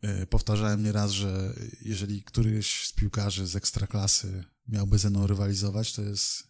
E, 0.03 0.27
Powtarzałem 0.27 0.83
nieraz, 0.83 1.11
że 1.11 1.55
jeżeli 1.81 2.23
któryś 2.23 2.87
z 2.87 2.93
piłkarzy 2.93 3.47
z 3.47 3.57
ekstraklasy 3.57 4.45
miałby 4.69 4.99
ze 4.99 5.11
mną 5.11 5.27
rywalizować, 5.27 5.93
to 5.93 6.03
jest, 6.03 6.43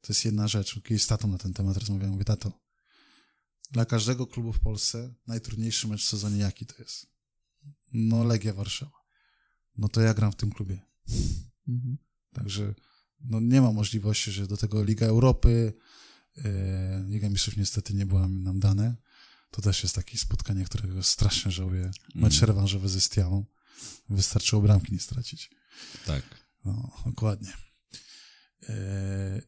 to 0.00 0.12
jest 0.12 0.24
jedna 0.24 0.48
rzecz. 0.48 0.80
Kiedyś 0.84 1.02
z 1.02 1.06
tatą 1.06 1.28
na 1.28 1.38
ten 1.38 1.52
temat 1.52 1.76
rozmawiałem. 1.76 2.12
Mówię, 2.12 2.24
tato, 2.24 2.52
dla 3.70 3.84
każdego 3.84 4.26
klubu 4.26 4.52
w 4.52 4.60
Polsce 4.60 5.14
najtrudniejszy 5.26 5.88
mecz 5.88 6.04
w 6.04 6.08
sezonie 6.08 6.38
jaki 6.38 6.66
to 6.66 6.74
jest? 6.78 7.06
No 7.92 8.24
Legia 8.24 8.52
Warszawa. 8.52 8.98
No 9.76 9.88
to 9.88 10.00
ja 10.00 10.14
gram 10.14 10.32
w 10.32 10.36
tym 10.36 10.50
klubie. 10.50 10.80
Mhm. 11.68 11.98
Także 12.32 12.74
no, 13.20 13.40
nie 13.40 13.60
ma 13.60 13.72
możliwości, 13.72 14.32
że 14.32 14.46
do 14.46 14.56
tego 14.56 14.84
Liga 14.84 15.06
Europy, 15.06 15.72
e, 16.44 17.04
Liga 17.08 17.28
Mistrzów 17.28 17.56
niestety 17.56 17.94
nie 17.94 18.06
była 18.06 18.28
nam 18.28 18.60
dane. 18.60 18.96
To 19.56 19.62
też 19.62 19.82
jest 19.82 19.94
takie 19.94 20.18
spotkanie, 20.18 20.64
którego 20.64 21.02
strasznie 21.02 21.52
żałuję. 21.52 21.90
Mecz 22.14 22.40
rewanżowy 22.40 22.88
ze 22.88 23.00
Stiawą. 23.00 23.44
Wystarczyło 24.08 24.62
bramki 24.62 24.92
nie 24.92 25.00
stracić. 25.00 25.50
Tak. 26.06 26.22
No, 26.64 26.90
dokładnie. 27.06 27.52
E, 28.68 29.42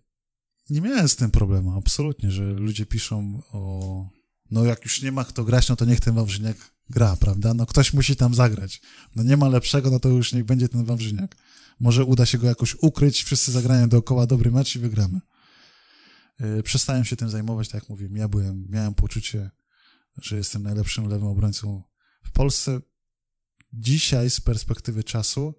nie 0.71 0.81
miałem 0.81 1.09
z 1.09 1.17
tym 1.17 1.31
problemu, 1.31 1.79
absolutnie, 1.79 2.31
że 2.31 2.45
ludzie 2.45 2.87
piszą 2.87 3.43
o... 3.53 4.09
No 4.51 4.65
jak 4.65 4.85
już 4.85 5.03
nie 5.03 5.13
ma 5.13 5.25
kto 5.25 5.45
grać, 5.45 5.69
no 5.69 5.77
to 5.77 5.85
niech 5.85 6.01
ten 6.01 6.15
Wawrzyniak 6.15 6.57
gra, 6.91 7.17
prawda? 7.17 7.55
No 7.55 7.67
ktoś 7.67 7.93
musi 7.93 8.17
tam 8.17 8.35
zagrać. 8.35 8.81
No 9.17 9.23
nie 9.23 9.37
ma 9.37 9.49
lepszego, 9.49 9.91
no 9.91 10.01
to 10.01 10.09
już 10.09 10.33
niech 10.33 10.45
będzie 10.45 10.69
ten 10.69 10.85
Wawrzyniak. 10.85 11.37
Może 11.81 12.05
uda 12.05 12.27
się 12.27 12.39
go 12.39 12.47
jakoś 12.47 12.75
ukryć, 12.75 13.23
wszyscy 13.23 13.53
zagrają 13.53 13.89
dookoła 13.89 14.27
dobry 14.27 14.51
mecz 14.51 14.77
i 14.77 14.79
wygramy. 14.79 15.21
E, 16.41 16.63
Przestałem 16.63 17.05
się 17.05 17.17
tym 17.17 17.31
zajmować, 17.31 17.69
tak 17.69 17.83
jak 17.83 17.91
mówiłem, 17.91 18.17
ja 18.17 18.29
byłem, 18.29 18.67
miałem 18.69 18.95
poczucie, 18.95 19.51
że 20.23 20.37
jestem 20.37 20.62
najlepszym 20.62 21.09
lewym 21.09 21.29
obrońcą 21.29 21.83
w 22.25 22.31
Polsce. 22.31 22.81
Dzisiaj 23.73 24.31
z 24.31 24.41
perspektywy 24.41 25.05
czasu 25.05 25.55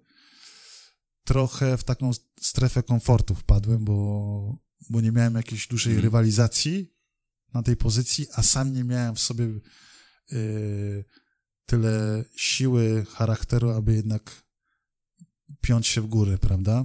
trochę 1.24 1.76
w 1.76 1.84
taką 1.84 2.10
strefę 2.40 2.82
komfortu 2.82 3.34
wpadłem, 3.34 3.84
bo, 3.84 4.58
bo 4.90 5.00
nie 5.00 5.12
miałem 5.12 5.34
jakiejś 5.34 5.66
dużej 5.66 5.92
Mhm. 5.92 6.04
rywalizacji 6.04 6.94
na 7.54 7.62
tej 7.62 7.76
pozycji, 7.76 8.26
a 8.34 8.42
sam 8.42 8.72
nie 8.72 8.84
miałem 8.84 9.14
w 9.14 9.20
sobie 9.20 9.44
y, 10.32 11.04
tyle 11.66 12.24
siły, 12.36 13.06
charakteru, 13.10 13.70
aby 13.70 13.94
jednak 13.94 14.42
piąć 15.60 15.86
się 15.86 16.00
w 16.00 16.06
górę, 16.06 16.38
prawda? 16.38 16.84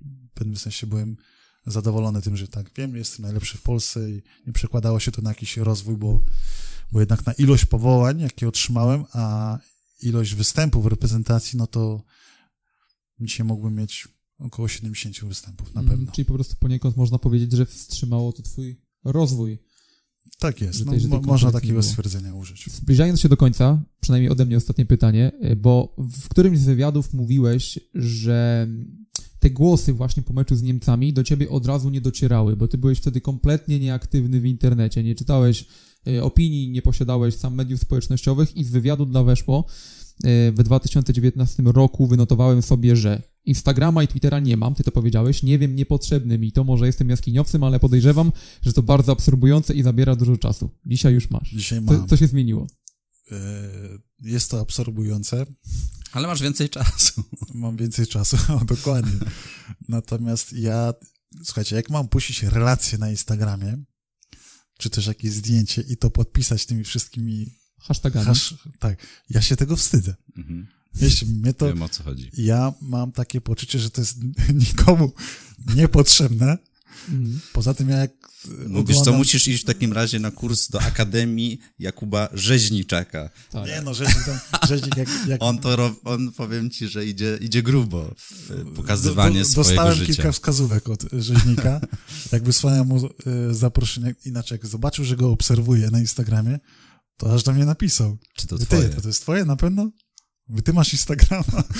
W 0.00 0.34
pewnym 0.34 0.56
sensie 0.56 0.86
byłem 0.86 1.16
zadowolony 1.66 2.22
tym, 2.22 2.36
że 2.36 2.48
tak, 2.48 2.70
wiem, 2.76 2.96
jestem 2.96 3.22
najlepszy 3.22 3.58
w 3.58 3.62
Polsce 3.62 4.10
i 4.10 4.22
nie 4.46 4.52
przekładało 4.52 5.00
się 5.00 5.12
to 5.12 5.22
na 5.22 5.30
jakiś 5.30 5.56
rozwój, 5.56 5.96
bo, 5.96 6.20
bo 6.92 7.00
jednak 7.00 7.26
na 7.26 7.32
ilość 7.32 7.64
powołań, 7.64 8.20
jakie 8.20 8.48
otrzymałem, 8.48 9.04
a 9.12 9.58
ilość 10.02 10.34
występów 10.34 10.84
w 10.84 10.86
reprezentacji, 10.86 11.58
no 11.58 11.66
to 11.66 12.02
dzisiaj 13.20 13.46
mógłbym 13.46 13.74
mieć 13.74 14.08
około 14.38 14.68
70 14.68 15.24
występów, 15.24 15.74
na 15.74 15.80
Mhm. 15.80 15.98
pewno. 15.98 16.12
Czyli 16.12 16.24
po 16.24 16.34
prostu 16.34 16.54
poniekąd 16.60 16.96
można 16.96 17.18
powiedzieć, 17.18 17.52
że 17.52 17.66
wstrzymało 17.66 18.32
to 18.32 18.42
twój 18.42 18.80
rozwój. 19.04 19.58
Tak 20.38 20.60
jest, 20.60 20.86
no, 20.86 20.92
tej- 20.92 21.06
mo- 21.08 21.20
można 21.20 21.52
takiego 21.52 21.82
stwierdzenia 21.82 22.34
użyć. 22.34 22.70
Zbliżając 22.70 23.20
się 23.20 23.28
do 23.28 23.36
końca, 23.36 23.82
przynajmniej 24.00 24.30
ode 24.30 24.44
mnie 24.46 24.56
ostatnie 24.56 24.86
pytanie, 24.86 25.32
bo 25.56 25.94
w 25.98 26.28
którymś 26.28 26.58
z 26.58 26.64
wywiadów 26.64 27.12
mówiłeś, 27.14 27.78
że 27.94 28.68
te 29.42 29.50
głosy 29.50 29.92
właśnie 29.92 30.22
po 30.22 30.32
meczu 30.32 30.56
z 30.56 30.62
Niemcami 30.62 31.12
do 31.12 31.24
ciebie 31.24 31.48
od 31.50 31.66
razu 31.66 31.90
nie 31.90 32.00
docierały, 32.00 32.56
bo 32.56 32.68
ty 32.68 32.78
byłeś 32.78 32.98
wtedy 32.98 33.20
kompletnie 33.20 33.78
nieaktywny 33.80 34.40
w 34.40 34.46
internecie, 34.46 35.02
nie 35.02 35.14
czytałeś 35.14 35.64
y, 36.08 36.22
opinii, 36.22 36.70
nie 36.70 36.82
posiadałeś 36.82 37.34
sam 37.34 37.54
mediów 37.54 37.80
społecznościowych 37.80 38.56
i 38.56 38.64
z 38.64 38.70
wywiadu 38.70 39.06
dla 39.06 39.22
Weszło 39.24 39.64
y, 40.24 40.52
w 40.52 40.62
2019 40.62 41.62
roku 41.66 42.06
wynotowałem 42.06 42.62
sobie, 42.62 42.96
że 42.96 43.22
Instagrama 43.44 44.02
i 44.02 44.08
Twittera 44.08 44.40
nie 44.40 44.56
mam, 44.56 44.74
ty 44.74 44.82
to 44.84 44.90
powiedziałeś, 44.90 45.42
nie 45.42 45.58
wiem, 45.58 45.76
niepotrzebny 45.76 46.38
mi 46.38 46.52
to, 46.52 46.64
może 46.64 46.86
jestem 46.86 47.08
jaskiniowcem, 47.10 47.64
ale 47.64 47.80
podejrzewam, 47.80 48.32
że 48.62 48.72
to 48.72 48.82
bardzo 48.82 49.12
absorbujące 49.12 49.74
i 49.74 49.82
zabiera 49.82 50.16
dużo 50.16 50.36
czasu. 50.36 50.70
Dzisiaj 50.86 51.14
już 51.14 51.30
masz. 51.30 51.50
Dzisiaj 51.50 51.84
Co, 51.86 51.92
mam. 51.92 52.08
co 52.08 52.16
się 52.16 52.26
zmieniło? 52.26 52.66
E, 53.32 53.36
Jest 54.22 54.50
to 54.50 54.60
absorbujące, 54.60 55.46
Ale 56.12 56.28
masz 56.28 56.42
więcej 56.42 56.70
czasu. 56.70 57.24
mam 57.54 57.76
więcej 57.76 58.06
czasu, 58.06 58.36
o, 58.60 58.64
dokładnie. 58.64 59.18
Natomiast 59.88 60.52
ja, 60.52 60.94
słuchajcie, 61.44 61.76
jak 61.76 61.90
mam 61.90 62.08
puścić 62.08 62.42
relacje 62.42 62.98
na 62.98 63.10
Instagramie, 63.10 63.84
czy 64.78 64.90
też 64.90 65.06
jakieś 65.06 65.32
zdjęcie 65.32 65.82
i 65.82 65.96
to 65.96 66.10
podpisać 66.10 66.66
tymi 66.66 66.84
wszystkimi 66.84 67.46
Hashtagami. 67.80 68.26
hasz, 68.26 68.54
tak, 68.78 69.06
ja 69.30 69.42
się 69.42 69.56
tego 69.56 69.76
wstydzę. 69.76 70.14
Mhm. 70.36 70.66
Wiecie, 70.94 71.26
mnie 71.26 71.54
to... 71.54 71.66
Wiem 71.66 71.82
o 71.82 71.88
co 71.88 72.02
chodzi. 72.02 72.30
Ja 72.36 72.72
mam 72.80 73.12
takie 73.12 73.40
poczucie, 73.40 73.78
że 73.78 73.90
to 73.90 74.00
jest 74.00 74.16
nikomu 74.68 75.12
niepotrzebne. 75.74 76.58
Poza 77.52 77.74
tym 77.74 77.88
ja 77.88 77.96
jak 77.96 78.10
Mówisz, 78.66 78.96
co 78.96 79.00
oglądam- 79.02 79.16
musisz 79.18 79.48
iść 79.48 79.62
w 79.62 79.66
takim 79.66 79.92
razie 79.92 80.18
na 80.20 80.30
kurs 80.30 80.68
do 80.68 80.80
Akademii 80.82 81.58
Jakuba 81.78 82.28
Rzeźniczaka. 82.32 83.30
Tak. 83.50 83.66
Nie 83.66 83.80
no, 83.82 83.94
rzeźnik, 83.94 84.24
tam, 84.24 84.38
rzeźnik 84.68 84.96
jak, 84.96 85.08
jak 85.28 85.42
On 85.42 85.58
to, 85.58 85.76
ro- 85.76 85.96
on 86.04 86.32
powiem 86.32 86.70
ci, 86.70 86.88
że 86.88 87.06
idzie, 87.06 87.38
idzie 87.40 87.62
grubo 87.62 88.14
w 88.18 88.50
e, 88.50 88.64
pokazywanie 88.74 89.38
do, 89.38 89.44
do, 89.44 89.50
swojego 89.50 89.70
Dostałem 89.72 89.94
życia. 89.98 90.12
kilka 90.14 90.32
wskazówek 90.32 90.88
od 90.88 91.02
rzeźnika. 91.12 91.80
jak 92.32 92.42
wysłałem 92.42 92.86
mu 92.86 93.08
zaproszenie, 93.50 94.14
inaczej 94.24 94.54
jak 94.62 94.66
zobaczył, 94.66 95.04
że 95.04 95.16
go 95.16 95.30
obserwuję 95.30 95.90
na 95.90 96.00
Instagramie, 96.00 96.58
to 97.16 97.34
aż 97.34 97.42
do 97.42 97.52
mnie 97.52 97.64
napisał. 97.64 98.18
Czy 98.36 98.46
to 98.46 98.58
Ty, 98.58 98.66
twoje? 98.66 98.88
to, 98.88 99.00
to 99.00 99.08
jest 99.08 99.22
twoje 99.22 99.44
na 99.44 99.56
pewno? 99.56 99.90
Mówię, 100.48 100.62
Ty 100.62 100.72
masz 100.72 100.92
Instagrama? 100.92 101.64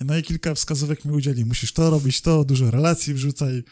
No 0.00 0.16
i 0.16 0.22
kilka 0.22 0.54
wskazówek 0.54 1.04
mi 1.04 1.12
udzieli. 1.12 1.44
Musisz 1.44 1.72
to 1.72 1.90
robić, 1.90 2.20
to, 2.20 2.44
dużo 2.44 2.70
relacji 2.70 3.14
wrzucaj. 3.14 3.62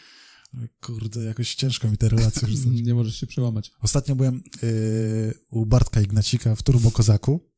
Kurde, 0.80 1.24
jakoś 1.24 1.54
ciężko 1.54 1.88
mi 1.88 1.96
te 1.98 2.08
relacje 2.08 2.48
wrzucać. 2.48 2.72
Nie 2.82 2.94
możesz 2.94 3.16
się 3.20 3.26
przełamać. 3.26 3.70
Ostatnio 3.80 4.16
byłem 4.16 4.42
y, 4.62 5.34
u 5.50 5.66
Bartka 5.66 6.00
Ignacika 6.00 6.54
w 6.56 6.62
Turbo 6.62 6.90
Kozaku. 6.90 7.48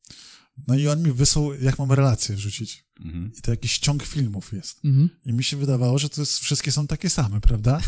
No 0.67 0.75
i 0.75 0.87
on 0.87 1.01
mi 1.03 1.11
wysłał, 1.11 1.53
jak 1.53 1.79
mam 1.79 1.91
relacje 1.91 2.35
wrzucić. 2.35 2.85
Mhm. 2.99 3.31
I 3.37 3.41
to 3.41 3.51
jakiś 3.51 3.79
ciąg 3.79 4.03
filmów 4.03 4.53
jest. 4.53 4.85
Mhm. 4.85 5.09
I 5.25 5.33
mi 5.33 5.43
się 5.43 5.57
wydawało, 5.57 5.99
że 5.99 6.09
to 6.09 6.21
jest, 6.21 6.39
wszystkie 6.39 6.71
są 6.71 6.87
takie 6.87 7.09
same, 7.09 7.41
prawda? 7.41 7.81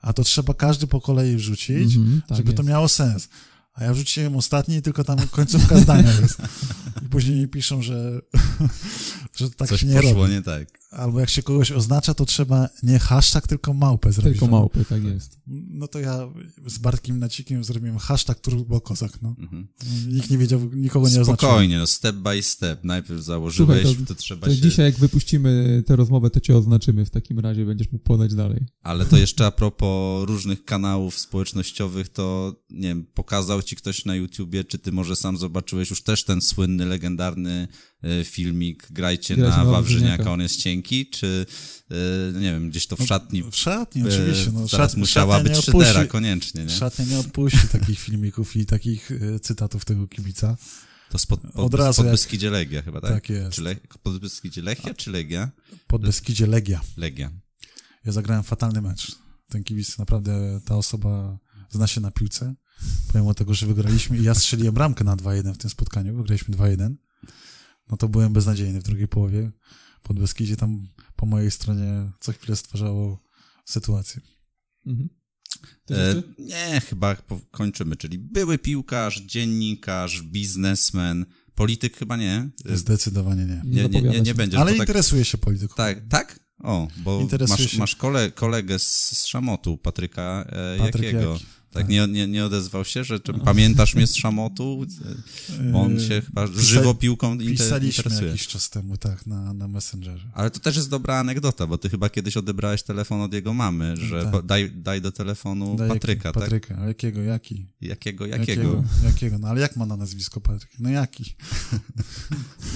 A 0.00 0.12
to 0.12 0.24
trzeba 0.24 0.54
każdy 0.54 0.86
po 0.86 1.00
kolei 1.00 1.36
wrzucić, 1.36 1.96
Mhm, 1.96 2.22
tak 2.28 2.36
żeby 2.36 2.52
to 2.52 2.62
miało 2.62 2.88
sens. 2.88 3.28
A 3.74 3.84
ja 3.84 3.94
wrzuciłem 3.94 4.36
ostatni 4.36 4.76
i 4.76 4.82
tylko 4.82 5.04
tam 5.04 5.28
końcówka 5.28 5.78
zdania 5.78 6.20
jest. 6.20 6.38
I 7.02 7.08
później 7.08 7.36
mi 7.36 7.48
piszą, 7.48 7.82
że, 7.82 8.20
że 9.36 9.50
tak 9.50 9.68
Coś 9.68 9.80
się 9.80 9.86
nie 9.86 9.94
poszło 9.96 10.12
robi. 10.22 10.32
nie 10.32 10.42
tak. 10.42 10.81
Albo 10.92 11.20
jak 11.20 11.30
się 11.30 11.42
kogoś 11.42 11.72
oznacza, 11.72 12.14
to 12.14 12.26
trzeba 12.26 12.68
nie 12.82 12.98
hashtag, 12.98 13.46
tylko 13.46 13.74
małpę 13.74 14.12
zrobić. 14.12 14.32
Tylko 14.32 14.56
małpy, 14.56 14.84
tak 14.84 15.04
jest. 15.04 15.38
No 15.46 15.88
to 15.88 15.98
ja 15.98 16.28
z 16.66 16.78
Bartkiem 16.78 17.18
Nacikiem 17.18 17.64
zrobiłem 17.64 17.98
hashtag 17.98 18.40
Turbo 18.40 18.80
Kozak, 18.80 19.22
no. 19.22 19.34
Mhm. 19.38 19.68
Nikt 20.08 20.30
nie 20.30 20.38
wiedział, 20.38 20.60
nikogo 20.74 21.08
nie 21.08 21.20
oznaczył. 21.20 21.48
Spokojnie, 21.48 21.78
no 21.78 21.86
step 21.86 22.16
by 22.16 22.42
step. 22.42 22.84
Najpierw 22.84 23.20
założyłeś, 23.20 23.82
Słuchaj, 23.82 24.06
to, 24.06 24.14
trzeba 24.14 24.46
To 24.46 24.54
się... 24.54 24.60
dzisiaj 24.60 24.86
jak 24.86 24.98
wypuścimy 24.98 25.82
tę 25.86 25.96
rozmowę, 25.96 26.30
to 26.30 26.40
cię 26.40 26.56
oznaczymy 26.56 27.04
w 27.04 27.10
takim 27.10 27.38
razie, 27.38 27.64
będziesz 27.64 27.92
mógł 27.92 28.04
podać 28.04 28.34
dalej. 28.34 28.66
Ale 28.82 29.04
to 29.04 29.16
jeszcze 29.16 29.46
a 29.46 29.50
propos 29.50 30.28
różnych 30.28 30.64
kanałów 30.64 31.18
społecznościowych, 31.18 32.08
to 32.08 32.54
nie 32.70 32.88
wiem, 32.88 33.06
pokazał 33.14 33.62
ci 33.62 33.76
ktoś 33.76 34.04
na 34.04 34.14
YouTubie, 34.14 34.64
czy 34.64 34.78
ty 34.78 34.92
może 34.92 35.16
sam 35.16 35.36
zobaczyłeś 35.36 35.90
już 35.90 36.02
też 36.02 36.24
ten 36.24 36.40
słynny, 36.42 36.86
legendarny 36.86 37.68
filmik 38.24 38.86
Grajcie, 38.90 39.36
Grajcie 39.36 39.56
na 39.56 39.64
Wawrzyniaka, 39.64 40.32
on 40.32 40.40
jest 40.40 40.56
cienki, 40.56 41.06
czy 41.06 41.46
e, 41.90 41.94
nie 42.40 42.52
wiem, 42.52 42.70
gdzieś 42.70 42.86
to 42.86 42.96
w 42.96 43.06
szatni 43.06 43.42
W 43.42 43.56
szatni, 43.56 44.02
e, 44.02 44.06
oczywiście. 44.06 44.52
No, 44.52 44.68
teraz 44.68 44.90
szat- 44.92 44.96
musiała 44.98 45.40
być 45.40 45.56
szydera 45.56 46.06
koniecznie, 46.06 46.64
nie? 46.64 46.70
Szatnia 46.70 47.04
nie 47.04 47.18
odpuści 47.18 47.68
takich 47.72 47.98
filmików 47.98 48.56
i 48.56 48.66
takich 48.66 49.10
cytatów 49.42 49.84
tego 49.84 50.08
kibica. 50.08 50.56
To 51.10 51.18
spod, 51.18 51.40
pod, 51.40 51.54
Od 51.54 51.74
razu 51.74 51.96
pod 51.96 52.06
jak- 52.06 52.14
Beskidzie 52.14 52.50
Legia 52.50 52.82
chyba, 52.82 53.00
tak? 53.00 53.10
Tak 53.10 53.28
jest. 53.28 53.52
Czy 53.52 53.62
Le, 53.62 53.76
pod 54.02 54.18
Beskidzie 54.18 54.62
Lechia, 54.62 54.94
czy 54.94 55.10
Legia? 55.10 55.50
Pod 55.86 56.02
Beskidzie 56.02 56.46
Legia. 56.46 56.80
Legia. 56.96 57.30
Ja 58.04 58.12
zagrałem 58.12 58.42
fatalny 58.44 58.82
mecz. 58.82 59.12
Ten 59.48 59.64
kibic, 59.64 59.98
naprawdę 59.98 60.60
ta 60.64 60.76
osoba 60.76 61.38
zna 61.70 61.86
się 61.86 62.00
na 62.00 62.10
piłce. 62.10 62.54
Pomimo 63.12 63.34
tego, 63.34 63.54
że 63.54 63.66
wygraliśmy 63.66 64.18
i 64.18 64.22
ja 64.22 64.34
strzeliłem 64.34 64.74
bramkę 64.74 65.04
na 65.04 65.16
2-1 65.16 65.54
w 65.54 65.58
tym 65.58 65.70
spotkaniu, 65.70 66.16
wygraliśmy 66.16 66.56
2-1, 66.56 66.94
no 67.92 67.98
to 67.98 68.08
byłem 68.08 68.32
beznadziejny 68.32 68.80
w 68.80 68.84
drugiej 68.84 69.08
połowie. 69.08 69.50
Pod 70.02 70.20
Beskidzie 70.20 70.56
tam 70.56 70.88
po 71.16 71.26
mojej 71.26 71.50
stronie 71.50 72.10
co 72.20 72.32
chwilę 72.32 72.56
stwarzało 72.56 73.18
sytuację. 73.64 74.20
Mhm. 74.86 75.08
E, 75.90 76.22
nie, 76.38 76.80
chyba 76.80 77.16
kończymy, 77.50 77.96
czyli 77.96 78.18
były 78.18 78.58
piłkarz, 78.58 79.20
dziennikarz, 79.20 80.22
biznesmen, 80.22 81.26
polityk 81.54 81.96
chyba 81.96 82.16
nie. 82.16 82.50
E, 82.64 82.76
Zdecydowanie 82.76 83.44
nie. 83.44 83.62
Nie, 83.64 83.88
nie, 83.88 84.02
nie, 84.02 84.20
nie 84.20 84.34
będziesz, 84.34 84.60
Ale 84.60 84.70
tak, 84.70 84.80
interesuje 84.80 85.24
się 85.24 85.38
polityką. 85.38 85.74
tak, 85.74 86.08
tak? 86.08 86.40
O, 86.58 86.88
bo 86.96 87.28
masz, 87.48 87.76
masz 87.76 87.96
kole, 87.96 88.30
kolegę 88.30 88.78
z, 88.78 89.18
z 89.18 89.24
Szamotu, 89.24 89.78
Patryka 89.78 90.44
e, 90.48 90.78
Patryk 90.78 91.04
Jakiego. 91.04 91.32
Jaki, 91.32 91.44
Tak. 91.72 91.88
Nie, 91.88 92.06
nie, 92.08 92.26
nie 92.28 92.44
odezwał 92.44 92.84
się, 92.84 93.04
że 93.04 93.20
czy, 93.20 93.34
pamiętasz 93.34 93.94
mnie 93.94 94.06
z 94.06 94.14
Szamotu? 94.14 94.86
On 95.74 95.94
Yy, 95.94 96.08
się 96.08 96.22
chyba 96.26 96.46
pisa- 96.46 96.60
żywo 96.60 96.94
piłką 96.94 97.32
inter, 97.32 97.48
Pisaliśmy 97.48 98.02
interesuje. 98.04 98.30
jakiś 98.30 98.46
czas 98.46 98.70
temu, 98.70 98.96
tak, 98.96 99.26
na, 99.26 99.54
na 99.54 99.68
Messengerze. 99.68 100.28
Ale 100.34 100.50
to 100.50 100.60
też 100.60 100.76
jest 100.76 100.90
dobra 100.90 101.18
anegdota, 101.18 101.66
bo 101.66 101.78
ty 101.78 101.88
chyba 101.88 102.08
kiedyś 102.10 102.36
odebrałeś 102.36 102.82
telefon 102.82 103.20
od 103.20 103.32
jego 103.34 103.54
mamy, 103.54 103.96
że 103.96 104.24
Tak. 104.32 104.46
daj, 104.46 104.70
daj 104.70 105.00
do 105.00 105.12
telefonu 105.12 105.76
Daj 105.76 105.88
Patryka, 105.88 106.28
jaki, 106.28 106.34
tak? 106.40 106.42
Patryka, 106.42 106.78
a 106.82 106.86
jakiego, 106.86 107.22
jaki? 107.22 107.66
Jakiego, 107.80 108.26
Jakiego? 108.26 108.62
jakiego? 108.62 108.84
Jakiego? 109.04 109.38
No 109.38 109.48
ale 109.48 109.60
jak 109.60 109.76
ma 109.76 109.86
na 109.86 109.96
nazwisko 109.96 110.40
Patryk? 110.40 110.70
No 110.78 110.90
jaki? 110.90 111.24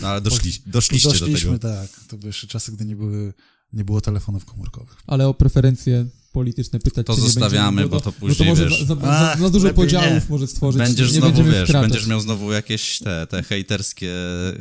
No 0.03 0.09
ale 0.09 0.21
doszli, 0.21 0.53
doszliście, 0.67 1.09
Doszliśmy, 1.09 1.51
do 1.51 1.59
tego. 1.59 1.75
tak. 1.75 1.91
To 2.09 2.17
były 2.17 2.29
jeszcze 2.29 2.47
czasy, 2.47 2.73
gdy 2.73 2.85
nie, 2.85 2.97
były, 2.97 3.35
nie 3.73 3.85
było 3.85 4.01
telefonów 4.01 4.45
komórkowych. 4.45 4.97
Ale 5.07 5.29
o 5.29 5.35
preferencje 5.35 6.07
polityczne 6.37 6.79
pytać 6.79 7.07
To 7.07 7.15
zostawiamy, 7.15 7.77
będziemy, 7.77 7.89
bo 7.89 8.01
to 8.01 8.13
bo 8.13 8.19
później, 8.27 8.49
może 8.49 8.65
wiesz, 8.65 8.81
za, 8.81 8.95
za, 8.95 9.01
za, 9.01 9.09
Ach, 9.11 9.41
za 9.41 9.51
dużo 9.51 9.75
podziałów 9.75 10.07
nie. 10.11 10.21
może 10.31 10.47
stworzyć. 10.47 10.79
Będziesz 10.83 11.13
nie 11.13 11.19
znowu, 11.21 11.45
wiesz, 11.45 11.69
skratać. 11.69 11.91
będziesz 11.91 12.07
miał 12.07 12.21
znowu 12.21 12.53
jakieś 12.53 12.99
te, 12.99 13.27
te 13.27 13.43
hejterskie, 13.43 14.13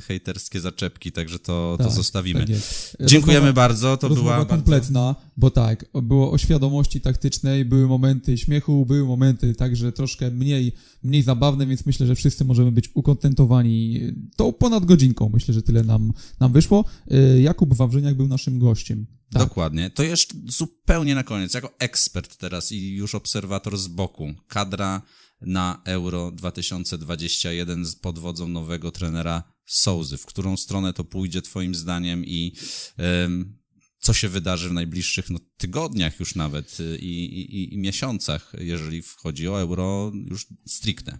hejterskie 0.07 0.61
zaczepki, 0.61 1.11
także 1.11 1.39
to, 1.39 1.75
to 1.77 1.83
Tak, 1.83 1.93
zostawimy. 1.93 2.45
tak. 2.45 3.07
Dziękujemy 3.07 3.47
Rozmowa- 3.47 3.53
bardzo, 3.55 3.97
to 3.97 4.09
była 4.09 4.45
kompletna, 4.45 5.15
bo 5.37 5.51
tak, 5.51 5.85
było 6.03 6.31
o 6.31 6.37
świadomości 6.37 7.01
taktycznej, 7.01 7.65
były 7.65 7.87
momenty 7.87 8.37
śmiechu, 8.37 8.85
były 8.85 9.05
momenty 9.05 9.55
także 9.55 9.91
troszkę 9.91 10.31
mniej, 10.31 10.71
mniej 11.03 11.21
zabawne, 11.23 11.65
więc 11.65 11.85
myślę, 11.85 12.07
że 12.07 12.15
wszyscy 12.15 12.45
możemy 12.45 12.71
być 12.71 12.89
ukontentowani 12.93 13.99
tą 14.35 14.53
ponad 14.53 14.85
godzinką. 14.85 15.29
Myślę, 15.33 15.53
że 15.53 15.61
tyle 15.61 15.83
nam, 15.83 16.13
nam 16.39 16.51
wyszło. 16.51 16.85
Y, 17.11 17.41
Jakub 17.41 17.73
Wawrzyniak 17.73 18.15
był 18.15 18.27
naszym 18.27 18.59
gościem. 18.59 19.05
Tak. 19.31 19.41
Dokładnie. 19.43 19.89
To 19.89 20.03
jeszcze 20.03 20.35
zupełnie 20.47 21.15
na 21.15 21.23
koniec, 21.23 21.53
jako 21.53 21.73
ekspert 21.79 22.37
teraz 22.37 22.71
i 22.71 22.89
już 22.95 23.15
obserwator 23.15 23.77
z 23.77 23.87
boku. 23.87 24.33
Kadra 24.47 25.01
na 25.41 25.81
Euro 25.85 26.31
2021 26.31 27.85
z 27.85 27.95
pod 27.95 28.19
wodzą 28.19 28.47
nowego 28.47 28.91
trenera 28.91 29.43
Souzy. 29.65 30.17
W 30.17 30.25
którą 30.25 30.57
stronę 30.57 30.93
to 30.93 31.03
pójdzie 31.03 31.41
twoim 31.41 31.75
zdaniem 31.75 32.25
i 32.25 32.55
em, 32.97 33.57
co 33.99 34.13
się 34.13 34.29
wydarzy 34.29 34.69
w 34.69 34.73
najbliższych 34.73 35.29
no, 35.29 35.39
tygodniach 35.57 36.19
już 36.19 36.35
nawet 36.35 36.79
y, 36.79 36.97
i, 36.97 37.41
i, 37.41 37.73
i 37.73 37.77
miesiącach, 37.77 38.53
jeżeli 38.57 39.03
chodzi 39.17 39.47
o 39.47 39.61
Euro 39.61 40.11
już 40.25 40.47
stricte. 40.67 41.17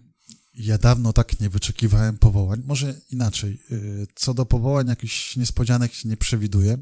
Ja 0.54 0.78
dawno 0.78 1.14
tak 1.14 1.40
nie 1.40 1.50
wyczekiwałem 1.50 2.18
powołań. 2.18 2.64
Może 2.66 3.02
inaczej. 3.12 3.60
y, 3.72 4.08
Co 4.16 4.34
do 4.34 4.46
powołań, 4.46 4.88
jakichś 4.88 5.36
niespodzianek 5.36 5.94
się 5.94 6.10
nie 6.10 6.18
przewiduję. 6.18 6.78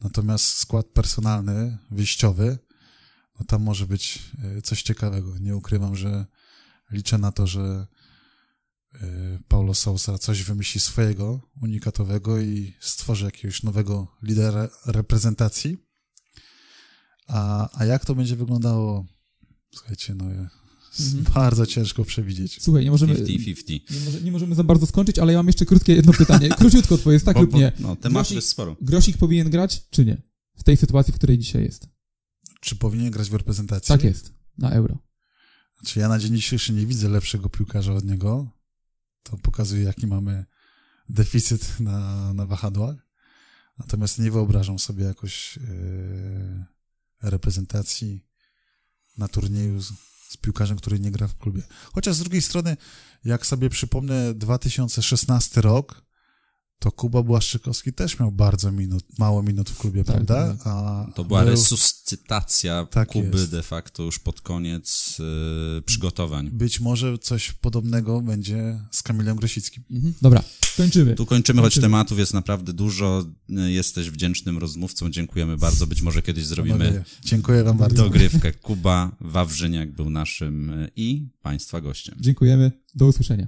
Natomiast 0.00 0.46
skład 0.46 0.86
personalny, 0.86 1.78
wyjściowy, 1.90 2.58
no 3.40 3.46
tam 3.46 3.62
może 3.62 3.86
być 3.86 4.32
y, 4.58 4.62
coś 4.62 4.82
ciekawego. 4.82 5.38
Nie 5.38 5.56
ukrywam, 5.56 5.96
że 5.96 6.26
liczę 6.90 7.18
na 7.18 7.32
to, 7.32 7.46
że 7.46 7.86
y, 8.94 8.98
Paulo 9.48 9.74
Sousa 9.74 10.18
coś 10.18 10.42
wymyśli 10.42 10.80
swojego, 10.80 11.40
unikatowego 11.62 12.38
i 12.38 12.74
stworzy 12.80 13.24
jakiegoś 13.24 13.62
nowego 13.62 14.16
lidera 14.22 14.68
reprezentacji. 14.86 15.78
A, 17.26 17.68
a 17.78 17.84
jak 17.84 18.04
to 18.04 18.14
będzie 18.14 18.36
wyglądało? 18.36 19.06
Słuchajcie, 19.74 20.14
no 20.14 20.24
Mhm. 21.00 21.34
bardzo 21.34 21.66
ciężko 21.66 22.04
przewidzieć. 22.04 22.62
Słuchaj, 22.62 22.84
nie 22.84 22.90
możemy, 22.90 23.14
50-50. 23.14 23.80
nie, 23.90 24.00
może, 24.04 24.20
nie 24.20 24.32
możemy 24.32 24.54
za 24.54 24.64
bardzo 24.64 24.86
skończyć, 24.86 25.18
ale 25.18 25.32
ja 25.32 25.38
mam 25.38 25.46
jeszcze 25.46 25.66
krótkie 25.66 25.94
jedno 25.94 26.12
pytanie. 26.12 26.48
Króciutko 26.58 26.94
odpowiedz, 26.94 27.24
tak 27.24 27.34
Bo- 27.34 27.40
lub 27.40 27.50
bo- 27.50 27.58
nie. 27.58 27.72
No, 27.78 27.96
tematów 27.96 28.32
Grosik- 28.32 28.34
jest 28.36 28.48
sporo. 28.48 28.76
Grosik 28.80 29.16
powinien 29.16 29.50
grać, 29.50 29.82
czy 29.90 30.04
nie? 30.04 30.22
W 30.56 30.62
tej 30.62 30.76
sytuacji, 30.76 31.12
w 31.12 31.16
której 31.16 31.38
dzisiaj 31.38 31.62
jest. 31.62 31.88
Czy 32.60 32.76
powinien 32.76 33.10
grać 33.10 33.30
w 33.30 33.34
reprezentacji? 33.34 33.88
Tak 33.88 34.04
jest, 34.04 34.32
na 34.58 34.70
Euro. 34.70 34.98
Znaczy 35.80 36.00
ja 36.00 36.08
na 36.08 36.18
dzień 36.18 36.36
dzisiejszy 36.36 36.72
nie 36.72 36.86
widzę 36.86 37.08
lepszego 37.08 37.48
piłkarza 37.48 37.92
od 37.92 38.04
niego. 38.04 38.50
To 39.22 39.36
pokazuje, 39.36 39.82
jaki 39.82 40.06
mamy 40.06 40.44
deficyt 41.08 41.80
na, 41.80 42.32
na 42.34 42.46
wahadłach. 42.46 42.96
Natomiast 43.78 44.18
nie 44.18 44.30
wyobrażam 44.30 44.78
sobie 44.78 45.04
jakoś 45.04 45.56
yy, 45.56 46.64
reprezentacji 47.22 48.24
na 49.18 49.28
turnieju 49.28 49.80
z, 50.28 50.36
piłkarzem, 50.36 50.76
który 50.76 51.00
nie 51.00 51.10
gra 51.10 51.28
w 51.28 51.38
klubie. 51.38 51.62
Chociaż 51.92 52.14
z 52.14 52.18
drugiej 52.18 52.42
strony, 52.42 52.76
jak 53.24 53.46
sobie 53.46 53.70
przypomnę 53.70 54.34
2016 54.34 55.60
rok, 55.60 56.02
to 56.78 56.92
Kuba 56.92 57.22
Błaszczykowski 57.22 57.92
też 57.92 58.18
miał 58.20 58.32
bardzo 58.32 58.72
minut, 58.72 59.04
mało 59.18 59.42
minut 59.42 59.70
w 59.70 59.78
klubie, 59.78 60.04
Tak, 60.04 60.14
prawda? 60.16 60.54
tak. 60.54 60.66
A 60.66 61.06
To 61.14 61.24
była 61.24 61.40
był- 61.42 61.50
resuscytacja 61.50 62.86
Tak 62.90 63.08
Kuby 63.08 63.38
jest. 63.38 63.50
de 63.50 63.62
facto 63.62 64.02
już 64.02 64.18
pod 64.18 64.40
koniec 64.40 65.16
y, 65.78 65.82
przygotowań. 65.82 66.50
Być 66.50 66.80
może 66.80 67.18
coś 67.18 67.52
podobnego 67.52 68.20
będzie 68.20 68.80
z 68.90 69.02
Kamilem 69.02 69.36
Grosickim. 69.36 69.82
Mhm. 69.90 70.14
Dobra, 70.22 70.42
kończymy. 70.76 71.14
Tu 71.14 71.26
kończymy, 71.26 71.62
choć 71.62 71.68
Kończymy. 71.74 71.82
tematów 71.82 72.18
jest 72.18 72.34
naprawdę 72.34 72.72
dużo. 72.72 73.24
Y, 73.50 73.72
Jesteś 73.72 74.10
wdzięcznym 74.10 74.58
rozmówcą, 74.58 75.10
dziękujemy 75.10 75.56
bardzo. 75.56 75.86
Być 75.86 76.02
może 76.02 76.22
kiedyś 76.22 76.46
zrobimy 76.46 76.78
Panowie, 76.78 77.04
Dziękuję 77.24 77.64
wam 77.64 77.78
bardzo. 77.78 78.04
dogrywkę. 78.04 78.52
Kuba 78.52 79.16
Wawrzyniak 79.20 79.92
był 79.92 80.10
naszym 80.10 80.70
y, 80.70 80.90
i 80.96 81.28
Państwa 81.42 81.80
gościem. 81.80 82.14
Dziękujemy. 82.20 82.72
Do 82.94 83.06
usłyszenia. 83.06 83.46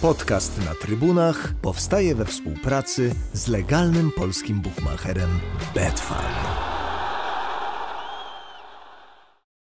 Podcast 0.00 0.64
na 0.64 0.74
trybunach 0.74 1.54
powstaje 1.62 2.14
we 2.14 2.24
współpracy 2.24 3.14
z 3.32 3.48
legalnym 3.48 4.12
polskim 4.12 4.60
bukmacherem 4.60 5.40
Betfair. 5.74 6.71